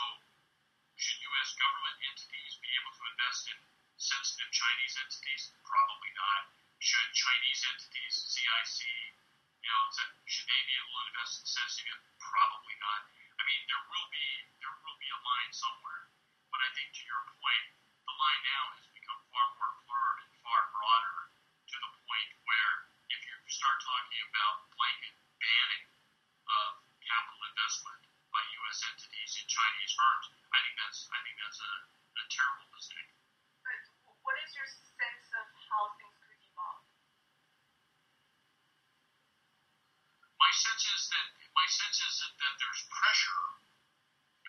should 0.95 1.19
U.S. 1.19 1.49
government 1.57 1.97
entities 2.03 2.59
be 2.61 2.71
able 2.79 2.93
to 2.95 3.03
invest 3.11 3.49
in 3.49 3.57
sensitive 3.97 4.51
Chinese 4.51 4.95
entities? 4.99 5.51
Probably 5.63 6.11
not. 6.15 6.41
Should 6.83 7.09
Chinese 7.15 7.63
entities, 7.63 8.13
CIC, 8.27 8.79
you 9.63 9.69
know, 9.71 9.83
should 10.27 10.47
they 10.47 10.61
be 10.67 10.75
able 10.75 10.91
to 10.91 11.03
invest 11.15 11.39
in 11.39 11.47
sensitive? 11.47 11.99
Probably 12.19 12.75
not. 12.83 13.07
I 13.39 13.41
mean, 13.47 13.61
there 13.71 13.83
will 13.87 14.07
be 14.11 14.27
there 14.59 14.75
will 14.83 14.99
be 14.99 15.09
a 15.09 15.19
line 15.23 15.51
somewhere, 15.55 16.11
but 16.53 16.61
I 16.61 16.69
think 16.77 16.93
to 16.93 17.03
your 17.09 17.25
point, 17.33 17.65
the 18.05 18.13
line 18.13 18.41
now 18.45 18.63
has 18.77 18.85
become 18.93 19.17
far 19.33 19.47
more 19.57 19.73
blurred 19.89 20.17
and 20.21 20.31
far 20.45 20.61
broader 20.69 21.17
to 21.33 21.75
the 21.81 21.91
point 22.05 22.29
where 22.45 22.73
if 23.09 23.19
you 23.25 23.33
start 23.49 23.81
talking 23.81 24.21
about 24.29 24.69
blanket 24.69 25.17
banning 25.41 25.85
of 26.45 26.69
capital 27.01 27.41
investment 27.49 28.05
by 28.29 28.45
U.S. 28.45 28.85
entities 28.85 29.33
in 29.41 29.45
Chinese 29.49 29.93
firms, 29.97 30.25
I 30.53 30.61
think 30.61 30.77
that's 30.77 30.99
I 31.09 31.19
think 31.25 31.35
that's 31.41 31.57
a, 31.57 31.73
a 32.21 32.23
terrible 32.29 32.69
mistake. 32.69 33.09
But 33.65 33.81
what 34.21 34.37
is 34.45 34.53
your 34.53 34.69
sense 34.69 35.27
of 35.33 35.45
how 35.73 35.89
things 35.97 36.17
could 36.21 36.37
evolve? 36.37 36.85
My 40.37 40.53
sense 40.53 40.85
is 40.85 41.01
that 41.17 41.27
my 41.57 41.65
sense 41.65 41.97
is 41.97 42.13
that, 42.21 42.33
that 42.45 42.53
there's 42.61 42.81
pressure 42.93 43.41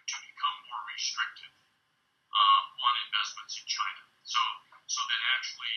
to 0.04 0.16
become 0.20 0.56
more 0.68 0.84
restrictive 0.92 1.63
um, 2.34 2.64
on 2.82 2.92
investments 3.06 3.54
in 3.58 3.66
China. 3.66 4.02
So 4.26 4.40
so 4.90 5.00
that 5.06 5.22
actually 5.38 5.76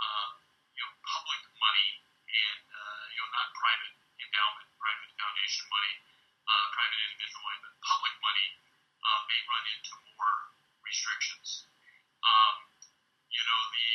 uh, 0.00 0.28
you 0.74 0.82
know 0.82 0.92
public 1.04 1.42
money 1.60 1.88
and 2.30 2.60
uh, 2.72 3.04
you 3.12 3.20
know 3.20 3.30
not 3.36 3.48
private 3.52 3.94
endowment, 4.20 4.68
private 4.80 5.10
foundation 5.16 5.64
money, 5.68 5.94
uh, 6.48 6.64
private 6.72 7.00
individual 7.12 7.42
money, 7.44 7.60
but 7.62 7.74
public 7.84 8.14
money 8.24 8.48
uh, 9.04 9.20
may 9.28 9.40
run 9.44 9.64
into 9.76 9.92
more 10.16 10.34
restrictions. 10.84 11.68
Um, 12.24 12.56
you 13.28 13.42
know 13.44 13.60
the, 13.72 13.88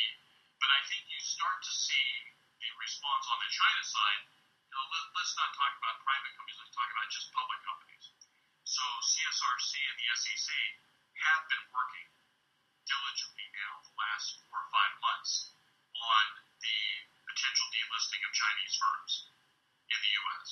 but 0.62 0.70
I 0.72 0.80
think 0.88 1.06
you 1.10 1.20
start 1.20 1.58
to 1.62 1.72
see 1.74 2.06
the 2.62 2.70
response 2.80 3.24
on 3.30 3.38
the 3.42 3.50
China 3.50 3.82
side. 3.82 4.22
You 4.66 4.72
know, 4.74 4.84
let, 4.90 5.04
let's 5.14 5.34
not 5.38 5.50
talk 5.54 5.72
about 5.78 6.02
private 6.02 6.32
companies. 6.34 6.58
Let's 6.58 6.74
talk 6.74 6.90
about 6.90 7.08
just 7.10 7.30
public 7.34 7.60
companies. 7.62 8.04
So 8.66 8.82
CSRC 8.82 9.70
and 9.78 9.96
the 10.00 10.08
SEC 10.18 10.48
have 11.24 11.42
been 11.48 11.64
working 11.72 12.08
diligently 12.84 13.46
now 13.56 13.72
the 13.82 13.94
last 13.96 14.26
four 14.44 14.56
or 14.56 14.68
five 14.70 14.92
months 15.00 15.50
on 15.96 16.24
the 16.60 16.78
potential 17.24 17.66
delisting 17.72 18.22
of 18.22 18.32
Chinese 18.36 18.74
firms 18.76 19.12
in 19.90 19.98
the 19.98 20.12
U.S. 20.12 20.48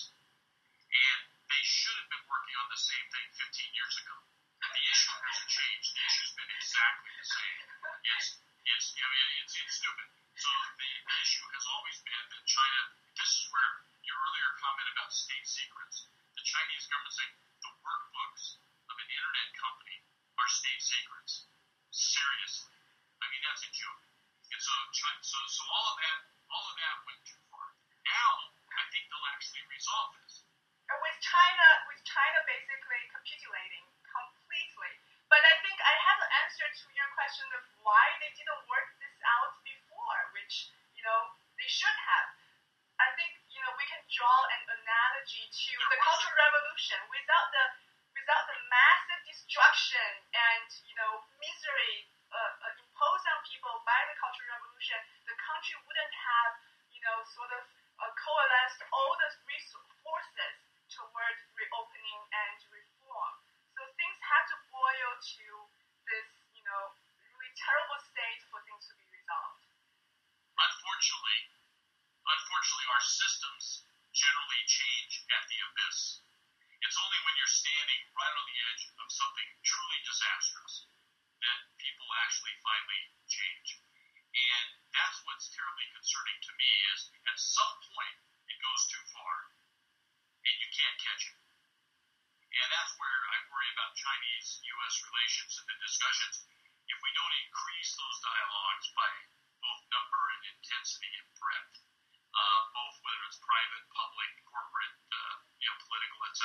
And 0.95 1.21
they 1.51 1.63
should 1.65 1.97
have 2.01 2.11
been 2.11 2.27
working 2.27 2.57
on 2.59 2.69
the 2.71 2.81
same 2.81 3.07
thing 3.13 3.27
15 3.35 3.79
years 3.79 3.95
ago. 4.01 4.17
the 4.65 4.85
issue 4.89 5.15
hasn't 5.15 5.51
changed. 5.53 5.89
The 5.93 6.03
issue's 6.09 6.33
been 6.35 6.51
exactly 6.55 7.13
the 7.13 7.29
same. 7.29 7.59
It's 8.05 8.29
it's 8.65 8.87
I 8.97 9.07
mean 9.13 9.29
it's 9.45 9.55
it's 9.61 9.75
stupid. 9.77 10.09
So 10.41 10.51
the, 10.81 10.89
the 10.89 11.17
issue 11.21 11.47
has 11.53 11.65
always 11.69 11.99
been 12.05 12.25
that 12.33 12.45
China. 12.49 12.81
This 13.15 13.31
is 13.31 13.45
where 13.53 13.73
your 14.03 14.19
earlier 14.19 14.51
comment 14.59 14.89
about 14.93 15.13
state 15.13 15.47
secrets. 15.47 16.09
The 16.35 16.45
Chinese 16.45 16.85
government 16.89 17.15
saying 17.15 17.35
the 17.63 17.73
workbooks 17.85 18.59
of 18.89 18.97
an 18.99 19.09
internet 19.09 19.49
company 19.57 20.04
are 20.39 20.51
state 20.51 20.83
secrets. 20.83 21.47
Seriously, 21.95 22.75
I 23.23 23.25
mean 23.31 23.43
that's 23.47 23.65
a 23.65 23.71
joke. 23.71 24.03
And 24.51 24.61
so 24.61 24.75
so 25.23 25.39
so 25.47 25.63
all 25.71 25.87
of 25.95 25.97
that 25.99 26.19
all 26.51 26.67
of 26.67 26.77
that 26.79 26.97
went 27.07 27.23
too 27.27 27.43
far. 27.51 27.69
Now 28.03 28.33
I 28.75 28.85
think 28.91 29.07
they'll 29.11 29.31
actually 29.31 29.65
resolve 29.71 30.11
this. 30.23 30.43
With 30.95 31.19
China, 31.19 31.67
with 31.91 32.01
China 32.07 32.39
basically 32.47 33.03
capitulating 33.11 33.87
completely. 34.05 34.93
But 35.33 35.43
I 35.43 35.55
think 35.65 35.79
I 35.81 35.95
have 36.07 36.19
an 36.23 36.31
answer 36.47 36.67
to 36.71 36.87
your 36.95 37.09
question 37.19 37.49
of 37.57 37.63
why 37.83 38.05
they 38.23 38.31
didn't 38.37 38.63
work 38.71 38.89
this 39.03 39.17
out 39.27 39.59
before, 39.67 40.21
which 40.37 40.71
you 40.95 41.03
know 41.03 41.21
they 41.59 41.67
should 41.67 41.99
have. 42.15 42.29
I 43.03 43.11
think 43.19 43.35
you 43.51 43.59
know 43.65 43.73
we 43.75 43.87
can 43.91 44.03
draw 44.07 44.39
an 44.55 44.63
analogy 44.79 45.43
to 45.51 45.73
the 45.91 45.99
Cultural 45.99 46.37
Revolution. 46.39 46.99
Without 47.11 47.49
the 47.51 47.65
without 48.25 48.49
the 48.49 48.57
massive 48.73 49.21
destruction 49.29 50.09
and 50.33 50.65
you 50.89 50.97
know 50.97 51.21
misery 51.37 52.09
uh, 52.33 52.41
uh, 52.41 52.73
imposed 52.81 53.25
on 53.29 53.37
people 53.45 53.85
by 53.85 54.01
the 54.09 54.17
Cultural 54.17 54.49
Revolution, 54.57 54.97
the 55.29 55.37
country 55.37 55.77
wouldn't 55.85 56.15
have 56.17 56.57
you 56.89 57.05
know 57.05 57.21
sort 57.37 57.53
of 57.53 57.69
uh, 58.01 58.09
coalesced 58.17 58.81
all 58.97 59.13
the 59.21 59.29
resources 59.45 60.57
toward 60.89 61.37
reopening 61.53 62.21
and 62.33 62.59
reform. 62.73 63.33
So 63.77 63.85
things 64.01 64.17
had 64.25 64.45
to 64.49 64.57
boil 64.73 65.11
to 65.21 65.45
this, 66.09 66.29
you 66.57 66.65
know, 66.65 66.83
really 67.29 67.53
terrible 67.61 68.01
state 68.09 68.41
for 68.49 68.65
things 68.65 68.89
to 68.89 68.95
be 68.97 69.05
resolved. 69.05 69.69
Unfortunately, 70.57 71.41
unfortunately, 72.25 72.89
our 72.89 73.05
systems 73.05 73.85
generally 74.17 74.63
change 74.65 75.13
at 75.29 75.45
the 75.45 75.59
abyss. 75.61 76.25
It's 76.85 77.01
only 77.01 77.21
when 77.25 77.35
you're 77.41 77.49
standing 77.49 78.01
right 78.13 78.37
on 78.37 78.45
the 78.45 78.59
edge 78.69 78.85
of 79.01 79.09
something 79.09 79.49
truly 79.65 80.01
disastrous 80.05 80.85
that 81.41 81.59
people 81.81 82.05
actually 82.21 82.53
finally 82.61 83.01
change. 83.25 83.81
And 84.37 84.67
that's 84.93 85.19
what's 85.25 85.49
terribly 85.57 85.89
concerning 85.97 86.37
to 86.45 86.53
me 86.61 86.71
is 86.93 87.09
at 87.25 87.41
some 87.41 87.75
point 87.89 88.17
it 88.53 88.61
goes 88.61 88.85
too 88.93 89.01
far 89.17 89.49
and 90.45 90.55
you 90.61 90.69
can't 90.77 90.99
catch 91.01 91.25
it. 91.25 91.39
And 92.53 92.69
that's 92.69 92.93
where 93.01 93.21
I 93.33 93.37
worry 93.49 93.71
about 93.73 93.97
Chinese 93.97 94.61
U.S. 94.61 94.95
relations 95.09 95.57
and 95.57 95.67
the 95.73 95.79
discussions. 95.81 96.45
If 96.85 97.01
we 97.01 97.11
don't 97.17 97.41
increase 97.49 97.97
those 97.97 98.21
dialogues 98.21 98.87
by 98.93 99.09
both 99.65 99.81
number 99.89 100.23
and 100.37 100.43
intensity 100.53 101.09
and 101.17 101.29
breadth, 101.41 101.75
uh, 102.37 102.61
both 102.77 102.97
whether 103.01 103.25
it's 103.25 103.41
private, 103.41 103.85
public, 103.89 104.31
corporate, 104.45 104.84
you 105.65 105.69
know, 105.73 105.81
political, 105.81 106.21
etc., 106.29 106.45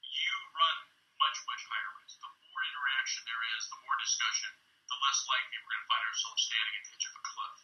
you 0.00 0.32
run 0.56 0.76
much, 1.20 1.36
much 1.44 1.62
higher 1.68 1.92
risk. 2.00 2.16
The 2.16 2.32
more 2.32 2.60
interaction 2.64 3.20
there 3.28 3.44
is, 3.52 3.68
the 3.68 3.80
more 3.84 3.96
discussion, 4.00 4.48
the 4.88 4.96
less 5.04 5.20
likely 5.28 5.60
we're 5.60 5.68
going 5.68 5.84
to 5.84 5.90
find 5.92 6.04
ourselves 6.08 6.40
standing 6.48 6.74
at 6.80 6.82
the 6.88 6.92
edge 6.96 7.06
of 7.12 7.14
a 7.20 7.24
cliff. 7.28 7.56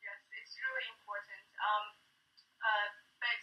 Yes, 0.00 0.20
it's 0.40 0.56
really 0.56 0.88
important. 0.88 1.44
Um, 1.60 1.84
uh, 2.64 2.88
but 3.20 3.40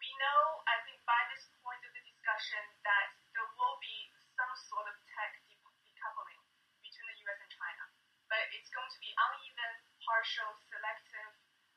we 0.00 0.08
know, 0.16 0.64
I 0.64 0.80
think, 0.88 1.04
by 1.04 1.20
this 1.28 1.44
point 1.60 1.84
of 1.84 1.92
the 1.92 2.00
discussion, 2.00 2.64
that 2.88 3.20
there 3.36 3.48
will 3.60 3.76
be 3.84 4.08
some 4.32 4.52
sort 4.64 4.88
of 4.88 4.96
tech 5.12 5.36
decoupling 5.44 6.40
between 6.80 7.04
the 7.12 7.16
U.S. 7.28 7.36
and 7.36 7.52
China. 7.52 7.84
But 8.32 8.48
it's 8.56 8.72
going 8.72 8.88
to 8.88 9.00
be 9.04 9.12
uneven, 9.12 9.72
partial, 10.08 10.48
selective. 10.72 11.32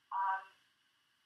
Um, 0.07 0.55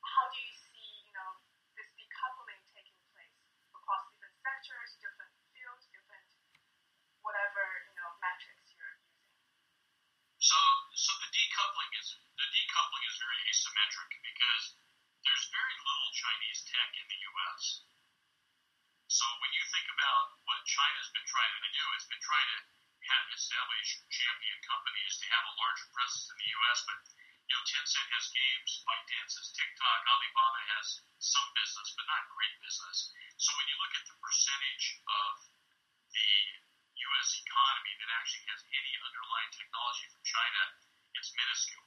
how 0.01 0.25
do 0.33 0.39
you 0.41 0.55
see, 0.57 1.05
you 1.05 1.13
know, 1.13 1.37
this 1.77 1.93
decoupling 1.93 2.57
taking 2.73 2.97
place 3.13 3.37
across 3.69 4.09
different 4.09 4.33
sectors, 4.41 4.97
different 4.97 5.29
fields, 5.53 5.85
different 5.93 6.25
whatever 7.21 7.61
you 7.85 7.95
know 8.01 8.09
metrics 8.17 8.73
you're 8.73 8.97
using? 8.97 9.37
So, 10.41 10.57
so 10.97 11.11
the 11.21 11.29
decoupling 11.29 11.91
is 12.01 12.07
the 12.17 12.47
decoupling 12.49 13.03
is 13.05 13.15
very 13.21 13.39
asymmetric 13.57 14.11
because 14.21 14.77
there's 15.25 15.49
very 15.49 15.75
little 15.81 16.11
Chinese 16.13 16.61
tech 16.69 16.93
in 16.93 17.07
the 17.09 17.19
U.S. 17.25 17.81
So 19.09 19.25
when 19.41 19.49
you 19.49 19.63
think 19.73 19.89
about 19.97 20.37
what 20.45 20.61
China's 20.69 21.09
been 21.09 21.25
trying 21.25 21.49
to 21.57 21.71
do, 21.73 21.83
it's 21.97 22.05
been 22.05 22.21
trying 22.21 22.49
to 22.53 22.59
have 23.09 23.25
establish 23.33 23.87
champion 24.13 24.57
companies 24.61 25.17
to 25.17 25.25
have 25.33 25.41
a 25.49 25.57
larger 25.57 25.89
presence 25.89 26.29
in 26.29 26.37
the 26.37 26.49
U.S. 26.53 26.79
But 26.85 26.99
you 27.49 27.53
know, 27.57 27.63
Tencent 27.65 28.07
has 28.13 28.29
games, 28.29 28.69
ByteDance 28.85 29.33
has 29.41 29.49
TikTok, 29.57 29.99
Alibaba 30.05 30.61
has 30.77 31.01
some 31.17 31.49
business, 31.57 31.89
but 31.97 32.05
not 32.05 32.29
great 32.29 32.53
business. 32.61 33.09
So 33.41 33.57
when 33.57 33.65
you 33.73 33.77
look 33.81 33.95
at 33.97 34.05
the 34.05 34.17
percentage 34.21 34.85
of 35.07 35.33
the 36.13 36.31
U.S. 36.93 37.29
economy 37.41 37.93
that 38.05 38.09
actually 38.21 38.45
has 38.53 38.61
any 38.69 38.93
underlying 39.01 39.51
technology 39.55 40.05
from 40.13 40.21
China, 40.27 40.61
it's 41.15 41.31
minuscule. 41.33 41.86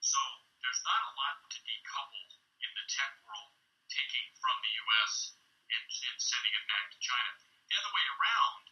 So 0.00 0.16
there's 0.64 0.80
not 0.80 1.12
a 1.12 1.12
lot 1.12 1.44
to 1.52 1.58
decouple 1.60 2.26
in 2.64 2.70
the 2.72 2.84
tech 2.88 3.20
world, 3.20 3.52
taking 3.92 4.24
from 4.40 4.56
the 4.64 4.72
U.S. 4.72 5.36
and, 5.68 5.84
and 5.84 6.16
sending 6.16 6.56
it 6.56 6.64
back 6.72 6.88
to 6.88 6.98
China. 7.04 7.30
The 7.68 7.76
other 7.76 7.92
way 7.92 8.06
around 8.16 8.64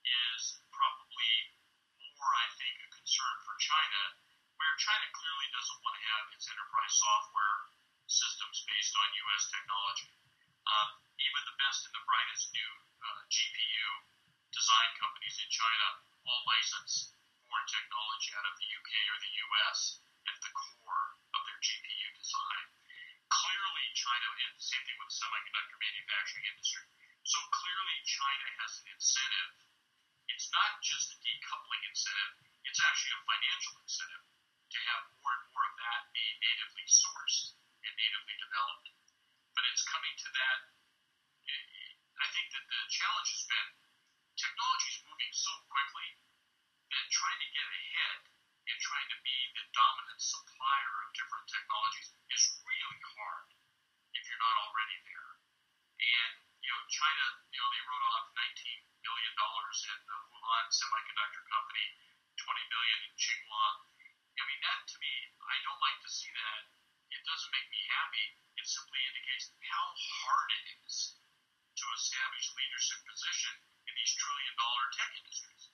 is 0.00 0.64
probably 0.72 1.32
more, 2.00 2.32
I 2.40 2.48
think, 2.56 2.72
a 2.82 2.88
concern 2.88 3.36
for 3.44 3.52
China, 3.60 4.02
where 4.56 4.72
China 4.80 5.06
clearly 5.12 5.48
doesn't 5.52 5.82
want 5.84 5.92
to 6.00 6.04
have 6.08 6.24
its 6.32 6.48
enterprise 6.48 6.94
software 6.96 7.56
systems 8.08 8.64
based 8.64 8.96
on 8.96 9.06
U.S. 9.28 9.52
technology. 9.52 10.08
Um, 10.64 10.88
even 11.20 11.40
the 11.52 11.58
best 11.60 11.84
and 11.84 11.92
the 11.92 12.06
brightest 12.08 12.48
new 12.56 12.72
uh, 13.04 13.20
GPU 13.28 13.86
design 14.56 14.90
companies 14.96 15.36
in 15.36 15.48
China 15.52 15.86
all 16.24 16.42
license 16.48 17.12
foreign 17.44 17.68
technology 17.68 18.30
out 18.40 18.46
of 18.46 18.54
the 18.56 18.68
UK 18.72 18.90
or 19.10 19.16
the 19.20 19.32
US 19.52 20.00
at 20.28 20.38
the 20.42 20.52
core 20.54 21.08
of 21.34 21.40
their 21.46 21.60
GPU 21.62 22.08
design. 22.14 22.66
Clearly, 23.32 23.84
China, 23.96 24.28
and 24.44 24.52
the 24.54 24.62
same 24.62 24.84
thing 24.84 24.98
with 25.00 25.08
the 25.08 25.18
semiconductor 25.18 25.78
manufacturing 25.80 26.46
industry. 26.52 26.84
So 27.24 27.38
clearly, 27.50 27.96
China 28.04 28.46
has 28.60 28.72
an 28.82 28.86
incentive. 28.92 29.50
It's 30.28 30.48
not 30.52 30.78
just 30.84 31.12
a 31.12 31.16
decoupling 31.22 31.82
incentive, 31.88 32.32
it's 32.64 32.80
actually 32.82 33.12
a 33.18 33.22
financial 33.26 33.74
incentive 33.82 34.24
to 34.72 34.78
have 34.88 35.02
more 35.20 35.32
and 35.36 35.44
more 35.52 35.64
of 35.68 35.74
that 35.76 36.08
be 36.16 36.24
natively 36.40 36.86
sourced 36.88 37.52
and 37.84 37.92
natively 37.92 38.36
developed. 38.40 38.88
But 39.52 39.68
it's 39.68 39.84
coming 39.84 40.14
to 40.16 40.28
that. 40.32 40.58
I 42.22 42.26
think 42.32 42.46
that 42.54 42.64
the 42.64 42.80
challenge 42.88 43.30
has 43.34 43.44
been 43.50 43.68
technology 44.38 44.88
is 44.94 44.98
moving 45.04 45.32
so 45.34 45.52
quickly 45.68 46.08
that 46.94 47.04
trying 47.12 47.40
to 47.42 47.48
get 47.52 47.66
ahead 47.66 48.18
and 48.70 48.76
trying 48.80 49.08
to 49.10 49.11
be 49.42 49.58
the 49.58 49.66
dominant 49.74 50.22
supplier 50.22 50.94
of 51.02 51.10
different 51.18 51.46
technologies 51.50 52.14
is 52.30 52.42
really 52.62 53.00
hard 53.18 53.50
if 54.14 54.22
you're 54.30 54.38
not 54.38 54.56
already 54.70 54.98
there. 55.02 55.30
And 55.98 56.32
you 56.62 56.70
know, 56.70 56.82
China, 56.86 57.24
you 57.50 57.58
know, 57.58 57.70
they 57.74 57.82
wrote 57.90 58.06
off 58.14 58.30
19 58.38 59.02
billion 59.02 59.34
dollars 59.34 59.78
in 59.82 59.98
the 60.06 60.18
Wuhan 60.30 60.66
Semiconductor 60.70 61.42
Company, 61.50 61.86
20 62.38 62.70
billion 62.70 62.98
in 63.02 63.12
Tsinghua. 63.18 63.66
I 64.38 64.42
mean, 64.46 64.60
that 64.62 64.78
to 64.94 64.96
me, 65.02 65.12
I 65.42 65.58
don't 65.66 65.82
like 65.82 65.98
to 66.06 66.10
see 66.10 66.30
that. 66.30 66.62
It 67.10 67.22
doesn't 67.26 67.50
make 67.50 67.66
me 67.74 67.82
happy. 67.90 68.26
It 68.62 68.66
simply 68.70 69.02
indicates 69.10 69.50
how 69.58 69.86
hard 69.90 70.48
it 70.54 70.64
is 70.86 71.18
to 71.18 71.84
establish 71.98 72.46
leadership 72.54 73.00
position 73.10 73.54
in 73.90 73.92
these 73.98 74.14
trillion 74.14 74.54
dollar 74.54 74.86
tech 74.94 75.10
industries. 75.18 75.66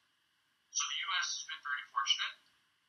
So 0.73 0.89
the 0.89 1.01
U.S. 1.13 1.37
has 1.37 1.45
been 1.53 1.63
very 1.63 1.85
fortunate, 1.93 2.48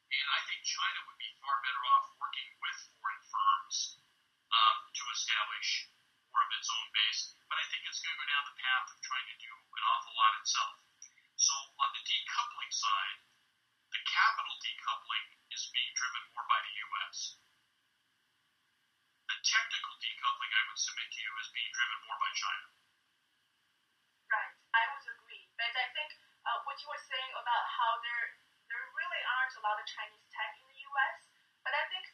and 0.09 0.25
I 0.33 0.39
think 0.49 0.65
China 0.65 0.99
would 1.05 1.19
be 1.21 1.29
far 1.37 1.53
better 1.61 1.83
off 1.93 2.09
working 2.17 2.49
with 2.57 2.77
foreign 2.97 3.21
firms 3.29 4.01
um, 4.49 4.77
to 4.89 5.03
establish 5.13 5.85
more 6.33 6.41
of 6.41 6.51
its 6.57 6.69
own 6.69 6.87
base. 6.89 7.37
But 7.45 7.61
I 7.61 7.65
think 7.69 7.85
it's 7.85 8.01
going 8.01 8.17
to 8.17 8.21
go 8.25 8.29
down 8.29 8.45
the 8.49 8.57
path 8.57 8.89
of 8.89 8.97
trying 9.05 9.27
to 9.29 9.37
do 9.37 9.53
an 9.53 9.83
awful 9.85 10.13
lot 10.17 10.33
itself. 10.41 10.73
So 11.37 11.53
on 11.53 11.89
the 11.93 12.03
decoupling 12.09 12.73
side, 12.73 13.17
the 13.93 14.01
capital 14.05 14.55
decoupling 14.65 15.25
is 15.53 15.69
being 15.73 15.93
driven 15.93 16.23
more 16.33 16.45
by 16.49 16.59
the 16.61 16.73
U.S. 16.89 17.37
The 19.29 19.37
technical 19.45 19.93
decoupling, 20.01 20.51
I 20.57 20.61
would 20.73 20.81
submit 20.81 21.09
to 21.09 21.19
you, 21.21 21.31
is 21.37 21.53
being 21.53 21.69
driven 21.69 21.99
more 22.09 22.17
by 22.17 22.31
China. 22.33 22.65
Right, 24.29 24.53
I 24.73 24.83
would 24.93 25.05
agree. 25.05 25.45
But 25.57 25.73
I 25.73 25.85
think 25.93 26.09
uh, 26.49 26.65
what 26.65 26.81
you 26.81 26.89
were 26.89 27.01
saying 27.01 27.31
about 27.33 27.65
how 27.65 27.97
there 28.01 28.48
there 29.19 29.27
aren't 29.35 29.51
a 29.59 29.63
lot 29.67 29.75
of 29.75 29.83
Chinese 29.83 30.23
tech 30.31 30.55
in 30.55 30.63
the 30.71 30.79
U.S. 30.79 31.19
But 31.67 31.75
I 31.75 31.83
think 31.91 32.07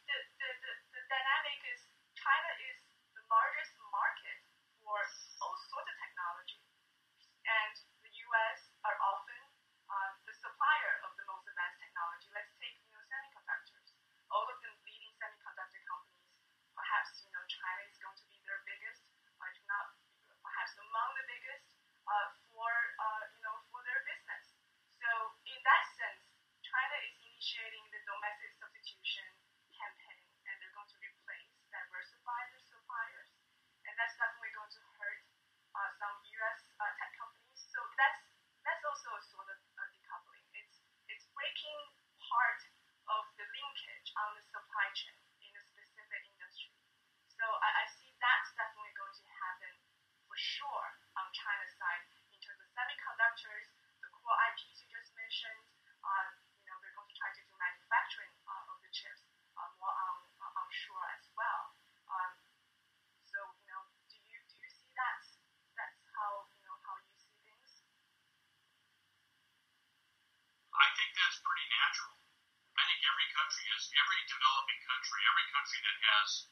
every 74.16 74.32
developing 74.32 74.80
country, 74.88 75.20
every 75.28 75.48
country 75.52 75.80
that 75.84 75.98
has 76.08 76.48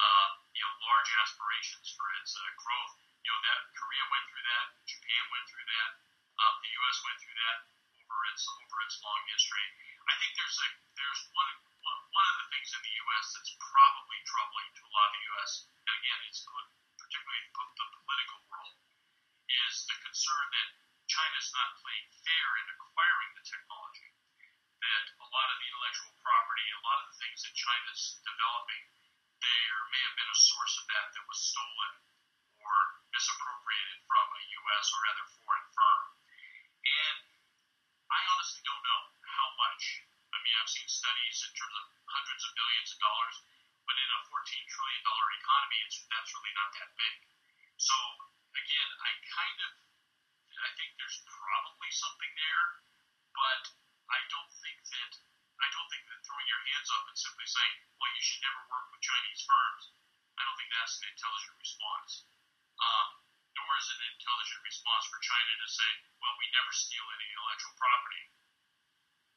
uh, 0.00 0.28
you 0.56 0.64
know 0.64 0.72
large 0.80 1.10
aspirations 1.20 1.92
for 1.92 2.08
its 2.16 2.32
uh, 2.32 2.40
growth. 2.56 2.96
You 3.20 3.28
know 3.28 3.40
that 3.52 3.60
Korea 3.76 4.04
went 4.08 4.24
through 4.32 4.40
that, 4.48 4.66
Japan 4.88 5.22
went 5.28 5.44
through 5.44 5.68
that, 5.68 5.90
um, 6.40 6.54
the 6.64 6.72
U.S. 6.72 6.96
went 7.04 7.20
through 7.20 7.36
that 7.36 7.68
over 8.00 8.16
its 8.32 8.48
over 8.48 8.78
its 8.88 8.96
long 9.04 9.20
history. 9.28 9.66
I 10.08 10.16
think 10.24 10.32
there's 10.40 10.56
a 10.56 10.68
there's 10.96 11.20
one 11.36 11.52
one, 11.84 12.00
one 12.16 12.26
of 12.32 12.36
the 12.40 12.48
things 12.48 12.72
in 12.72 12.80
the 12.80 12.94
U.S. 13.04 13.26
that's 13.36 13.52
probably 13.60 14.16
troubling 14.24 14.68
to 14.72 14.82
a 14.88 14.92
lot 14.96 15.12
of 15.12 15.14
the 15.20 15.24
U.S. 15.36 15.68
and 15.68 15.92
again 16.00 16.20
it's 16.32 16.40
particularly 16.96 17.44
the 17.52 17.88
political 18.08 18.40
world 18.48 18.72
is 19.68 19.84
the 19.84 20.00
concern 20.00 20.46
that 20.48 20.68
China's 21.12 21.52
not 21.52 21.76
playing 21.84 22.08
fair 22.24 22.48
in 22.56 22.66
acquiring 22.72 23.36
the 23.36 23.44
technology. 23.44 24.16
That 24.82 25.04
a 25.22 25.28
lot 25.30 25.48
of 25.54 25.56
the 25.62 25.68
intellectual 25.70 26.10
property, 26.18 26.66
a 26.74 26.82
lot 26.82 26.98
of 27.02 27.06
the 27.14 27.18
things 27.22 27.38
that 27.46 27.54
China's 27.54 28.18
developing, 28.26 28.82
there 29.38 29.78
may 29.94 30.02
have 30.10 30.16
been 30.18 30.26
a 30.26 30.38
source 30.38 30.74
of 30.82 30.84
that 30.90 31.06
that 31.14 31.24
was 31.30 31.38
stolen 31.38 31.92
or 32.58 32.74
misappropriated 33.14 33.98
from 34.10 34.26
a 34.26 34.42
U.S. 34.42 34.86
or 34.90 35.00
other 35.06 35.26
foreign 35.38 35.66
firm. 35.70 36.02
And 36.82 37.18
I 38.10 38.20
honestly 38.34 38.62
don't 38.66 38.82
know 38.82 39.02
how 39.22 39.48
much. 39.54 39.82
I 40.34 40.38
mean, 40.42 40.54
I've 40.58 40.70
seen 40.70 40.90
studies 40.90 41.46
in 41.46 41.52
terms 41.54 41.74
of 41.78 41.86
hundreds 42.10 42.42
of 42.42 42.50
billions 42.58 42.90
of 42.90 42.98
dollars, 42.98 43.36
but 43.86 43.94
in 43.94 44.08
a 44.10 44.20
$14 44.34 44.34
trillion 44.66 45.02
economy, 45.02 45.78
it's, 45.86 45.98
that's 46.10 46.30
really 46.34 46.54
not 46.58 46.70
that 46.74 46.90
big. 46.98 47.14
So, 47.78 47.94
again, 48.58 48.88
I 48.98 49.10
kind 49.30 49.58
of 49.62 49.72
I 50.62 50.70
think 50.78 50.94
there's 50.94 51.18
probably 51.26 51.90
something 51.90 52.32
there, 52.38 52.66
but 53.34 53.62
I 54.12 54.20
don't 54.28 54.52
think 54.60 54.76
that 54.92 55.12
I 55.62 55.68
don't 55.72 55.88
think 55.88 56.04
that 56.04 56.20
throwing 56.20 56.44
your 56.44 56.60
hands 56.68 56.90
up 56.92 57.08
and 57.08 57.16
simply 57.16 57.48
saying, 57.48 57.74
"Well, 57.96 58.12
you 58.12 58.20
should 58.20 58.44
never 58.44 58.60
work 58.68 58.92
with 58.92 59.00
Chinese 59.00 59.40
firms," 59.40 59.88
I 60.36 60.44
don't 60.44 60.56
think 60.60 60.68
that's 60.68 61.00
an 61.00 61.08
intelligent 61.08 61.56
response. 61.56 62.28
Um, 62.76 63.08
nor 63.56 63.70
is 63.80 63.88
it 63.88 64.04
an 64.04 64.12
intelligent 64.12 64.60
response 64.68 65.04
for 65.08 65.16
China 65.24 65.52
to 65.56 65.68
say, 65.68 65.90
"Well, 66.20 66.36
we 66.36 66.44
never 66.52 66.72
steal 66.76 67.08
any 67.08 67.24
intellectual 67.24 67.72
property," 67.80 68.24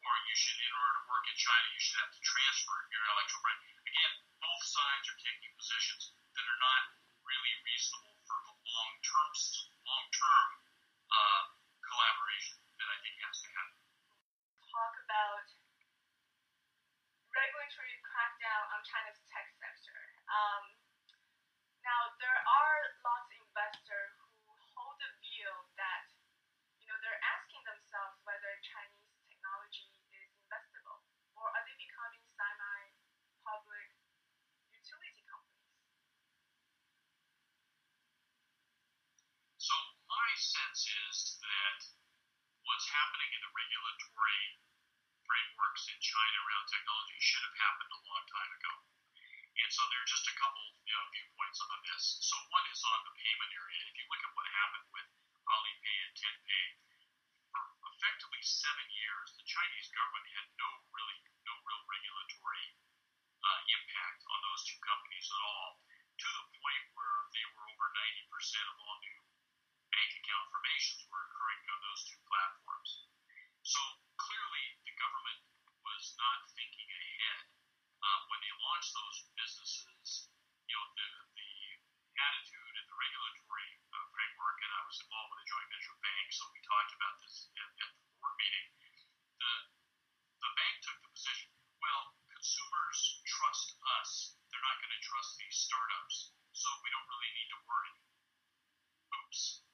or 0.04 0.14
you 0.28 0.36
should, 0.36 0.60
in 0.60 0.74
order 0.76 0.94
to 1.00 1.08
work 1.08 1.26
in 1.32 1.38
China, 1.40 1.68
you 1.72 1.80
should 1.80 2.00
have 2.04 2.12
to 2.12 2.22
transfer 2.22 2.78
your 2.92 3.00
intellectual 3.00 3.42
property. 3.48 3.72
Again, 3.88 4.14
both 4.44 4.64
sides 4.66 5.08
are 5.08 5.20
taking 5.24 5.56
positions 5.56 6.12
that 6.36 6.44
are 6.44 6.60
not 6.60 6.82
really 7.24 7.54
reasonable 7.64 8.20
for 8.28 8.38
the 8.44 8.56
long 8.76 8.92
term 9.08 9.32
long 9.88 10.06
term 10.12 10.48
uh, 11.16 11.44
collaboration 11.80 12.60
that 12.82 12.90
I 12.92 12.98
think 13.00 13.16
has 13.24 13.40
to 13.40 13.50
happen. 13.56 13.85
Talk 14.76 15.00
about 15.08 15.48
regulatory 17.32 17.96
crackdown 18.04 18.64
on 18.76 18.84
China's 18.84 19.16
tech 19.32 19.48
sector. 19.56 19.96
Um, 20.28 20.76
now, 21.80 22.12
there 22.20 22.36
are 22.44 22.80
lots 23.08 23.32
of 23.32 23.40
investors 23.40 24.20
who 24.44 24.52
hold 24.76 25.00
the 25.00 25.08
view 25.24 25.48
that, 25.80 26.12
you 26.84 26.92
know, 26.92 27.00
they're 27.00 27.24
asking 27.24 27.64
themselves 27.64 28.20
whether 28.28 28.52
Chinese 28.68 29.16
technology 29.32 29.96
is 30.12 30.28
investable, 30.44 31.08
or 31.40 31.48
are 31.48 31.64
they 31.64 31.76
becoming 31.80 32.20
semi-public 32.36 33.90
utility 34.76 35.24
companies? 35.24 35.72
So 39.56 39.72
my 40.12 40.30
sense 40.36 40.84
is 40.84 41.40
that 41.40 41.80
what's 42.66 42.90
happening 42.90 43.30
in 43.30 43.42
the 43.46 43.52
regulatory 43.54 44.42
frameworks 45.26 45.86
in 45.90 45.98
China 46.02 46.38
around 46.50 46.66
technology 46.66 47.18
should 47.22 47.46
have 47.46 47.58
happened 47.62 47.92
a 47.94 48.02
long 48.10 48.24
time 48.26 48.52
ago. 48.58 48.74
And 49.56 49.70
so 49.72 49.82
there 49.88 50.02
are 50.02 50.10
just 50.10 50.28
a 50.28 50.36
couple 50.36 50.66
you 50.84 50.94
know, 50.94 51.06
viewpoints 51.14 51.62
on 51.62 51.78
this. 51.88 52.04
So 52.26 52.36
one 52.52 52.66
is 52.74 52.82
on 52.84 53.00
the 53.08 53.14
payment 53.16 53.52
area. 53.54 53.82
If 53.88 53.96
you 53.96 54.06
look 54.12 54.22
at 54.26 54.34
what 54.36 54.46
happened 54.52 54.88
with 54.92 55.08
Alipay 55.48 55.98
and 56.10 56.14
Tenpay, 56.18 56.66
for 57.54 57.64
effectively 57.88 58.42
seven 58.44 58.84
years, 58.92 59.32
the 59.40 59.48
Chinese 59.48 59.88
government 59.96 60.28
had 60.36 60.48
no 60.60 60.70
really 60.92 61.18
no 61.48 61.56
real 61.64 61.84
regulatory 61.88 62.68
uh, 63.46 63.60
impact 63.80 64.28
on 64.28 64.38
those 64.44 64.68
two 64.68 64.80
companies 64.84 65.28
at 65.32 65.42
all, 65.46 65.80
to 66.20 66.28
the 66.36 66.46
point 66.60 66.84
where 66.98 67.20
they 67.32 67.46
were 67.56 67.66
over 67.70 67.88
90% 67.96 68.74
of 68.74 68.76
all 68.76 68.98
new 69.00 69.35
bank 69.96 70.12
account 70.20 70.46
formations 70.52 71.08
were 71.08 71.24
occurring 71.24 71.64
on 71.72 71.80
those 71.80 72.04
two 72.04 72.20
platforms. 72.28 73.08
So 73.64 73.80
clearly, 74.20 74.66
the 74.84 74.94
government 75.00 75.40
was 75.88 76.12
not 76.20 76.44
thinking 76.52 76.86
ahead 76.92 77.48
um, 78.04 78.22
when 78.28 78.40
they 78.44 78.52
launched 78.60 78.92
those 78.92 79.18
businesses. 79.40 80.28
You 80.68 80.76
know, 80.76 80.86
the 81.00 81.10
the 81.40 81.52
attitude 82.20 82.76
and 82.76 82.88
the 82.92 82.98
regulatory 83.00 83.70
uh, 83.96 84.04
framework, 84.12 84.58
and 84.68 84.72
I 84.76 84.84
was 84.84 85.00
involved 85.00 85.32
with 85.32 85.44
a 85.44 85.48
joint 85.48 85.68
venture 85.72 85.98
bank, 86.04 86.26
so 86.36 86.44
we 86.52 86.60
talked 86.68 86.92
about 86.96 87.16
this 87.24 87.48
at, 87.56 87.70
at 87.80 87.90
the 87.96 88.04
board 88.20 88.36
meeting. 88.36 88.68
The 89.40 89.52
the 90.44 90.52
bank 90.60 90.76
took 90.84 91.00
the 91.00 91.12
position, 91.16 91.50
well, 91.80 92.04
consumers 92.36 93.00
trust 93.24 93.68
us; 94.04 94.36
they're 94.52 94.64
not 94.64 94.78
going 94.84 94.92
to 94.92 95.04
trust 95.08 95.40
these 95.40 95.56
startups, 95.56 96.36
so 96.52 96.68
we 96.84 96.92
don't 96.92 97.08
really 97.08 97.32
need 97.40 97.50
to 97.56 97.60
worry. 97.64 97.96
Oops, 99.16 99.66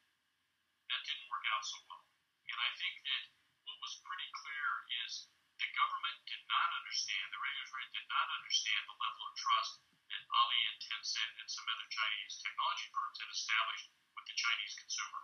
work 1.32 1.48
out 1.56 1.64
so 1.64 1.80
well. 1.88 2.04
And 2.52 2.60
I 2.60 2.72
think 2.76 3.00
that 3.08 3.24
what 3.64 3.80
was 3.80 4.04
pretty 4.04 4.28
clear 4.36 4.68
is 5.08 5.32
the 5.64 5.72
government 5.80 6.20
did 6.28 6.44
not 6.52 6.70
understand, 6.76 7.32
the 7.32 7.40
regulatory 7.40 7.88
did 7.96 8.04
not 8.12 8.28
understand 8.36 8.84
the 8.84 9.00
level 9.00 9.24
of 9.32 9.34
trust 9.40 9.80
that 10.12 10.28
Ali 10.28 10.62
and 10.68 10.78
Tencent 10.84 11.34
and 11.40 11.48
some 11.48 11.64
other 11.72 11.88
Chinese 11.88 12.44
technology 12.44 12.92
firms 12.92 13.16
had 13.24 13.32
established 13.32 13.88
with 14.12 14.28
the 14.28 14.36
Chinese 14.36 14.76
consumer. 14.76 15.24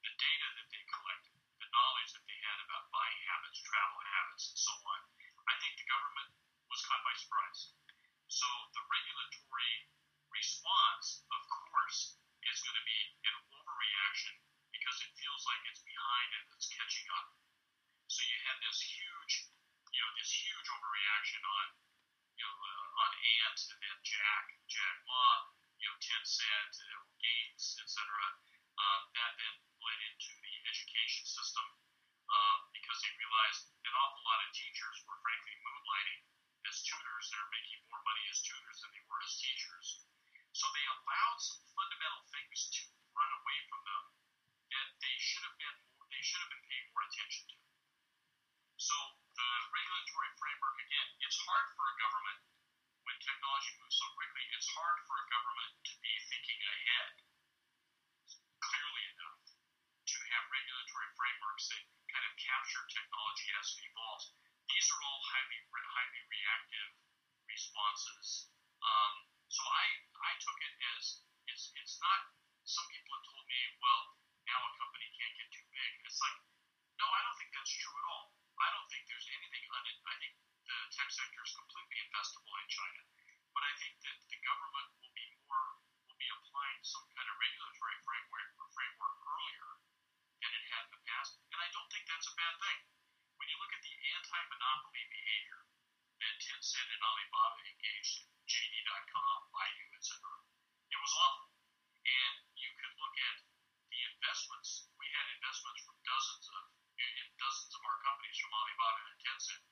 The 0.00 0.14
data 0.16 0.48
that 0.56 0.68
they 0.72 0.80
collected, 0.88 1.36
the 1.60 1.68
knowledge 1.68 2.16
that 2.16 2.24
they 2.24 2.40
had 2.40 2.58
about 2.64 2.88
buying 2.88 3.20
habits, 3.28 3.60
travel 3.60 4.00
habits, 4.00 4.48
and 4.48 4.56
so 4.56 4.72
on, 4.72 5.00
I 5.44 5.54
think 5.60 5.76
the 5.76 5.84
government 5.84 6.32
was 6.72 6.80
caught 6.88 7.04
by 7.04 7.12
surprise. 7.20 7.76
So 8.32 8.48
the 8.72 8.84
regulatory 8.88 9.92
response, 10.32 11.28
of 11.28 11.42
course, 11.44 12.16
is 12.48 12.64
going 12.64 12.78
to 12.80 12.86
be 12.88 13.00
an 13.28 13.34
overreaction 13.52 14.47
because 14.72 14.98
it 15.04 15.10
feels 15.16 15.42
like 15.48 15.62
it's 15.68 15.82
behind 15.84 16.28
and 16.36 16.44
it's 16.52 16.68
catching 16.72 17.08
up. 17.16 17.28
So 18.08 18.24
you 18.24 18.38
had 18.48 18.58
this 18.64 18.80
huge, 18.80 19.32
you 19.92 20.00
know, 20.00 20.12
this 20.16 20.32
huge 20.32 20.68
overreaction 20.72 21.40
on, 21.44 21.66
you 22.36 22.44
know, 22.44 22.56
uh, 22.56 23.02
on 23.04 23.10
Ant 23.12 23.58
and 23.68 23.80
then 23.84 23.98
Jack, 24.00 24.44
Jack 24.64 24.96
Ma, 25.04 25.24
you 25.76 25.86
know, 25.88 25.96
Tencent, 26.00 26.72
you 26.72 27.00
Gates, 27.20 27.76
etc. 27.84 28.00
Uh, 28.78 28.98
that 29.12 29.32
then 29.36 29.54
led 29.84 30.00
into 30.08 30.32
the 30.40 30.54
education 30.72 31.24
system 31.26 31.66
uh, 32.28 32.56
because 32.72 32.98
they 33.04 33.12
realized 33.18 33.68
an 33.84 33.94
awful 33.96 34.22
lot 34.24 34.40
of 34.44 34.50
teachers 34.54 34.96
were 35.04 35.18
frankly 35.20 35.54
moonlighting 35.64 36.20
as 36.68 36.80
tutors. 36.84 37.26
They 37.28 37.38
were 37.40 37.52
making 37.52 37.80
more 37.88 38.02
money 38.04 38.24
as 38.30 38.40
tutors 38.44 38.78
than 38.84 38.90
they 38.92 39.04
were 39.08 39.20
as 39.20 39.34
teachers. 39.36 39.86
So 40.56 40.64
they 40.72 40.86
allowed 40.90 41.38
some 41.38 41.60
fundamental 41.76 42.24
things 42.32 42.72
to 42.72 42.82
run 43.14 43.30
away 43.42 43.58
from 43.68 43.80
them 43.84 44.02
that 44.74 44.88
they 45.00 45.16
should 45.16 45.44
have 45.44 45.56
been 45.56 45.76
they 46.08 46.22
should 46.24 46.40
have 46.40 46.52
been 46.52 46.64
paying 46.66 46.86
more 46.92 47.04
attention 47.04 47.44
to. 47.52 47.56
So 48.78 48.96
the 49.36 49.48
regulatory 49.70 50.30
framework 50.40 50.76
again, 50.82 51.08
it's 51.20 51.38
hard 51.44 51.66
for 51.76 51.84
a 51.88 51.94
government 52.00 52.38
when 53.04 53.16
technology 53.20 53.72
moves 53.80 53.96
so 53.96 54.06
quickly. 54.16 54.44
It's 54.56 54.68
hard 54.72 54.98
for 55.04 55.16
a 55.20 55.26
government 55.28 55.72
to 55.88 55.92
be 56.00 56.12
thinking 56.32 56.60
ahead 56.64 57.10
clearly 58.60 59.04
enough 59.16 59.40
to 60.08 60.16
have 60.32 60.44
regulatory 60.48 61.08
frameworks 61.16 61.68
that 61.72 61.82
kind 62.08 62.24
of 62.24 62.32
capture 62.40 62.84
technology 62.88 63.48
as 63.56 63.66
it 63.76 63.88
evolves. 63.92 64.24
These 64.68 64.88
are 64.92 65.00
all 65.04 65.20
highly 65.24 65.58
highly 65.68 66.22
reactive 66.28 66.90
responses. 67.48 68.48
Um, 68.84 69.14
so 69.48 69.64
I 69.64 69.86
I 70.22 70.32
took 70.38 70.58
it 70.60 70.74
as 70.96 71.24
it's 71.48 71.72
it's 71.76 71.96
not. 72.00 72.20
Some 72.68 72.84
people 72.92 73.16
have 73.16 73.24
told 73.24 73.44
me, 73.48 73.60
well, 73.80 74.17
now 74.48 74.64
a 74.64 74.72
company 74.80 75.06
can't 75.12 75.34
get 75.36 75.48
too 75.52 75.66
big. 75.68 75.92
It's 76.08 76.20
like, 76.24 76.38
no, 76.96 77.04
I 77.04 77.20
don't 77.20 77.36
think 77.36 77.52
that's 77.52 77.68
true 77.68 77.92
at 77.92 78.06
all. 78.08 78.32
I 78.58 78.68
don't 78.72 78.88
think 78.88 79.04
there's 79.06 79.28
anything 79.28 79.64
on 79.70 79.82
it. 79.86 79.96
I 80.08 80.14
think 80.18 80.32
the 80.64 80.78
tech 80.90 81.08
sector 81.12 81.44
is 81.44 81.52
completely 81.52 82.00
investable 82.08 82.56
in 82.58 82.68
China, 82.72 83.02
but 83.52 83.62
I 83.62 83.72
think 83.76 83.94
that 84.02 84.16
the 84.24 84.40
government 84.40 84.88
will 84.98 85.12
be 85.12 85.26
more 85.44 85.78
will 86.08 86.16
be 86.16 86.28
applying 86.32 86.80
some 86.82 87.04
kind 87.12 87.28
of 87.28 87.36
regulatory 87.36 87.96
framework 88.02 88.48
framework 88.72 89.16
earlier 89.28 89.68
than 90.40 90.50
it 90.54 90.64
had 90.72 90.82
in 90.88 90.92
the 90.96 91.02
past, 91.04 91.36
and 91.52 91.58
I 91.60 91.68
don't 91.72 91.88
think 91.92 92.04
that's 92.08 92.28
a 92.30 92.34
bad 92.36 92.54
thing. 92.58 92.80
When 93.36 93.48
you 93.52 93.56
look 93.62 93.70
at 93.70 93.82
the 93.84 93.94
anti-monopoly 94.18 95.04
behavior 95.12 95.60
that 96.18 96.34
Tencent 96.42 96.88
and 96.90 97.02
Alibaba 97.04 97.60
engaged 97.68 98.22
in, 98.22 98.28
JD.com, 98.48 99.38
Baidu, 99.54 99.84
etc., 99.94 100.18
it 100.90 100.98
was 100.98 101.12
awful. 101.14 101.54
And 102.02 102.34
you 102.58 102.70
could 102.82 102.94
look 102.98 103.16
at 103.18 103.36
the 103.90 104.00
investments. 104.14 104.88
We 105.00 105.06
had 105.12 105.26
investments 105.38 105.80
from 105.84 105.96
dozens 106.04 106.46
of 106.52 106.62
in 106.98 107.28
dozens 107.38 107.72
of 107.78 107.82
our 107.86 107.98
companies 108.02 108.36
from 108.42 108.52
Alibaba 108.52 109.00
and 109.06 109.18
Tencent, 109.22 109.62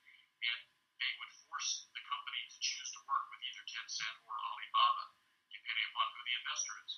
and 0.47 0.61
they 1.03 1.13
would 1.19 1.33
force 1.47 1.91
the 1.91 2.03
company 2.07 2.41
to 2.47 2.57
choose 2.63 2.89
to 2.95 3.01
work 3.05 3.27
with 3.35 3.43
either 3.43 3.65
Tencent 3.67 4.17
or 4.25 4.35
Alibaba, 4.39 5.05
depending 5.51 5.87
upon 5.91 6.07
who 6.15 6.21
the 6.23 6.37
investor 6.39 6.75
is. 6.87 6.93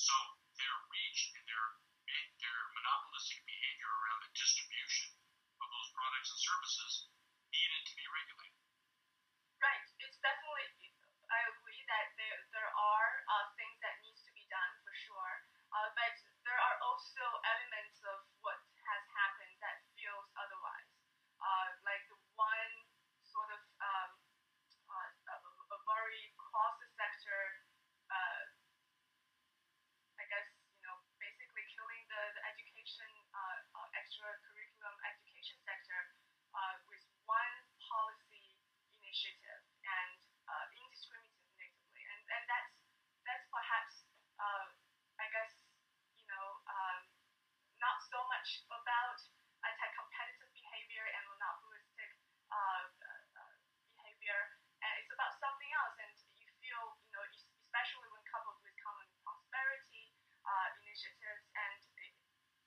So 0.00 0.16
their 0.56 0.76
reach 0.90 1.20
and 1.36 1.44
their 1.44 1.66
their 2.40 2.60
monopolistic 2.74 3.38
behavior 3.46 3.86
around 3.86 4.20
the 4.26 4.32
distribution 4.34 5.12
of 5.60 5.66
those 5.70 5.88
products 5.94 6.32
and 6.32 6.40
services 6.40 6.92
needed 7.52 7.82
to 7.86 7.94
be 7.94 8.06
regulated. 8.10 8.60
Right. 9.60 9.84
It's 10.00 10.18
definitely. 10.24 10.66
I 11.30 11.46
agree 11.46 11.82
that 11.86 12.10
there 12.18 12.38
there 12.50 12.72
are 12.74 13.10
uh, 13.30 13.46
things 13.54 13.76
that 13.84 13.94
needs 14.02 14.18
to 14.26 14.32
be 14.34 14.42
done 14.50 14.72
for 14.82 14.90
sure, 15.06 15.34
uh, 15.70 15.88
but 15.94 16.14
there 16.42 16.58
are 16.58 16.76
also 16.82 17.22
elements 17.46 18.02
of 18.10 18.18
what 18.42 18.58
has 18.88 19.02
happened 19.14 19.54
that 19.62 19.78
feels 19.94 20.26
otherwise. 20.34 20.90
Uh, 21.38 21.68
like 21.86 22.02
the 22.10 22.18
one 22.34 22.74
sort 23.22 23.46
of 23.54 23.62
um, 23.78 24.10
uh, 24.90 25.10
a, 25.30 25.36
a 25.38 25.78
very 25.86 26.34
cross 26.34 26.78
sector. 26.98 27.40
Uh, 28.10 28.42
I 30.18 30.24
guess 30.26 30.48
you 30.82 30.84
know 30.90 30.98
basically 31.22 31.64
killing 31.78 32.02
the, 32.10 32.22
the 32.36 32.42
education 32.50 33.10
uh, 33.30 33.58
uh, 33.78 33.88
extracurriculum 34.02 34.96
education 35.06 35.56
sector 35.62 36.00
uh, 36.58 36.74
with 36.90 37.04
one 37.24 37.54
policy 37.86 38.58
initiative 38.98 39.62
and 39.86 40.18
uh, 40.50 40.66
indiscriminately, 40.76 41.70
and 42.02 42.22
and 42.34 42.42
that's 42.50 42.74
that's 43.24 43.46
perhaps 43.48 44.04
uh, 44.42 44.66
I 45.22 45.26
guess 45.30 45.52
you 46.18 46.26
know 46.26 46.46
um, 46.66 47.00
not 47.78 48.02
so 48.06 48.18
much 48.28 48.66
about 48.70 49.18
anti-competitive 49.60 50.50
behavior 50.56 51.04
and 51.04 51.22
monopolistic 51.30 52.10
uh, 52.50 52.84
uh, 52.90 53.54
behavior, 53.94 54.40
and 54.82 54.92
it's 55.00 55.12
about 55.14 55.32
something 55.38 55.70
else, 55.76 55.96
and 56.02 56.12
you 56.38 56.48
feel 56.60 56.82
you 57.06 57.12
know 57.14 57.24
es- 57.30 57.46
especially 57.70 58.08
when 58.10 58.22
coupled 58.26 58.58
with 58.66 58.74
common 58.82 59.06
prosperity 59.22 60.10
uh, 60.42 60.68
initiatives, 60.82 61.44
and 61.54 61.78
it, 62.02 62.12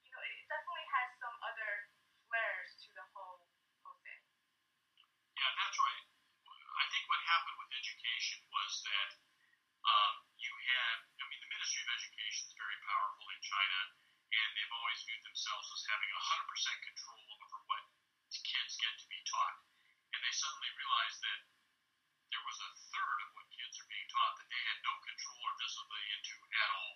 you 0.07 0.11
know 0.13 0.21
it 0.23 0.39
definitely 0.47 0.87
has 0.95 1.07
some 1.19 1.35
other 1.43 1.71
flares 2.29 2.71
to 2.79 2.89
the 2.95 3.05
whole 3.11 3.43
whole 3.83 3.99
thing. 4.05 4.21
Yeah, 5.35 5.51
that's 5.59 5.77
right. 5.81 6.03
I 6.73 6.85
think 6.89 7.03
what 7.09 7.21
happened 7.25 7.57
with 7.61 7.71
education 8.03 8.43
was 8.51 8.71
that 8.83 9.09
um, 9.87 10.15
you 10.35 10.51
had, 10.51 10.95
I 11.07 11.23
mean, 11.31 11.39
the 11.39 11.47
Ministry 11.55 11.87
of 11.87 11.89
Education 11.95 12.51
is 12.51 12.55
very 12.59 12.75
powerful 12.83 13.31
in 13.31 13.39
China, 13.39 13.79
and 14.27 14.47
they've 14.59 14.75
always 14.75 14.99
viewed 15.07 15.23
themselves 15.23 15.71
as 15.71 15.87
having 15.87 16.11
100% 16.11 16.89
control 16.91 17.23
over 17.39 17.57
what 17.63 17.83
kids 18.43 18.75
get 18.75 18.91
to 18.99 19.07
be 19.07 19.19
taught. 19.23 19.55
And 20.11 20.19
they 20.19 20.35
suddenly 20.35 20.67
realized 20.75 21.19
that 21.23 21.39
there 22.27 22.43
was 22.43 22.59
a 22.59 22.75
third 22.91 23.17
of 23.23 23.29
what 23.39 23.47
kids 23.55 23.79
are 23.79 23.87
being 23.87 24.09
taught 24.11 24.35
that 24.35 24.51
they 24.51 24.63
had 24.67 24.83
no 24.83 24.93
control 24.99 25.39
or 25.39 25.55
visibility 25.63 26.09
into 26.11 26.35
at 26.59 26.69
all. 26.75 26.95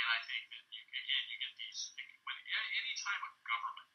And 0.00 0.06
I 0.16 0.20
think 0.24 0.48
that 0.48 0.64
you, 0.72 0.80
again, 0.80 1.24
you 1.28 1.36
get 1.44 1.52
these, 1.60 1.92
when 2.24 2.36
any 2.40 2.94
time 3.04 3.20
a 3.20 3.30
government 3.44 3.92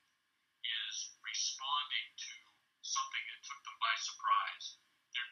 is 0.69 1.17
responding 1.25 2.07
to 2.13 2.33
something 2.85 3.23
that 3.25 3.41
took 3.41 3.61
them 3.65 3.77
by 3.81 3.93
surprise, 3.97 4.77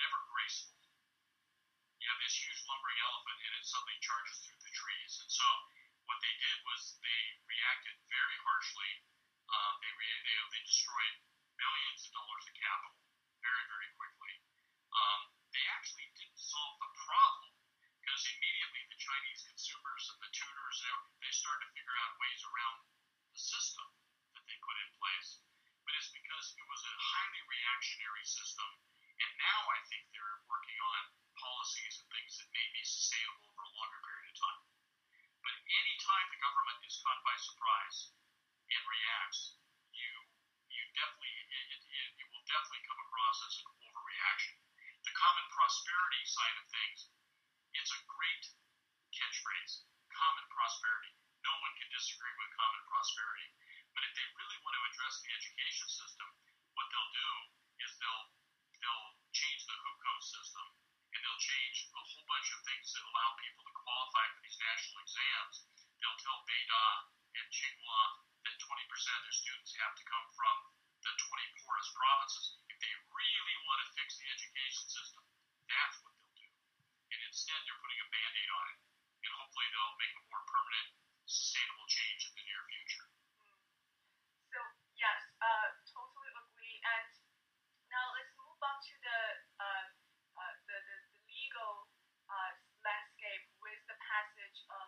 never 0.09 0.25
graceful. 0.33 0.73
You 2.01 2.09
have 2.09 2.17
this 2.17 2.33
huge 2.33 2.65
lumbering 2.65 2.97
elephant 3.05 3.37
and 3.45 3.53
it 3.53 3.61
suddenly 3.61 3.93
charges 4.01 4.41
through 4.41 4.57
the 4.57 4.73
trees. 4.73 5.21
And 5.21 5.29
so 5.29 5.45
what 6.09 6.17
they 6.25 6.33
did 6.41 6.57
was 6.65 6.97
they 7.05 7.21
reacted 7.45 7.93
very 8.09 8.37
harshly. 8.41 8.89
Um, 9.53 9.73
they, 9.85 9.93
re- 9.93 10.23
they, 10.25 10.33
they 10.33 10.63
destroyed 10.65 11.15
billions 11.61 12.01
of 12.09 12.09
dollars 12.17 12.41
of 12.49 12.53
capital 12.57 12.97
very, 13.45 13.63
very 13.69 13.89
quickly. 14.01 14.33
Um, 14.89 15.29
they 15.53 15.61
actually 15.77 16.09
didn't 16.17 16.41
solve 16.41 16.81
the 16.81 16.89
problem 17.05 17.53
because 18.01 18.25
immediately 18.33 18.81
the 18.89 18.97
Chinese 18.97 19.45
consumers 19.45 20.09
and 20.09 20.17
the 20.25 20.31
tutors, 20.33 20.77
they 21.21 21.29
started 21.29 21.69
to 21.69 21.73
figure 21.77 21.97
out 22.01 22.17
ways 22.17 22.41
around 22.49 22.77
the 23.29 23.41
system 23.45 23.85
that 24.33 24.41
they 24.49 24.57
put 24.65 24.73
in 24.73 24.89
place. 24.97 25.45
But 25.85 25.93
it's 25.93 26.09
because 26.09 26.45
it 26.57 26.65
was 26.65 26.81
a 26.81 26.93
highly 26.97 27.41
reactionary 27.45 28.25
system. 28.25 28.88
And 29.19 29.31
now 29.35 29.59
I 29.67 29.79
think 29.91 30.07
they're 30.15 30.39
working 30.47 30.79
on 30.79 31.01
policies 31.35 31.99
and 31.99 32.07
things 32.11 32.39
that 32.39 32.49
may 32.55 32.67
be 32.71 32.83
sustainable 32.83 33.51
over 33.51 33.63
a 33.63 33.75
longer 33.75 33.99
period 34.03 34.27
of 34.31 34.35
time. 34.39 34.61
But 35.43 35.55
any 35.55 35.95
time 35.99 36.27
the 36.31 36.43
government 36.43 36.79
is 36.83 36.99
caught 37.03 37.19
by 37.23 37.35
surprise 37.39 38.11
and 38.71 38.81
reacts, 38.87 39.59
you 39.95 40.11
you 40.69 40.83
definitely 40.95 41.31
it, 41.31 41.79
it, 41.79 42.07
it 42.15 42.27
will 42.31 42.45
definitely 42.47 42.83
come 42.87 42.99
across 43.03 43.37
as 43.47 43.55
an 43.59 43.67
overreaction. 43.87 44.55
The 45.03 45.15
common 45.15 45.47
prosperity 45.51 46.23
side 46.27 46.55
of 46.59 46.65
things, 46.71 46.99
it's 47.75 47.91
a 47.95 48.01
great 48.07 48.43
catchphrase. 49.15 49.87
Common 50.11 50.45
prosperity. 50.51 51.11
No 51.43 51.53
one 51.63 51.73
can 51.79 51.87
disagree 51.91 52.35
with 52.35 52.51
common 52.59 52.83
prosperity. 52.91 53.47
But 53.95 54.03
if 54.07 54.11
they 54.15 54.27
really 54.35 54.59
want 54.63 54.75
to 54.75 54.83
address 54.91 55.15
the 55.23 55.31
education 55.31 55.87
system, 55.87 56.27
what 56.75 56.87
they'll 56.91 57.15
do 57.15 57.31
is 57.83 57.89
they'll 57.99 58.27
they'll 58.81 59.09
change 59.35 59.61
the 59.67 59.75
hukou 59.75 60.17
system 60.23 60.65
and 61.13 61.19
they'll 61.23 61.43
change 61.43 61.77
a 61.91 62.01
whole 62.03 62.25
bunch 62.29 62.49
of 62.53 62.59
things 62.65 62.87
that 62.93 63.03
allow 63.09 63.29
people 63.41 63.63
to 63.65 63.73
qualify 63.73 64.25
for 64.33 64.41
these 64.45 64.59
national 64.59 64.97
exams. 65.03 65.55
They'll 65.99 66.21
tell 66.21 66.39
Beida 66.45 66.85
and 67.35 67.45
Tsinghua 67.49 68.01
that 68.45 68.55
20% 68.55 69.19
of 69.19 69.23
their 69.25 69.37
students 69.37 69.71
have 69.81 69.93
to 69.97 70.03
come 70.05 70.27
from 70.37 70.55
the 71.05 71.11
20 71.15 71.59
poorest 71.63 71.91
provinces. 71.95 72.45
If 72.67 72.77
they 72.79 72.93
really 73.15 73.57
want 73.65 73.79
to 73.83 73.87
fix 73.95 74.19
the 74.19 74.27
education 74.27 74.85
system, 74.91 75.23
that's 75.69 75.95
what 76.03 76.11
they'll 76.19 76.37
do. 76.39 76.49
And 77.13 77.19
instead, 77.29 77.59
they're 77.65 77.79
putting 77.79 78.01
a 78.03 78.09
band 78.09 78.33
aid 78.35 78.51
on 78.51 78.65
it. 78.73 78.79
And 79.23 79.31
hopefully, 79.35 79.67
they'll 79.71 79.99
make 79.99 80.13
a 80.15 80.23
more 80.31 80.43
permanent, 80.47 80.87
sustainable 81.27 81.87
change 81.87 82.21
in 82.27 82.31
the 82.35 82.43
near 82.47 82.63
future. 82.67 83.07
So 84.49 84.59
yes, 84.97 85.19
uh, 85.39 85.67
totally 85.91 86.29
agree. 86.33 86.77
And 86.83 87.11
now 87.91 88.05
let's 88.15 88.31
move 88.39 88.57
on 88.63 88.77
to 88.79 88.93
the 89.03 89.19
uh, 89.59 89.85
uh, 90.39 90.53
the, 90.67 90.77
the, 90.87 90.97
the 91.13 91.21
legal 91.29 91.87
uh, 92.31 92.51
landscape 92.81 93.45
with 93.59 93.79
the 93.91 93.97
passage 93.99 94.59
of 94.71 94.87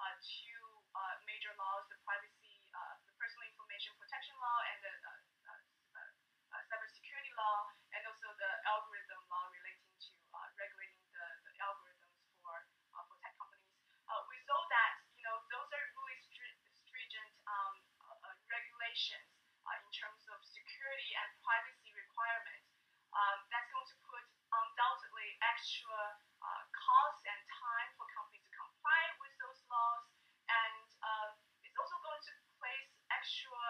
uh, 0.00 0.14
two 0.24 0.62
uh, 0.96 1.14
major 1.28 1.52
laws: 1.60 1.84
the 1.92 2.00
privacy, 2.02 2.66
uh, 2.74 2.94
the 3.06 3.14
personal 3.20 3.46
information 3.46 3.92
protection 4.00 4.34
law, 4.40 4.58
and 4.72 4.78
the 4.82 4.92
uh, 4.92 5.10
uh, 5.46 5.60
uh, 5.94 6.10
uh, 6.56 6.62
cybersecurity 6.72 7.32
law, 7.36 7.68
and 7.94 8.02
also 8.08 8.28
the 8.36 8.52
algorithm 8.66 9.20
law 9.30 9.44
relating 9.52 9.92
to 10.00 10.14
uh, 10.34 10.48
regulating 10.58 11.04
the, 11.12 11.26
the 11.46 11.52
algorithms 11.62 12.16
for 12.42 12.56
uh, 12.96 13.04
for 13.06 13.16
tech 13.22 13.34
companies. 13.38 13.70
Uh, 14.08 14.22
we 14.30 14.36
saw 14.46 14.58
that 14.70 14.92
you 15.16 15.24
know 15.26 15.36
those 15.50 15.70
are 15.72 15.84
really 15.96 16.18
stri- 16.28 16.60
stringent 16.70 17.32
um, 17.48 17.74
uh, 18.04 18.26
uh, 18.26 18.34
regulations 18.50 19.28
uh, 19.66 19.76
in 19.82 19.88
terms 19.92 20.22
of 20.30 20.38
security 20.44 21.10
and 21.18 21.28
privacy 21.42 21.90
requirements. 21.96 22.68
Um, 23.16 23.48
that's 23.48 23.70
going 23.72 23.88
to 23.88 23.98
put 24.12 24.24
undoubtedly 24.52 25.28
extra 25.40 26.20
uh, 26.44 26.62
cost 26.68 27.20
and 27.24 27.40
time 27.48 27.88
for 27.96 28.04
companies 28.12 28.44
to 28.44 28.52
comply 28.52 29.02
with 29.24 29.32
those 29.40 29.60
laws, 29.72 30.04
and 30.52 30.84
um, 31.00 31.30
it's 31.64 31.76
also 31.80 31.96
going 32.04 32.20
to 32.20 32.32
place 32.60 32.92
extra 33.08 33.62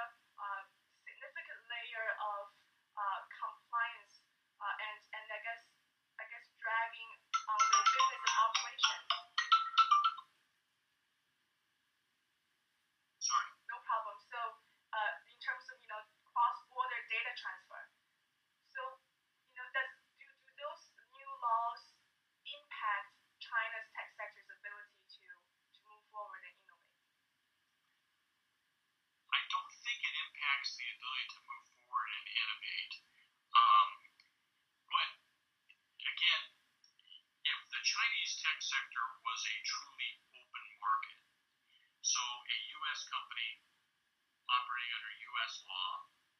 uh, 0.43 0.63
significant 1.07 1.61
layer 1.71 2.09
of 2.19 2.51
uh, 2.97 3.21
compliance 3.29 4.25
uh, 4.61 4.75
and 4.89 5.01
and 5.15 5.27
I 5.29 5.41
guess 5.45 5.63
I 6.17 6.25
guess 6.33 6.45
dragging 6.57 7.13
on 7.47 7.61
the 7.61 7.81
business 7.93 8.23
and 8.25 8.37
operations. 8.41 9.07
Sorry. 13.21 13.51
No 13.69 13.77
problem. 13.85 14.17
So, 14.33 14.41
uh, 14.97 15.13
in 15.29 15.37
terms 15.45 15.67
of 15.69 15.77
you 15.83 15.89
know 15.93 16.01
cross-border 16.33 17.01
data 17.13 17.33
transfer, 17.37 17.83
so 18.73 18.81
you 19.53 19.61
know 19.61 19.69
does 19.77 19.93
do, 20.17 20.25
do 20.25 20.53
those 20.57 20.83
new 21.13 21.31
laws 21.45 21.83
impact 22.49 23.13
China's 23.45 23.87
tech 23.93 24.09
sector's 24.17 24.49
ability 24.57 25.05
to 25.21 25.27
to 25.77 25.79
move 25.85 26.03
forward 26.09 26.43
and 26.49 26.57
innovate? 26.65 26.97
I 29.37 29.41
don't 29.53 29.73
think 29.85 30.01
impacts 30.67 30.83
the 30.83 30.91
ability 30.99 31.27
to 31.31 31.39
move 31.47 31.65
forward 31.79 32.11
and 32.11 32.27
innovate. 32.27 32.95
Um, 33.55 33.89
but 34.91 35.11
again, 36.03 36.43
if 37.47 37.61
the 37.71 37.83
Chinese 37.87 38.35
tech 38.43 38.59
sector 38.59 39.05
was 39.23 39.41
a 39.47 39.57
truly 39.63 40.11
open 40.35 40.67
market, 40.83 41.23
so 42.03 42.19
a 42.19 42.57
U.S. 42.83 43.07
company 43.07 43.63
operating 44.51 44.91
under 44.91 45.13
U.S. 45.39 45.63
law 45.71 45.91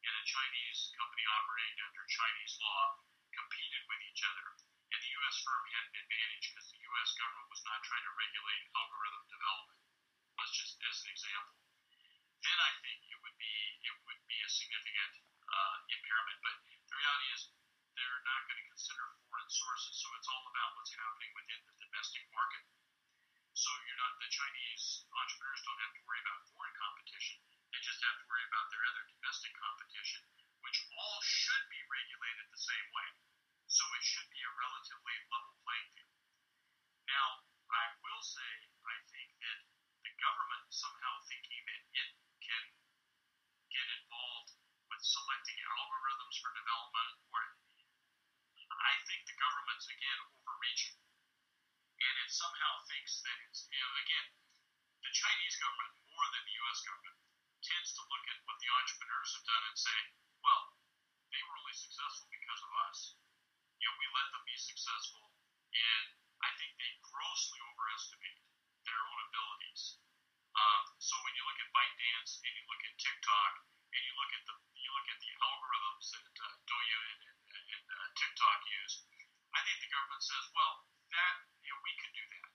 and 0.03 0.15
a 0.19 0.25
Chinese 0.27 0.91
company 0.99 1.23
operating 1.31 1.79
under 1.87 2.03
Chinese 2.11 2.59
law 2.59 2.99
competed 3.31 3.83
with 3.87 4.01
each 4.11 4.27
other, 4.27 4.47
and 4.91 4.99
the 5.07 5.13
U.S. 5.23 5.39
firm 5.47 5.63
had 5.71 5.87
an 5.87 6.03
advantage 6.03 6.51
because 6.51 6.67
the 6.75 6.83
U.S. 6.83 7.15
government 7.15 7.47
was 7.47 7.63
not 7.63 7.79
trying 7.87 8.03
to 8.03 8.15
regulate 8.19 8.63
algorithm 8.75 9.23
development. 9.31 9.79
Let's 10.35 10.51
just 10.59 10.83
as 10.83 10.99
an 11.07 11.15
example 11.15 11.55
then 12.47 12.59
I 12.63 12.73
think 12.79 12.99
it 13.11 13.19
would 13.19 13.35
be 13.43 13.55
it 13.83 13.95
would 14.07 14.23
be 14.31 14.39
a 14.39 14.51
significant 14.51 15.13
uh, 15.51 15.77
impairment. 15.91 16.39
But 16.47 16.55
the 16.87 16.95
reality 16.95 17.29
is, 17.35 17.43
they're 17.99 18.23
not 18.23 18.47
going 18.47 18.61
to 18.63 18.69
consider 18.71 19.03
foreign 19.27 19.51
sources. 19.51 19.99
So 19.99 20.07
it's 20.15 20.31
all 20.31 20.47
about 20.47 20.79
what's 20.79 20.95
happening 20.95 21.33
within 21.35 21.59
the 21.67 21.75
domestic 21.83 22.23
market. 22.31 22.63
So 23.57 23.73
you're 23.89 23.99
not 23.99 24.15
the 24.23 24.31
Chinese 24.31 25.09
entrepreneurs 25.11 25.65
don't 25.65 25.81
have 25.81 25.95
to 25.97 26.03
worry 26.07 26.23
about 26.23 26.45
foreign 26.53 26.77
competition. 26.77 27.41
They 27.73 27.81
just 27.83 28.05
have 28.05 28.15
to 28.21 28.27
worry 28.29 28.45
about 28.47 28.69
their 28.71 28.85
other 28.85 29.05
domestic 29.17 29.53
competition, 29.57 30.23
which 30.61 30.79
all 30.93 31.19
should 31.25 31.65
be 31.73 31.81
regulated 31.89 32.47
the 32.53 32.63
same 32.63 32.89
way. 32.93 33.09
So 33.67 33.83
it 33.97 34.05
should 34.05 34.29
be 34.31 34.45
a 34.45 34.53
relatively 34.61 35.17
level 35.33 35.57
playing 35.65 35.89
field. 35.97 36.15
Now, 37.11 37.43
I 37.73 37.85
will 38.05 38.23
say, 38.23 38.51
I 38.87 38.95
think 39.11 39.35
that 39.41 39.59
the 40.05 40.13
government 40.21 40.65
somehow 40.71 41.17
thinking 41.27 41.61
that 41.67 41.83
it 41.97 42.09
can 42.47 42.65
get 43.75 43.87
involved 43.99 44.55
with 44.87 45.03
selecting 45.03 45.59
algorithms 45.67 46.39
for 46.39 46.55
development, 46.55 47.13
or 47.35 47.43
I 48.79 48.95
think 49.11 49.27
the 49.27 49.35
government's 49.43 49.91
again 49.91 50.19
overreaching, 50.31 50.97
and 51.99 52.15
it 52.23 52.31
somehow 52.31 52.73
thinks 52.87 53.19
that 53.27 53.37
it's 53.51 53.67
you 53.67 53.81
know 53.83 53.93
again 53.99 54.27
the 55.03 55.11
Chinese 55.11 55.59
government 55.59 55.93
more 56.07 56.27
than 56.35 56.43
the 56.47 56.57
U.S. 56.67 56.81
government 56.87 57.19
tends 57.63 57.91
to 57.99 58.03
look 58.07 58.25
at 58.31 58.39
what 58.47 58.59
the 58.63 58.71
entrepreneurs 58.71 59.31
have 59.35 59.47
done 59.47 59.65
and 59.71 59.79
say, 59.79 59.99
well, 60.43 60.63
they 61.35 61.43
were 61.47 61.59
only 61.59 61.75
successful 61.75 62.27
because 62.31 62.63
of 62.63 62.73
us. 62.91 62.99
You 63.83 63.91
know, 63.91 63.97
we 63.99 64.07
let 64.15 64.31
them 64.31 64.45
be 64.47 64.57
successful, 64.59 65.35
and 65.75 66.05
I 66.43 66.51
think 66.59 66.75
they 66.79 66.91
grossly 67.03 67.59
overestimate 67.59 68.39
their 68.87 68.99
own 68.99 69.19
abilities. 69.31 69.99
Um, 70.57 70.83
so 70.97 71.13
when 71.21 71.37
you 71.37 71.45
look 71.45 71.61
at 71.61 71.69
ByteDance 71.69 72.41
and 72.41 72.53
you 72.57 72.65
look 72.65 72.81
at 72.81 72.95
TikTok 72.97 73.53
and 73.93 74.01
you 74.01 74.13
look 74.17 74.33
at 74.33 74.43
the 74.49 74.57
you 74.81 74.91
look 74.97 75.09
at 75.13 75.21
the 75.21 75.33
algorithms 75.45 76.05
that 76.17 76.25
uh, 76.33 76.47
Douyin 76.65 77.03
and, 77.29 77.37
and 77.53 77.85
uh, 77.93 78.09
TikTok 78.17 78.59
use, 78.81 79.05
I 79.53 79.61
think 79.69 79.77
the 79.85 79.93
government 79.93 80.25
says, 80.25 80.45
well, 80.57 80.89
that 81.13 81.35
you 81.61 81.69
know 81.69 81.81
we 81.85 81.93
can 82.01 82.11
do 82.17 82.25
that. 82.25 82.49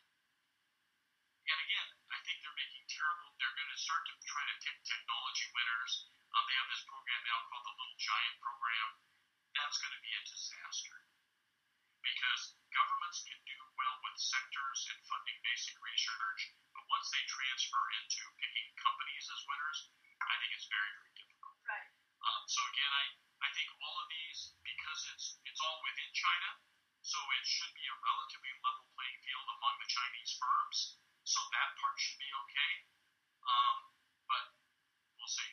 And 1.45 1.59
again, 1.61 1.87
I 2.09 2.17
think 2.25 2.41
they're 2.41 2.57
making 2.57 2.85
terrible. 2.89 3.37
They're 3.37 3.53
going 3.53 3.69
to 3.69 3.77
start 3.77 4.01
to 4.09 4.13
try 4.25 4.43
to 4.49 4.55
pick 4.65 4.77
technology 4.81 5.45
winners. 5.53 5.93
Um, 6.33 6.43
they 6.47 6.57
have 6.57 6.71
this 6.73 6.85
program 6.87 7.21
now 7.27 7.39
called 7.53 7.65
the 7.69 7.75
Little 7.75 7.99
Giant 8.01 8.37
program. 8.41 8.87
That's 9.53 9.77
going 9.77 9.93
to 9.93 10.01
be 10.01 10.13
a 10.15 10.23
disaster 10.25 11.10
because 12.01 12.41
governments 12.73 13.21
can 13.25 13.39
do 13.45 13.57
well 13.77 13.95
with 14.05 14.17
sectors 14.17 14.79
and 14.89 14.97
funding 15.05 15.37
basic 15.45 15.75
research, 15.81 16.41
but 16.73 16.83
once 16.89 17.07
they 17.13 17.23
transfer 17.29 17.83
into 18.01 18.21
picking 18.41 18.67
companies 18.81 19.25
as 19.29 19.41
winners, 19.45 19.79
I 20.21 20.35
think 20.41 20.51
it's 20.53 20.69
very, 20.69 20.91
very 20.97 21.13
difficult. 21.17 21.57
Right. 21.65 21.89
Um, 22.21 22.43
so 22.45 22.61
again, 22.69 22.91
I, 22.93 23.05
I 23.41 23.49
think 23.57 23.69
all 23.81 23.97
of 23.97 24.07
these, 24.09 24.53
because 24.61 24.99
it's 25.13 25.41
it's 25.49 25.61
all 25.61 25.81
within 25.81 26.09
China, 26.13 26.49
so 27.01 27.17
it 27.17 27.45
should 27.45 27.73
be 27.73 27.85
a 27.89 27.95
relatively 27.97 28.53
level 28.61 28.85
playing 28.93 29.19
field 29.25 29.47
among 29.57 29.73
the 29.81 29.89
Chinese 29.89 30.31
firms. 30.37 31.01
So 31.25 31.41
that 31.53 31.69
part 31.81 31.97
should 31.97 32.17
be 32.21 32.29
okay. 32.29 32.71
Um, 33.45 33.77
but 34.29 34.45
we'll 35.17 35.29
see. 35.29 35.49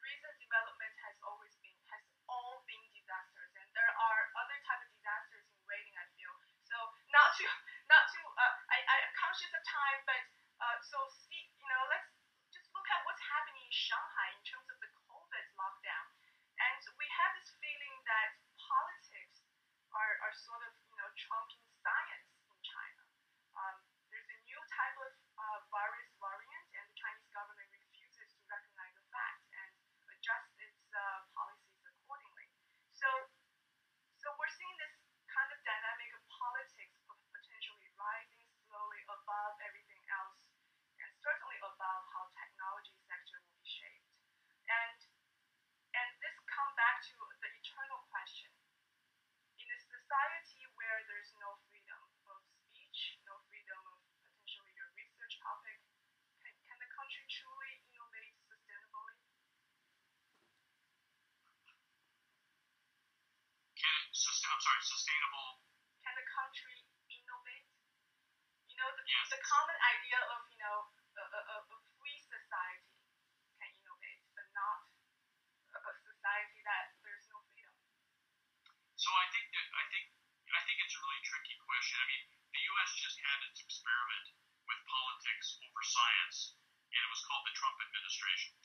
Recent 0.00 0.36
development 0.40 0.94
has 1.08 1.16
always 1.24 1.56
been 1.64 1.76
has 1.88 2.04
all 2.28 2.64
been 2.68 2.84
disasters, 2.92 3.52
and 3.56 3.68
there 3.72 3.92
are 3.96 4.20
other 4.36 4.58
type 4.68 4.80
of 4.84 4.90
disasters 4.92 5.44
in 5.48 5.60
waiting. 5.64 5.96
I 5.96 6.04
feel 6.16 6.32
so 6.68 6.76
not 7.12 7.36
to 7.40 7.44
not 7.88 8.04
to 8.12 8.20
uh, 8.20 8.54
I 8.70 8.96
Conscious 9.30 9.54
of 9.54 9.62
time, 9.62 10.02
but 10.10 10.22
uh, 10.58 10.74
so 10.82 10.98
see 11.06 11.38
you 11.54 11.68
know 11.70 11.82
let's 11.86 12.10
just 12.50 12.66
look 12.74 12.82
at 12.90 12.98
what's 13.06 13.22
happening 13.30 13.62
in 13.62 13.70
Shanghai 13.70 14.26
in 14.34 14.42
terms 14.42 14.66
of 14.74 14.82
the 14.82 14.90
COVID 15.06 15.46
lockdown, 15.54 16.06
and 16.58 16.82
we 16.98 17.06
have 17.06 17.30
this 17.38 17.54
feeling 17.62 17.94
that 18.10 18.34
politics 18.58 19.46
are 19.94 20.18
are 20.26 20.34
sort 20.34 20.66
of 20.66 20.74
you 20.82 20.98
know 20.98 21.06
trumping 21.14 21.62
science 21.78 22.26
in 22.42 22.58
China. 22.58 23.02
Um, 23.54 23.78
there's 24.10 24.26
a 24.34 24.38
new 24.50 24.58
type 24.66 24.98
of 24.98 25.14
uh, 25.14 25.58
virus 25.70 26.10
variant, 26.18 26.66
and 26.74 26.90
the 26.90 26.96
Chinese 26.98 27.30
government 27.30 27.70
refuses 27.70 28.34
to 28.34 28.42
recognize 28.50 28.98
the 28.98 29.06
fact 29.14 29.46
and 29.54 29.70
adjust 30.10 30.58
its 30.58 30.82
uh, 30.90 31.22
policies 31.38 31.86
accordingly. 31.86 32.50
So, 32.98 33.06
so 34.18 34.34
we're 34.42 34.50
seeing 34.50 34.74
this 34.82 34.98
kind 35.30 35.54
of 35.54 35.58
dynamic 35.62 36.18
of 36.18 36.22
politics 36.34 36.98
of 37.06 37.14
potentially 37.30 37.94
rising 37.94 38.50
slowly 38.70 39.02
above 39.10 39.58
everything 39.66 39.98
else, 40.14 40.38
and 41.02 41.10
certainly 41.18 41.58
above 41.58 42.02
how 42.14 42.30
technology 42.38 42.94
sector 43.02 43.42
will 43.42 43.58
be 43.58 43.66
shaped. 43.66 44.14
And 44.70 44.98
and 45.98 46.08
this 46.22 46.38
come 46.46 46.70
back 46.78 47.02
to 47.10 47.18
the 47.18 47.50
eternal 47.50 48.06
question. 48.14 48.54
In 49.58 49.66
a 49.74 49.78
society 49.82 50.62
where 50.78 51.02
there's 51.10 51.34
no 51.42 51.58
freedom 51.66 51.98
of 52.30 52.38
speech, 52.46 53.18
no 53.26 53.42
freedom 53.50 53.80
of 53.90 53.98
potentially 54.22 54.70
your 54.78 54.86
research 54.94 55.34
topic, 55.42 55.82
can, 56.38 56.54
can 56.62 56.78
the 56.78 56.90
country 56.94 57.26
truly 57.26 57.74
innovate 57.90 58.38
sustainably? 58.46 59.18
Can 63.74 63.98
it, 63.98 64.14
sus- 64.14 64.29
I'm 64.48 64.60
sorry, 64.64 64.80
sustainable? 64.80 65.60
Can 66.00 66.14
the 66.16 66.24
country 66.32 66.76
innovate? 67.12 67.68
You 68.72 68.76
know, 68.80 68.88
the, 68.96 69.02
Yes. 69.04 69.28
the 69.28 69.40
common 69.44 69.76
idea 69.92 70.16
of, 70.32 70.40
you 70.48 70.58
know, 70.64 70.88
a, 71.20 71.24
a, 71.28 71.56
a 71.60 71.78
free 72.00 72.16
society 72.24 72.96
can 73.60 73.68
innovate, 73.76 74.22
but 74.32 74.48
not 74.56 74.88
a, 75.76 75.78
a 75.84 75.92
society 76.00 76.60
that 76.64 76.96
there's 77.04 77.26
no 77.28 77.38
freedom. 77.52 77.74
So 78.96 79.08
I 79.12 79.26
think 79.32 79.48
that 79.52 79.66
I 79.76 79.84
think 79.92 80.04
I 80.50 80.60
think 80.64 80.76
it's 80.80 80.94
a 80.96 81.00
really 81.04 81.22
tricky 81.24 81.56
question. 81.60 81.96
I 82.00 82.06
mean, 82.08 82.22
the 82.56 82.62
U.S. 82.74 82.90
just 82.96 83.16
had 83.20 83.38
its 83.48 83.60
experiment 83.60 84.26
with 84.66 84.80
politics 84.88 85.56
over 85.62 85.82
science, 85.84 86.56
and 86.90 87.00
it 87.00 87.10
was 87.12 87.22
called 87.28 87.44
the 87.44 87.54
Trump 87.56 87.76
administration. 87.80 88.59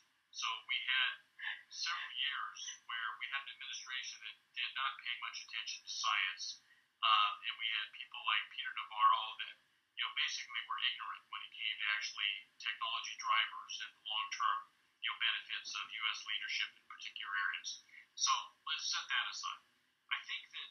Did 5.16 5.24
not 5.24 5.32
pay 5.32 5.32
much 5.32 5.40
attention 5.48 5.80
to 5.80 5.88
science, 5.88 6.60
um, 7.00 7.34
and 7.48 7.56
we 7.56 7.68
had 7.72 7.88
people 7.96 8.20
like 8.28 8.52
Peter 8.52 8.68
Navarro 8.76 9.24
that 9.40 9.56
you 9.96 10.04
know 10.04 10.12
basically 10.20 10.60
were 10.68 10.82
ignorant 10.92 11.24
when 11.32 11.40
it 11.40 11.52
came 11.56 11.76
to 11.80 11.88
actually 11.96 12.32
technology 12.60 13.16
drivers 13.16 13.74
and 13.80 13.92
long-term 14.04 14.60
you 15.00 15.08
know 15.08 15.18
benefits 15.24 15.72
of 15.80 15.88
U.S. 15.88 16.20
leadership 16.28 16.68
in 16.76 16.84
particular 16.92 17.32
areas. 17.32 17.80
So 18.20 18.32
let's 18.68 18.92
set 18.92 19.08
that 19.08 19.26
aside. 19.32 19.64
I 20.12 20.20
think 20.28 20.44
that 20.52 20.70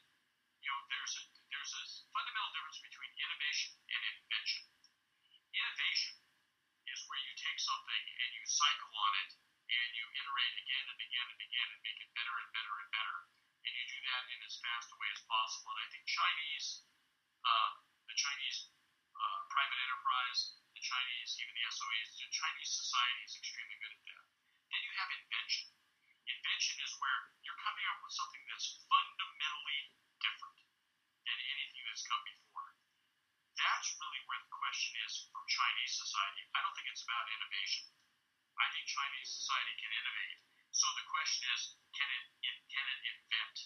you 0.61 0.69
know 0.69 0.81
there's 0.93 1.17
a 1.17 1.25
there's 1.49 1.73
a 1.73 1.85
fundamental 2.13 2.53
difference 2.53 2.85
between 2.85 3.09
innovation 3.17 3.73
and 3.97 4.01
invention. 4.13 4.61
Innovation 5.57 6.21
is 6.93 7.01
where 7.09 7.23
you 7.25 7.33
take 7.41 7.57
something 7.57 8.03
and 8.21 8.29
you 8.37 8.45
cycle 8.45 8.93
on 8.93 9.13
it 9.25 9.41
and 9.73 9.89
you 9.97 10.05
iterate 10.13 10.55
again 10.61 10.85
and 10.93 11.01
again 11.01 11.29
and 11.33 11.41
again 11.41 11.69
and 11.73 11.81
make 11.81 11.97
it 11.97 12.13
better 12.13 12.35
and 12.37 12.51
better 12.53 12.75
and 12.85 12.91
better. 12.93 13.34
You 13.75 13.83
do 13.91 13.99
that 14.07 14.23
in 14.31 14.39
as 14.47 14.55
fast 14.63 14.87
a 14.95 14.97
way 15.03 15.11
as 15.11 15.23
possible. 15.27 15.75
And 15.75 15.83
I 15.83 15.89
think 15.91 16.07
Chinese, 16.07 16.87
uh, 17.43 17.71
the 18.07 18.15
Chinese 18.15 18.71
uh, 19.11 19.39
private 19.51 19.81
enterprise, 19.83 20.63
the 20.79 20.83
Chinese, 20.83 21.35
even 21.43 21.55
the 21.59 21.67
SOEs, 21.75 22.09
the 22.23 22.31
Chinese 22.31 22.71
society 22.71 23.21
is 23.27 23.35
extremely 23.35 23.75
good 23.83 23.95
at 23.99 24.03
that. 24.15 24.25
Then 24.71 24.79
you 24.79 24.95
have 24.95 25.11
invention. 25.11 25.75
Invention 26.23 26.77
is 26.87 26.93
where 27.03 27.35
you're 27.43 27.59
coming 27.67 27.83
up 27.91 27.99
with 27.99 28.15
something 28.15 28.47
that's 28.47 28.79
fundamentally 28.87 29.81
different 30.23 30.59
than 31.27 31.39
anything 31.43 31.83
that's 31.91 32.07
come 32.07 32.23
before. 32.31 32.79
That's 33.59 33.91
really 33.99 34.23
where 34.31 34.39
the 34.39 34.55
question 34.55 34.95
is 35.03 35.13
from 35.35 35.43
Chinese 35.51 35.99
society. 35.99 36.47
I 36.55 36.63
don't 36.63 36.75
think 36.79 36.95
it's 36.95 37.03
about 37.03 37.27
innovation. 37.27 37.91
I 38.55 38.71
think 38.71 38.87
Chinese 38.87 39.35
society 39.35 39.75
can 39.83 39.91
innovate. 39.99 40.39
So 40.71 40.87
the 40.95 41.07
question 41.11 41.43
is, 41.59 41.61
can 41.95 42.07
it 42.07 42.25
can 42.75 42.91
it 42.91 43.01
invent? 43.07 43.57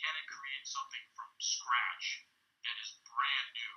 Can 0.00 0.14
it 0.16 0.26
create 0.32 0.64
something 0.64 1.04
from 1.12 1.28
scratch 1.36 2.24
that 2.64 2.76
is 2.80 2.96
brand 3.04 3.48
new? 3.52 3.74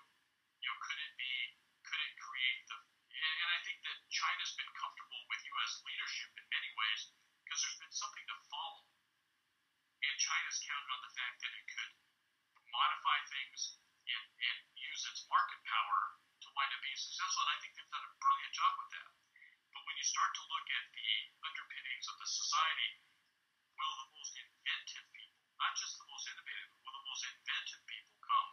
You 0.63 0.71
know, 0.71 0.79
could 0.79 0.99
it 1.03 1.13
be? 1.19 1.35
Could 1.83 1.99
it 1.99 2.15
create 2.15 2.63
the? 2.71 2.79
And, 2.79 3.51
I 3.51 3.59
think 3.67 3.83
that 3.83 3.99
China's 4.07 4.55
been 4.55 4.71
comfortable 4.79 5.19
with 5.27 5.43
U.S. 5.43 5.83
leadership 5.83 6.31
in 6.39 6.47
many 6.47 6.71
ways 6.79 7.11
because 7.43 7.59
there's 7.59 7.81
been 7.83 7.91
something 7.91 8.23
to 8.23 8.37
follow. 8.47 8.87
And 9.99 10.15
China's 10.15 10.63
counted 10.63 10.91
on 10.95 11.03
the 11.03 11.11
fact 11.11 11.43
that 11.43 11.51
it 11.51 11.65
could 11.75 11.91
modify 12.71 13.19
things 13.27 13.75
and, 14.07 14.23
and 14.23 14.57
use 14.79 15.03
its 15.11 15.27
market 15.27 15.59
power 15.67 16.15
to 16.39 16.47
wind 16.55 16.71
up 16.71 16.79
being 16.79 16.95
successful. 16.95 17.43
And 17.43 17.51
I 17.51 17.59
think 17.59 17.75
they've 17.75 17.91
done 17.91 18.07
a 18.07 18.15
brilliant 18.23 18.53
job 18.55 18.73
with 18.79 18.91
that. 18.95 19.11
But 19.75 19.83
when 19.83 19.99
you 19.99 20.07
start 20.07 20.31
to 20.39 20.43
look 20.47 20.67
at 20.71 20.85
the 20.95 21.11
underpinnings 21.43 22.07
of 22.07 22.15
the 22.23 22.29
society, 22.31 23.03
will 23.79 23.95
the 24.03 24.09
most 24.11 24.35
inventive 24.35 25.07
people, 25.15 25.39
not 25.55 25.71
just 25.79 25.95
the 25.95 26.07
most 26.11 26.27
innovative, 26.27 26.67
will 26.83 26.95
the 26.99 27.05
most 27.07 27.23
inventive 27.31 27.81
people 27.87 28.15
come 28.19 28.49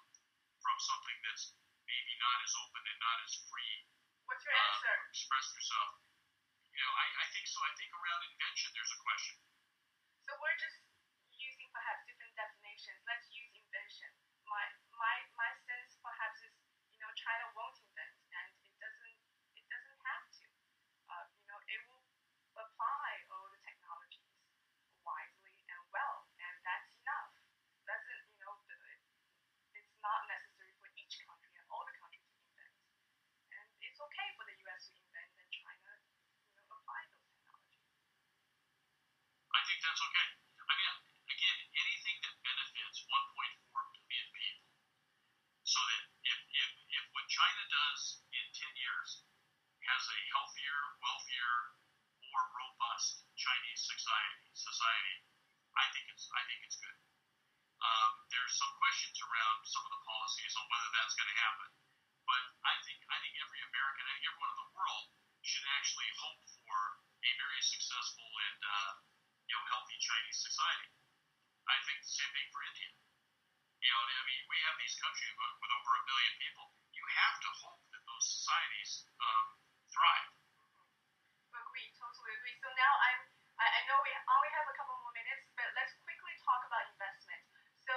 from 0.63 0.77
something 0.79 1.19
that's 1.27 1.51
maybe 1.83 2.15
not 2.23 2.39
as 2.47 2.55
open 2.55 2.83
and 2.87 2.99
not 3.03 3.19
as 3.27 3.35
free 3.51 3.75
What's 4.31 4.43
your 4.47 4.55
uh, 4.55 4.67
answer? 4.71 4.95
express 5.11 5.47
yourself? 5.51 5.99
You 6.71 6.83
know, 6.83 6.95
I, 6.95 7.07
I 7.23 7.27
think 7.35 7.47
so. 7.51 7.59
I 7.59 7.73
think 7.75 7.91
around 7.91 8.23
invention, 8.27 8.71
there's 8.75 8.95
a 8.95 9.01
question. 9.03 9.35
So 10.27 10.31
we're 10.39 10.59
just 10.63 10.79
using 11.35 11.67
perhaps 11.75 12.07
different 12.07 12.35
definitions. 12.39 13.03
Let's 13.07 13.27
use 13.35 13.51
invention. 13.55 14.11
that's 39.87 40.03
okay. 40.03 40.29
I 40.67 40.73
mean, 40.77 40.95
again, 41.31 41.59
anything 41.73 42.17
that 42.27 42.35
benefits 42.43 43.07
1.4 43.07 43.33
billion 43.71 44.29
people, 44.35 44.67
so 45.63 45.79
that 45.79 46.03
if, 46.27 46.39
if, 46.53 46.71
if 46.91 47.05
what 47.15 47.26
China 47.37 47.65
does 47.69 48.25
in 48.33 48.47
10 48.49 48.81
years 48.81 49.21
has 49.85 50.03
a 50.09 50.19
healthier, 50.33 50.81
wealthier, 51.05 51.77
more 52.33 52.49
robust 52.57 53.29
Chinese 53.37 53.85
society, 53.85 54.41
society, 54.57 55.21
I 55.77 55.85
think 55.93 56.09
it's 56.09 56.25
I 56.33 56.41
think 56.49 56.65
it's 56.65 56.81
good. 56.81 56.97
Um, 57.85 58.13
there's 58.33 58.57
some 58.57 58.73
questions 58.81 59.21
around 59.21 59.69
some 59.69 59.85
of 59.85 59.93
the 59.93 60.01
policies 60.01 60.57
on 60.57 60.65
whether 60.73 60.91
that's 60.97 61.13
going 61.13 61.29
to 61.29 61.39
happen, 61.45 61.69
but 62.25 62.43
I 62.65 62.75
think 62.89 63.05
I 63.13 63.21
think 63.21 63.37
every 63.37 63.61
American, 63.69 64.09
I 64.09 64.13
think 64.17 64.25
everyone 64.33 64.57
in 64.57 64.61
the 64.65 64.73
world, 64.73 65.05
should 65.45 65.69
actually 65.77 66.09
hope 66.17 66.41
for 66.57 66.79
a 67.21 67.31
very 67.37 67.61
successful 67.61 68.25
and 68.49 68.61
uh, 68.65 68.93
you 69.45 69.53
know 69.53 69.63
healthy 69.77 70.01
Chinese 70.01 70.41
society. 70.41 70.89
I 71.69 71.77
think 71.85 72.01
the 72.01 72.17
same 72.17 72.33
thing 72.33 72.49
for 72.49 72.65
India. 72.65 72.89
You 73.85 73.93
know, 73.93 74.01
I 74.09 74.25
mean, 74.25 74.43
we 74.49 74.57
have 74.65 74.81
these 74.81 74.97
countries 74.97 75.37
with, 75.37 75.53
with 75.61 75.73
over 75.77 75.93
a 76.01 76.03
billion 76.09 76.35
people. 76.41 76.67
You 77.07 77.15
have 77.23 77.39
to 77.39 77.51
hope 77.63 77.87
that 77.95 78.03
those 78.03 78.27
societies 78.27 79.07
um, 79.23 79.47
thrive. 79.95 80.27
Agree, 81.55 81.87
totally 81.95 82.35
agree. 82.35 82.57
So 82.59 82.67
now 82.75 82.93
I'm, 82.99 83.21
I, 83.63 83.67
I 83.79 83.81
know 83.87 84.03
we 84.03 84.11
only 84.11 84.51
have 84.59 84.67
a 84.67 84.75
couple 84.75 84.99
more 85.07 85.15
minutes, 85.15 85.47
but 85.55 85.71
let's 85.79 85.95
quickly 86.03 86.35
talk 86.43 86.67
about 86.67 86.83
investment. 86.91 87.47
So 87.87 87.95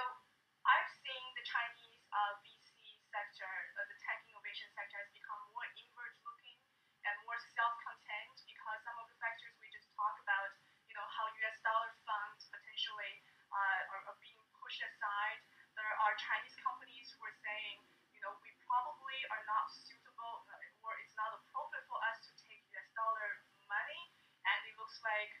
I've 0.62 0.90
seen 1.02 1.24
the 1.34 1.42
Chinese 1.42 1.98
uh, 2.14 2.38
VC 2.46 3.02
sector, 3.10 3.50
uh, 3.50 3.82
the 3.90 3.98
tech 3.98 4.22
innovation 4.30 4.70
sector, 4.78 5.02
has 5.02 5.10
become 5.10 5.42
more 5.50 5.66
inward 5.74 6.14
looking 6.22 6.62
and 7.02 7.14
more 7.26 7.38
self-contained 7.50 8.38
because 8.46 8.78
some 8.86 8.94
of 8.94 9.10
the 9.10 9.18
factors 9.18 9.58
we 9.58 9.66
just 9.74 9.90
talked 9.98 10.22
about, 10.22 10.54
you 10.86 10.94
know, 10.94 11.06
how 11.10 11.26
US 11.26 11.58
dollar 11.66 11.90
funds 12.06 12.46
potentially 12.46 13.18
uh, 13.50 13.90
are, 13.90 14.14
are 14.14 14.18
being 14.22 14.38
pushed 14.54 14.86
aside. 14.86 15.42
There 15.74 15.94
are 16.06 16.14
Chinese 16.14 16.54
companies 16.62 17.10
who 17.10 17.26
are 17.26 17.38
saying, 17.42 17.82
you 18.20 18.28
know, 18.28 18.36
we 18.44 18.52
probably 18.68 19.16
are 19.32 19.44
not 19.48 19.72
suitable 19.72 20.44
uh, 20.52 20.60
or 20.84 20.92
it's 21.00 21.16
not 21.16 21.32
appropriate 21.40 21.88
for 21.88 21.96
us 22.04 22.20
to 22.28 22.30
take 22.44 22.60
US 22.76 22.92
dollar 22.92 23.40
money, 23.64 24.02
and 24.44 24.60
it 24.68 24.76
looks 24.76 25.00
like 25.00 25.32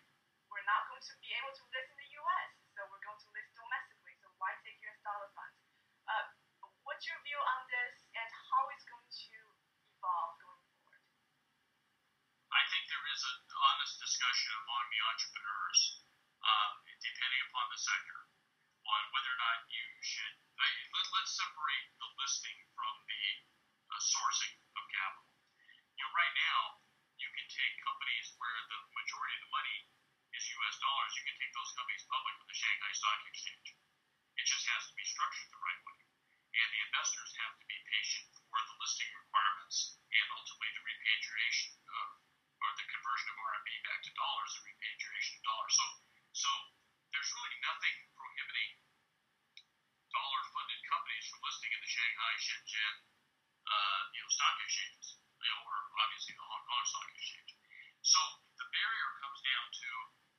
we're 0.48 0.64
not 0.64 0.88
going 0.88 1.04
to 1.04 1.14
be 1.20 1.28
able 1.36 1.52
to 1.52 1.64
list 1.76 1.92
in 1.92 1.98
the 2.00 2.10
US, 2.24 2.50
so 2.72 2.88
we're 2.88 3.04
going 3.04 3.20
to 3.20 3.30
list 3.36 3.52
domestically. 3.52 4.16
So 4.24 4.32
why 4.40 4.56
take 4.64 4.80
US 4.80 5.00
dollar 5.04 5.28
funds? 5.36 5.60
Uh, 6.08 6.24
what's 6.88 7.04
your 7.04 7.20
view 7.20 7.36
on 7.36 7.60
this, 7.68 8.00
and 8.16 8.28
how 8.48 8.64
it's 8.72 8.86
going 8.88 9.12
to 9.12 9.36
evolve 10.00 10.40
going 10.40 10.64
forward? 10.72 11.04
I 12.48 12.62
think 12.64 12.88
there 12.88 13.06
is 13.12 13.22
an 13.28 13.38
honest 13.60 13.96
discussion 14.20 14.52
among 14.52 14.84
the 14.92 15.00
entrepreneurs, 15.00 15.80
um, 16.44 16.76
depending 17.00 17.40
upon 17.48 17.64
the 17.72 17.80
sector, 17.80 18.20
on 18.84 19.00
whether 19.16 19.32
or 19.32 19.40
not 19.40 19.64
you 19.72 19.80
should. 20.04 20.36
Let, 20.60 20.68
let's 20.92 21.32
separate 21.40 21.88
the 21.96 22.04
listing 22.20 22.52
from 22.76 23.00
the 23.08 23.24
uh, 23.88 23.96
sourcing 23.96 24.52
of 24.76 24.84
capital. 24.92 25.24
You 25.96 26.04
know, 26.04 26.12
right 26.12 26.36
now, 26.36 26.84
you 27.16 27.32
can 27.32 27.48
take 27.48 27.72
companies 27.80 28.36
where 28.36 28.60
the 28.68 28.92
majority 28.92 29.40
of 29.40 29.48
the 29.48 29.52
money 29.56 29.88
is 30.36 30.44
U.S. 30.52 30.76
dollars. 30.84 31.16
You 31.16 31.24
can 31.24 31.40
take 31.40 31.56
those 31.56 31.72
companies 31.72 32.04
public 32.04 32.36
with 32.44 32.48
the 32.52 32.60
Shanghai 32.60 32.92
Stock 32.92 33.24
Exchange. 33.24 33.72
It 34.36 34.44
just 34.44 34.68
has 34.68 34.84
to 34.84 34.94
be 35.00 35.04
structured 35.08 35.48
the 35.48 35.64
right 35.64 35.80
way, 35.80 36.00
and 36.60 36.68
the 36.68 36.80
investors 36.92 37.32
have 37.40 37.56
to 37.56 37.64
be 37.64 37.78
patient 37.88 38.28
for 38.36 38.60
the 38.68 38.76
listing 38.84 39.08
requirements 39.16 39.96
and 40.12 40.26
ultimately 40.36 40.76
the 40.76 40.84
repatriation 40.84 41.72
of 41.88 42.29
or 42.60 42.70
the 42.76 42.86
conversion 42.92 43.28
of 43.32 43.36
RMB 43.40 43.70
back 43.88 44.00
to 44.04 44.12
dollars, 44.12 44.50
the 44.56 44.62
repatriation 44.68 45.34
of 45.40 45.42
dollars. 45.48 45.72
So, 45.72 45.86
so 46.36 46.50
there's 47.10 47.30
really 47.32 47.56
nothing 47.64 47.96
prohibiting 48.14 48.70
dollar-funded 50.10 50.80
companies 50.90 51.24
from 51.30 51.40
listing 51.46 51.70
in 51.72 51.80
the 51.80 51.90
Shanghai, 51.90 52.32
Shenzhen, 52.36 52.94
uh, 53.64 54.02
you 54.12 54.20
know, 54.20 54.30
stock 54.30 54.56
exchanges, 54.60 55.16
you 55.16 55.50
know, 55.50 55.60
or 55.64 55.76
obviously 56.02 56.34
the 56.34 56.44
Hong 56.44 56.64
Kong 56.66 56.84
Stock 56.84 57.08
Exchange. 57.14 57.50
So 58.02 58.20
the 58.58 58.66
barrier 58.74 59.10
comes 59.22 59.40
down 59.44 59.66
to 59.70 59.88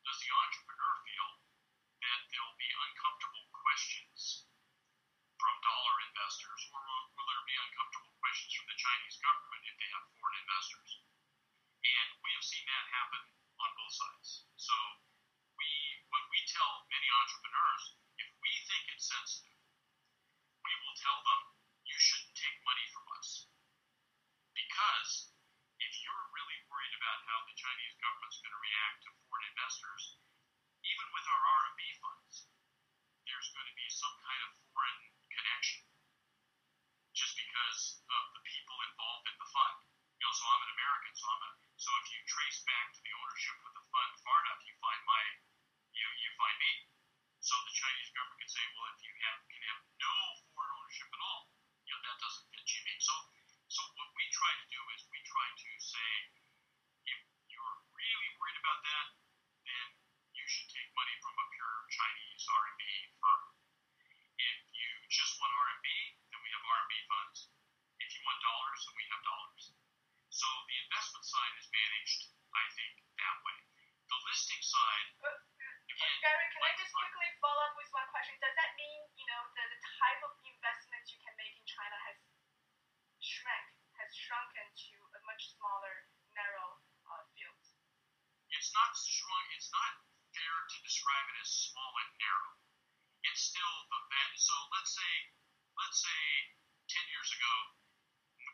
does 0.04 0.20
the 0.20 0.32
entrepreneur 0.34 0.94
feel 1.06 1.30
that 2.02 2.22
there'll 2.34 2.58
be 2.58 2.72
uncomfortable 2.90 3.46
questions 3.54 4.50
from 5.38 5.54
dollar 5.62 5.96
investors, 6.10 6.62
or 6.74 6.80
will, 6.82 7.06
will 7.18 7.28
there 7.30 7.46
be 7.50 7.58
uncomfortable 7.58 8.14
questions 8.18 8.52
from 8.58 8.68
the 8.70 8.78
Chinese 8.78 9.18
government 9.22 9.62
if 9.66 9.76
they 9.78 9.90
have 9.94 10.06
foreign 10.18 10.38
investors? 10.42 10.90
And 11.82 12.08
we 12.22 12.30
have 12.38 12.46
seen 12.46 12.66
that 12.70 12.86
happen 12.94 13.24
on 13.58 13.70
both 13.74 13.94
sides. 13.94 14.46
So 14.58 14.76
we, 15.58 15.70
what 16.14 16.26
we 16.30 16.40
tell 16.46 16.86
many 16.94 17.10
entrepreneurs, 17.10 17.84
if 18.22 18.30
we 18.38 18.52
think 18.70 18.84
it's 18.94 19.10
sensitive, 19.10 19.58
we 20.62 20.74
will 20.86 20.98
tell 21.02 21.20
them 21.26 21.42
you 21.90 21.98
shouldn't 21.98 22.38
take 22.38 22.58
money 22.62 22.86
from 22.94 23.06
us. 23.18 23.50
Because 24.54 25.34
if 25.82 25.94
you're 26.06 26.28
really 26.38 26.60
worried 26.70 26.94
about 27.02 27.26
how 27.26 27.42
the 27.50 27.58
Chinese 27.58 27.98
government's 27.98 28.42
going 28.46 28.54
to 28.54 28.62
react 28.62 28.98
to 29.06 29.10
foreign 29.26 29.46
investors, 29.50 30.22
even 30.86 31.08
with 31.14 31.26
our 31.26 31.42
RMB 31.66 31.82
funds, 31.98 32.36
there's 33.26 33.50
going 33.54 33.70
to 33.70 33.78
be 33.78 33.90
some 33.90 34.16
kind 34.22 34.42
of 34.46 34.52
foreign 34.70 35.02
connection 35.34 35.82
just 37.14 37.34
because 37.38 38.02
of 38.06 38.24
the 38.38 38.44
people 38.46 38.78
involved 38.86 39.26
in 39.30 39.38
the 39.38 39.50
fund. 39.50 39.91
You 40.22 40.30
know, 40.30 40.38
so 40.38 40.46
I'm 40.54 40.62
an 40.62 40.74
American, 40.78 41.14
so 41.18 41.26
I'm 41.34 41.42
a 41.42 41.52
so 41.82 41.90
if 41.98 42.06
you 42.14 42.22
trace 42.30 42.62
back 42.70 42.94
to 42.94 43.02
the 43.02 43.10
ownership 43.10 43.58
of 43.66 43.74
the 43.74 43.82
fund 43.90 44.14
far 44.22 44.38
enough, 44.46 44.62
you 44.70 44.78
find 44.78 45.02
my 45.10 45.24
you 45.98 46.06
you 46.22 46.30
find 46.38 46.54
me. 46.62 46.86
So 47.42 47.58
the 47.66 47.74
Chinese 47.74 48.14
government 48.14 48.38
can 48.38 48.54
say, 48.54 48.62
well, 48.78 48.86
if 48.94 49.02
you 49.02 49.10
have 49.18 49.42
can 49.50 49.66
have 49.66 49.82
no 49.98 50.14
foreign 50.54 50.78
ownership 50.78 51.10
at 51.10 51.22
all, 51.26 51.50
you 51.90 51.98
know, 51.98 52.06
that 52.06 52.22
doesn't 52.22 52.46
fit 52.54 52.70
you. 52.70 52.86
So 53.02 53.18
so 53.66 53.82
what 53.98 54.14
we 54.14 54.22
try 54.30 54.54
to 54.62 54.66
do 54.70 54.78
is 54.94 55.02
we 55.10 55.18
try 55.26 55.48
to 55.58 55.70
say, 55.82 56.10
if 57.10 57.22
you're 57.50 57.78
really 57.98 58.30
worried 58.38 58.62
about 58.62 58.78
that, 58.86 59.18
then 59.66 59.88
you 60.38 60.46
should 60.46 60.70
take 60.70 60.86
money 60.94 61.18
from 61.18 61.34
a 61.34 61.46
pure 61.50 61.78
Chinese 61.90 62.46
RMB 62.46 62.84
firm. 63.18 63.44
If 64.38 64.58
you 64.70 64.90
just 65.10 65.34
want 65.42 65.50
RMB, 65.50 65.90
then 66.30 66.46
we 66.46 66.50
have 66.54 66.62
RMB 66.62 66.94
funds. 67.10 67.50
If 67.98 68.14
you 68.14 68.22
want 68.22 68.38
dollars, 68.46 68.86
then 68.86 68.94
we 69.02 69.06
have 69.10 69.24
dollars. 69.26 69.81
So 70.32 70.48
the 70.48 70.78
investment 70.88 71.26
side 71.28 71.54
is 71.60 71.68
managed, 71.68 72.22
I 72.56 72.64
think, 72.72 72.94
that 73.20 73.38
way. 73.44 73.58
The 74.08 74.18
listing 74.32 74.64
side, 74.64 75.08
Uh, 75.24 75.28
again, 75.92 76.16
Gary, 76.24 76.48
can 76.56 76.64
I 76.64 76.72
just 76.80 76.92
quickly 76.96 77.30
follow 77.44 77.64
up 77.68 77.76
with 77.76 77.92
one 77.92 78.08
question? 78.16 78.40
Does 78.40 78.56
that 78.56 78.72
mean, 78.80 79.00
you 79.20 79.28
know, 79.28 79.42
the, 79.56 79.64
the 79.76 79.80
type 80.00 80.22
of 80.24 80.32
investments 80.48 81.12
you 81.12 81.20
can 81.20 81.36
make 81.36 81.52
in 81.56 81.66
China 81.68 81.98
has 82.08 82.16
shrank, 83.20 83.68
has 84.00 84.12
shrunken 84.16 84.68
to 84.72 84.96
a 85.16 85.20
much 85.28 85.52
smaller, 85.56 86.08
narrow 86.36 86.80
uh, 87.12 87.24
field? 87.36 87.60
it's 88.52 88.72
not 88.76 88.92
strong. 88.96 89.44
It's 89.58 89.72
not 89.72 89.94
fair 90.32 90.56
to 90.70 90.76
describe 90.84 91.26
it 91.34 91.38
as 91.44 91.50
small 91.50 91.92
and 92.04 92.12
narrow. 92.20 92.52
It's 93.28 93.52
still 93.52 93.76
the 93.90 94.02
best. 94.12 94.38
So 94.48 94.56
let's 94.76 94.92
say, 94.96 95.14
let's 95.76 96.00
say, 96.04 96.22
ten 96.88 97.06
years 97.10 97.32
ago, 97.36 97.54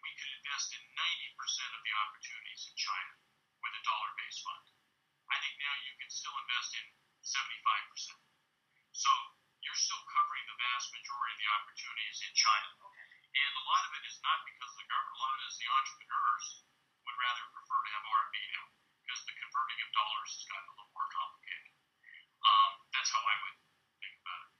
we 0.03 0.11
could 0.18 0.32
invest 0.38 0.74
in 0.74 0.82
ninety 0.94 1.30
percent 1.38 1.72
of 1.74 1.82
the 1.82 1.94
opportunities 1.98 2.61
in 2.69 2.76
China 2.78 3.14
with 3.61 3.74
a 3.74 3.84
dollar-based 3.84 4.41
fund. 4.45 4.65
I 5.28 5.38
think 5.44 5.56
now 5.60 5.76
you 5.84 5.94
can 5.99 6.10
still 6.11 6.36
invest 6.38 6.72
in 6.78 6.86
seventy-five 7.24 7.84
percent. 7.91 8.22
So 8.94 9.11
you're 9.65 9.78
still 9.78 10.03
covering 10.07 10.45
the 10.48 10.57
vast 10.57 10.90
majority 10.94 11.34
of 11.34 11.41
the 11.41 11.49
opportunities 11.52 12.18
in 12.24 12.34
China. 12.34 12.69
Okay. 12.80 13.07
And 13.38 13.52
a 13.53 13.65
lot 13.68 13.84
of 13.86 13.91
it 13.98 14.03
is 14.07 14.18
not 14.24 14.41
because 14.48 14.72
the 14.78 14.88
government. 14.88 15.18
A 15.18 15.22
lot 15.22 15.34
of 15.34 15.40
it 15.41 15.48
is 15.52 15.57
the 15.61 15.69
entrepreneurs 15.69 16.45
would 17.06 17.18
rather 17.18 17.45
prefer 17.53 17.80
to 17.86 17.90
have 17.94 18.06
RMB 18.06 18.38
now 18.53 18.65
because 19.07 19.22
the 19.24 19.36
converting 19.40 19.80
of 19.84 19.90
dollars 19.95 20.30
has 20.36 20.44
gotten 20.52 20.68
a 20.68 20.76
little 20.76 20.91
more 20.91 21.10
complicated. 21.10 21.72
Um, 22.44 22.72
that's 22.91 23.10
how 23.11 23.24
I 23.24 23.36
would 23.48 23.57
think 24.03 24.15
about 24.19 24.41
it. 24.44 24.52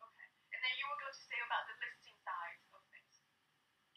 Okay. 0.00 0.28
And 0.56 0.60
then 0.64 0.74
you 0.80 0.84
were 0.88 0.98
going 0.98 1.12
to 1.12 1.20
say 1.20 1.38
about 1.44 1.68
the 1.68 1.76
listing 1.78 2.00
side 2.00 2.00
of 2.00 2.00
things. 2.00 2.09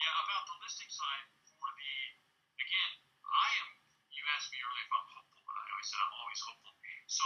Yeah, 0.04 0.20
about 0.20 0.44
the 0.52 0.60
listing 0.60 0.92
side 0.92 1.32
for 1.56 1.72
the 1.80 1.94
again, 2.60 2.92
I 3.24 3.48
am. 3.64 3.70
You 4.12 4.20
asked 4.36 4.52
me 4.52 4.60
earlier 4.60 4.84
if 4.84 4.92
I'm 4.92 5.08
hopeful, 5.16 5.40
and 5.48 5.56
I 5.56 5.64
always 5.72 5.88
said 5.88 6.04
I'm 6.04 6.16
always 6.20 6.42
hopeful. 6.44 6.76
So 7.08 7.24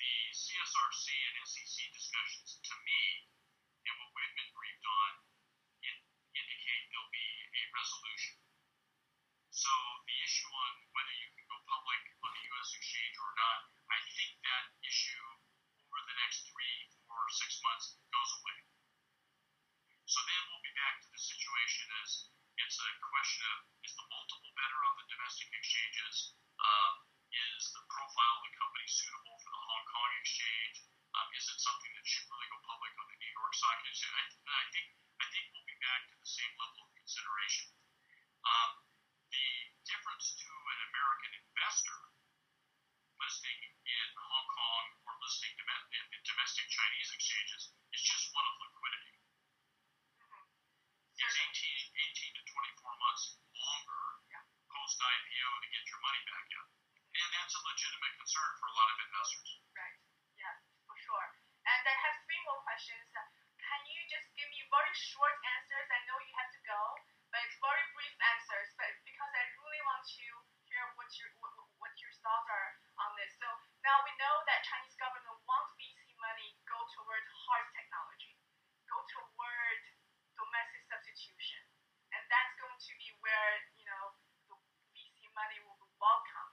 the 0.00 0.14
CSRC 0.32 1.04
and 1.12 1.34
SEC 1.44 1.76
discussions, 1.92 2.64
to 2.64 2.74
me, 2.80 3.28
and 3.84 3.92
what 4.00 4.08
we've 4.16 4.36
been 4.40 4.48
briefed 4.56 4.88
on, 4.88 5.12
in, 5.84 5.96
indicate 6.32 6.88
there'll 6.88 7.12
be 7.12 7.28
a 7.60 7.62
resolution. 7.76 8.40
So 9.52 9.72
the 10.08 10.16
issue 10.24 10.48
on 10.48 10.72
whether 10.96 11.12
you 11.20 11.28
can 11.28 11.44
go 11.44 11.60
public 11.68 12.00
on 12.24 12.32
the 12.32 12.42
U.S. 12.56 12.72
exchange 12.72 13.20
or 13.20 13.36
not, 13.36 13.68
I 13.92 14.00
think 14.16 14.32
that 14.48 14.72
issue 14.80 15.24
over 15.92 16.00
the 16.08 16.16
next 16.24 16.48
three, 16.48 16.88
four, 17.04 17.20
six 17.36 17.60
months 17.60 18.00
goes 18.08 18.32
away. 18.40 18.73
So 20.04 20.20
then 20.28 20.40
we'll 20.52 20.64
be 20.64 20.74
back 20.76 21.00
to 21.00 21.08
the 21.08 21.20
situation 21.20 21.86
as 22.04 22.28
it's 22.60 22.76
a 22.76 22.90
question 23.00 23.42
of 23.56 23.56
is 23.82 23.92
the 23.96 24.06
multiple 24.12 24.52
better 24.54 24.78
on 24.84 24.94
the 25.00 25.06
domestic 25.08 25.48
exchanges? 25.50 26.36
Um, 26.60 26.92
is 27.34 27.72
the 27.74 27.82
profile 27.90 28.38
of 28.38 28.44
the 28.46 28.54
company 28.54 28.86
suitable 28.86 29.36
for 29.42 29.50
the 29.50 29.64
Hong 29.64 29.84
Kong 29.90 30.10
exchange? 30.22 30.86
Um, 31.14 31.28
is 31.34 31.46
it 31.50 31.58
something 31.58 31.92
that 31.94 32.06
should 32.06 32.26
really 32.30 32.46
go 32.50 32.58
public 32.62 32.94
on 33.00 33.06
the 33.10 33.18
New 33.18 33.32
York 33.32 33.52
Stock 33.54 33.78
Exchange? 33.86 34.14
I, 34.14 34.60
I 34.60 34.66
think 34.70 34.86
I 35.22 35.26
think 35.30 35.44
we'll 35.54 35.66
be 35.66 35.78
back 35.78 36.10
to 36.10 36.16
the 36.18 36.26
same 36.26 36.52
level 36.58 36.84
of 36.84 36.90
consideration. 36.94 37.70
Um, 38.44 38.70
the 39.30 39.48
difference 39.88 40.36
to 40.42 40.50
an 40.50 40.80
American 40.90 41.32
investor 41.38 41.98
listing 43.18 43.58
in 43.88 44.08
Hong 44.18 44.48
Kong 44.52 44.84
or 45.06 45.14
listing 45.22 45.54
domestic, 45.54 46.02
domestic 46.26 46.66
Chinese 46.66 47.10
exchanges 47.14 47.62
is 47.94 48.02
just 48.02 48.30
one 48.34 48.46
of 48.46 48.54
liquidity. 48.58 49.13
It's 51.14 51.36
18, 51.38 51.46
18 51.94 52.38
to 52.38 52.42
24 52.42 53.02
months 53.02 53.24
longer 53.54 54.02
post 54.66 54.98
IPO 54.98 55.48
to 55.62 55.68
get 55.70 55.84
your 55.86 56.00
money 56.02 56.22
back 56.26 56.46
in. 56.50 56.64
And 57.14 57.28
that's 57.30 57.54
a 57.54 57.62
legitimate 57.62 58.14
concern 58.18 58.50
for 58.58 58.66
a 58.66 58.74
lot 58.74 58.88
of 58.90 58.96
investors. 59.06 59.50
Right. 59.78 59.96
Yeah, 60.34 60.54
for 60.90 60.96
sure. 60.98 61.26
And 61.64 61.82
I 61.86 61.94
have 62.02 62.18
three 62.26 62.42
more 62.42 62.58
questions. 62.66 63.06
Can 63.14 63.80
you 63.86 64.02
just 64.10 64.26
give 64.34 64.50
me 64.50 64.60
very 64.68 64.92
short 65.14 65.34
answers? 65.54 65.86
I 65.88 66.00
know 66.10 66.18
you 66.18 66.34
have 66.34 66.50
to 66.50 66.60
go, 66.66 66.80
but 67.30 67.38
it's 67.46 67.56
very 67.62 67.84
brief 67.94 68.14
answers. 68.34 68.68
But 68.74 68.90
because 69.06 69.30
I 69.30 69.42
really 69.62 69.82
want 69.86 70.02
to 70.04 70.26
hear 70.66 70.84
what 70.98 71.08
your 71.14 71.30
what 71.78 71.94
your 72.02 72.12
thoughts 72.20 72.50
are 72.50 72.70
on 73.06 73.14
this. 73.14 73.30
So 73.38 73.46
now 73.86 74.02
we 74.02 74.10
know 74.18 74.34
that 74.50 74.66
Chinese 74.66 74.98
government 74.98 75.38
wants 75.46 75.70
VC 75.78 76.10
money 76.18 76.58
go 76.66 76.76
toward 76.98 77.22
hard 77.46 77.66
technology, 77.78 78.34
go 78.90 78.98
toward 79.06 79.78
domestic 80.34 80.82
substitution, 80.90 81.62
and 82.10 82.22
that's 82.30 82.54
going 82.58 82.74
to 82.78 82.92
be 82.98 83.08
where 83.22 83.50
you 83.78 83.86
know 83.86 84.04
the 84.50 84.56
VC 84.94 85.30
money 85.34 85.58
will 85.62 85.78
be 85.78 85.90
welcome, 86.02 86.50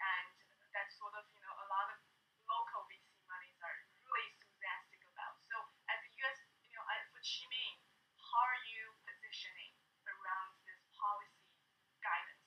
and 0.00 0.28
that's 0.76 0.92
sort 1.00 1.16
of 1.16 1.24
you 1.32 1.40
know 1.44 1.54
a 1.56 1.66
lot 1.72 1.88
of 1.92 1.98
local 2.44 2.84
VC 2.92 3.08
monies 3.28 3.56
are 3.64 3.76
really 4.04 4.26
enthusiastic 4.36 5.00
about. 5.16 5.40
So 5.48 5.56
as 5.88 5.98
a 6.04 6.10
U.S. 6.12 6.38
you 6.68 6.76
know 6.76 6.84
as 6.92 7.02
for 7.08 7.20
Qiming, 7.24 7.76
how 8.20 8.42
are 8.44 8.62
you 8.68 8.84
positioning 9.08 9.72
around 10.08 10.50
this 10.68 10.80
policy 10.92 11.48
guidance? 12.04 12.44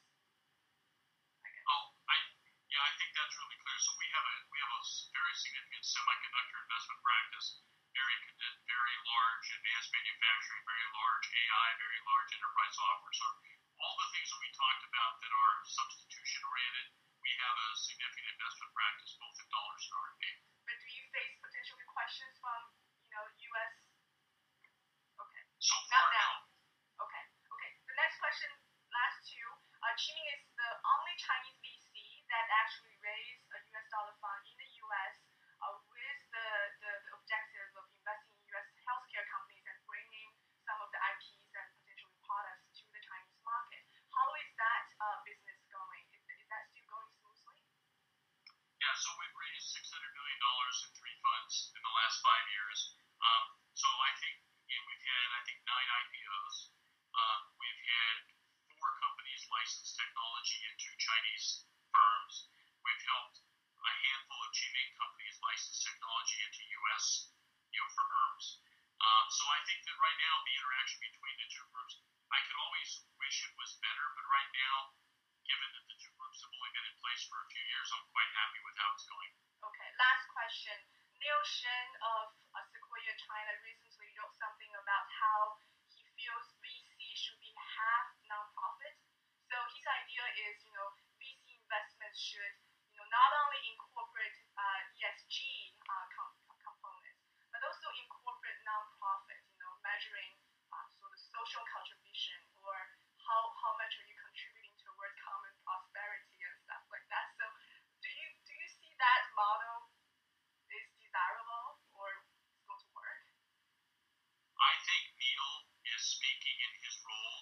I 1.42 1.50
guess. 1.50 1.66
Oh, 1.70 1.84
I 2.10 2.16
yeah, 2.70 2.82
I 2.84 2.92
think 3.00 3.10
that's 3.16 3.36
really 3.40 3.58
clear. 3.62 3.80
So 3.80 3.92
we 3.98 4.08
have 4.14 4.26
a 4.26 4.36
we 4.52 4.58
have 4.62 4.74
a 4.74 4.82
s- 4.86 5.10
significant 5.36 5.84
semiconductor 5.84 6.58
investment 6.64 7.00
practice, 7.04 7.60
very 7.92 8.16
very 8.68 8.96
large 9.08 9.46
advanced 9.56 9.92
manufacturing, 9.92 10.64
very 10.64 10.88
large 10.96 11.26
AI, 11.32 11.68
very 11.80 12.00
large 12.08 12.30
enterprise 12.36 12.74
software. 12.76 13.16
So 13.16 13.28
all 13.80 13.96
the 14.00 14.10
things 14.16 14.28
that 14.32 14.40
we 14.40 14.50
talked 14.56 14.84
about 14.88 15.14
that 15.20 15.32
are 15.32 15.56
substitution 15.68 16.42
oriented, 16.48 16.88
we 17.20 17.32
have 17.40 17.56
a 17.56 17.70
significant 17.76 18.32
investment 18.36 18.72
practice 18.76 19.12
both 19.20 19.36
in 19.40 19.48
dollars 19.52 19.84
and 19.88 19.96
RMB. 19.96 20.45
$600 49.66 50.18
million 50.18 50.38
in 50.38 50.92
three 50.94 51.18
funds 51.26 51.74
in 51.74 51.82
the 51.82 51.96
last 51.98 52.22
five 52.22 52.46
years. 52.54 52.80
Um, 53.18 53.46
so 53.74 53.90
I 53.90 54.12
think 54.22 54.38
you 54.70 54.78
know, 54.78 54.86
we've 54.86 55.06
had, 55.06 55.28
I 55.34 55.42
think, 55.46 55.60
nine 55.66 55.90
IPOs. 55.90 56.56
Um, 57.16 57.42
we've 57.58 57.84
had 57.86 58.16
four 58.70 58.94
companies 59.02 59.42
license 59.50 59.98
technology 59.98 60.60
into 60.70 60.90
Chinese 61.02 61.66
firms. 61.90 62.50
We've 62.86 63.06
helped 63.10 63.42
a 63.82 63.94
handful 64.10 64.40
of 64.42 64.52
Qiming 64.54 64.90
companies 64.98 65.38
license 65.42 65.82
technology 65.82 66.38
into 66.46 66.62
U.S. 66.86 67.30
You 67.74 67.82
know, 67.82 67.90
firms. 67.94 68.46
Um, 69.02 69.26
so 69.30 69.44
I 69.50 69.60
think 69.70 69.86
that 69.86 69.98
right 69.98 70.20
now 70.22 70.34
the 70.46 70.56
interaction 70.56 71.00
between 71.04 71.36
the 71.42 71.48
two 71.52 71.66
groups, 71.70 72.00
I 72.32 72.40
could 72.48 72.58
always 72.58 72.90
wish 73.22 73.46
it 73.46 73.54
was 73.60 73.78
better, 73.84 74.06
but 74.18 74.26
right 74.26 74.52
now, 74.56 74.76
given 75.46 75.70
that 75.78 75.86
the 75.86 75.98
two 76.02 76.14
groups 76.18 76.42
have 76.42 76.54
only 76.58 76.72
been 76.74 76.88
in 76.90 76.98
place 77.04 77.22
for 77.30 77.38
a 77.38 77.48
few 77.54 77.64
years, 77.70 77.88
I'm 77.94 78.08
quite 78.10 78.32
happy 78.34 78.60
with 78.66 78.76
how 78.82 78.90
it's 78.98 79.06
going. 79.06 79.32
Question. 80.46 80.78
Neil 81.26 81.42
of 81.42 82.30
uh, 82.54 82.62
Sequoia 82.70 83.14
China 83.18 83.50
recently 83.66 84.14
wrote 84.14 84.30
something 84.38 84.70
about 84.78 85.10
how 85.10 85.58
he 85.90 86.06
feels 86.14 86.54
VC 86.62 87.02
should 87.18 87.42
be 87.42 87.50
half 87.58 88.14
nonprofit. 88.30 88.94
So 89.50 89.58
his 89.74 89.90
idea 89.90 90.22
is, 90.46 90.62
you 90.62 90.70
know, 90.78 90.94
VC 91.18 91.50
investments 91.66 92.22
should, 92.22 92.54
you 92.94 93.02
know, 93.02 93.10
not 93.10 93.34
only 93.42 93.58
incorporate 93.74 94.38
uh, 94.54 94.86
ESG 95.02 95.34
uh, 95.82 96.06
com- 96.14 96.38
components, 96.62 97.26
but 97.50 97.66
also 97.66 97.90
incorporate 98.06 98.62
nonprofit, 98.70 99.42
you 99.50 99.58
know, 99.66 99.74
measuring 99.82 100.30
uh, 100.70 100.86
sort 100.94 101.10
of 101.10 101.18
social 101.26 101.66
contribution 101.74 102.38
or 102.62 102.78
how, 103.18 103.50
how 103.66 103.74
much 103.82 103.98
are 103.98 104.06
you 104.06 104.14
contributing 104.22 104.78
towards 104.78 105.18
common 105.26 105.58
prosperity 105.66 106.38
and 106.38 106.54
stuff 106.70 106.86
like 106.94 107.10
that. 107.10 107.34
So 107.34 107.50
do 108.06 108.14
you 108.14 108.30
do 108.46 108.54
you 108.54 108.70
see 108.78 108.94
that 109.02 109.26
model 109.34 109.90
is 110.76 110.88
desirable 111.00 111.80
or 111.96 112.08
is 112.12 112.60
going 112.68 112.82
to 112.84 112.90
work? 112.92 113.24
I 114.60 114.74
think 114.84 115.04
Neil 115.16 115.52
is 115.88 116.02
speaking 116.04 116.58
in 116.60 116.72
his 116.84 116.96
role 117.06 117.40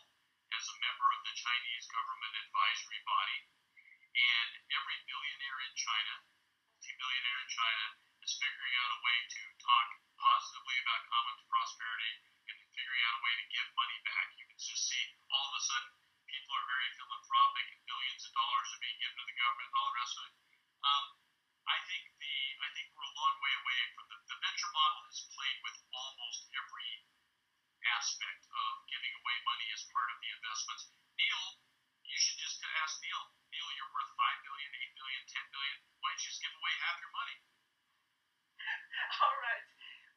as 0.54 0.64
a 0.70 0.76
member 0.78 1.08
of 1.18 1.22
the 1.26 1.36
Chinese 1.54 1.86
government 1.86 2.34
advisory 2.34 2.98
body, 3.06 3.40
and 4.18 4.52
every 4.74 4.98
billionaire 5.06 5.60
in 5.70 5.74
China, 5.78 6.26
multi-billionaire 6.66 7.42
in 7.46 7.52
China, 7.54 7.86
is 8.26 8.34
figuring 8.42 8.74
out 8.82 8.90
a 8.98 9.00
way 9.06 9.18
to 9.38 9.42
talk 9.62 9.88
positively 10.18 10.82
about 10.82 11.06
common 11.14 11.38
prosperity 11.46 12.26
and 12.50 12.58
figuring 12.74 13.06
out 13.06 13.22
a 13.22 13.22
way 13.22 13.34
to 13.38 13.46
give 13.54 13.70
money 13.78 14.02
back. 14.02 14.34
You 14.42 14.50
can 14.50 14.58
just 14.58 14.82
see 14.82 15.06
all 15.30 15.46
of 15.46 15.54
a 15.54 15.62
sudden 15.62 15.94
people 16.26 16.58
are 16.58 16.66
very 16.74 16.90
philanthropic 16.98 17.66
and 17.70 17.82
billions 17.86 18.26
of 18.26 18.34
dollars 18.34 18.74
are 18.74 18.82
being 18.82 18.98
given 18.98 19.14
to 19.22 19.26
the 19.30 19.38
government 19.38 19.70
and 19.70 19.78
all 19.78 19.90
the 19.94 20.00
rest 20.02 20.14
of 20.18 20.24
it. 20.26 20.34
Um, 20.82 21.06
I 21.70 21.78
think 21.86 22.02
the 22.18 22.36
I 22.66 22.70
think 22.74 22.90
we're 22.98 23.06
a 23.06 23.14
long 23.14 23.36
way 23.46 23.54
away 23.62 23.80
from 23.94 24.10
the, 24.10 24.18
the 24.26 24.38
venture 24.42 24.74
model 24.74 25.06
has 25.06 25.22
played 25.38 25.60
with 25.62 25.78
almost 25.94 26.50
every 26.58 26.90
aspect 27.94 28.42
of 28.42 28.72
giving 28.90 29.14
away 29.22 29.38
money 29.46 29.70
as 29.70 29.86
part 29.94 30.10
of 30.10 30.18
the 30.18 30.34
investments. 30.34 31.03
Neil, 31.18 31.46
you 32.06 32.18
should 32.18 32.40
just 32.40 32.60
ask 32.84 33.02
Neil. 33.02 33.24
Neil, 33.54 33.70
you're 33.78 33.92
worth 33.94 34.12
five 34.18 34.38
billion, 34.46 34.72
eight 34.82 34.94
billion, 34.98 35.22
ten 35.30 35.46
billion. 35.54 35.78
Why 36.02 36.10
don't 36.14 36.22
you 36.22 36.30
just 36.30 36.42
give 36.42 36.54
away 36.54 36.74
half 36.84 36.98
your 37.02 37.14
money? 37.14 37.38
All 39.22 39.38
right. 39.42 39.64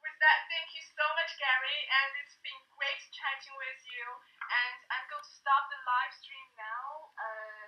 With 0.01 0.17
that, 0.21 0.39
thank 0.53 0.71
you 0.77 0.83
so 0.93 1.05
much, 1.17 1.31
Gary, 1.41 1.79
and 1.89 2.09
it's 2.21 2.37
been 2.45 2.61
great 2.77 3.01
chatting 3.11 3.55
with 3.57 3.81
you. 3.89 4.05
And 4.45 4.77
I'm 4.93 5.05
going 5.09 5.25
to 5.25 5.33
stop 5.41 5.67
the 5.73 5.79
live 5.83 6.13
stream 6.21 6.47
now. 6.55 7.11
Uh, 7.17 7.66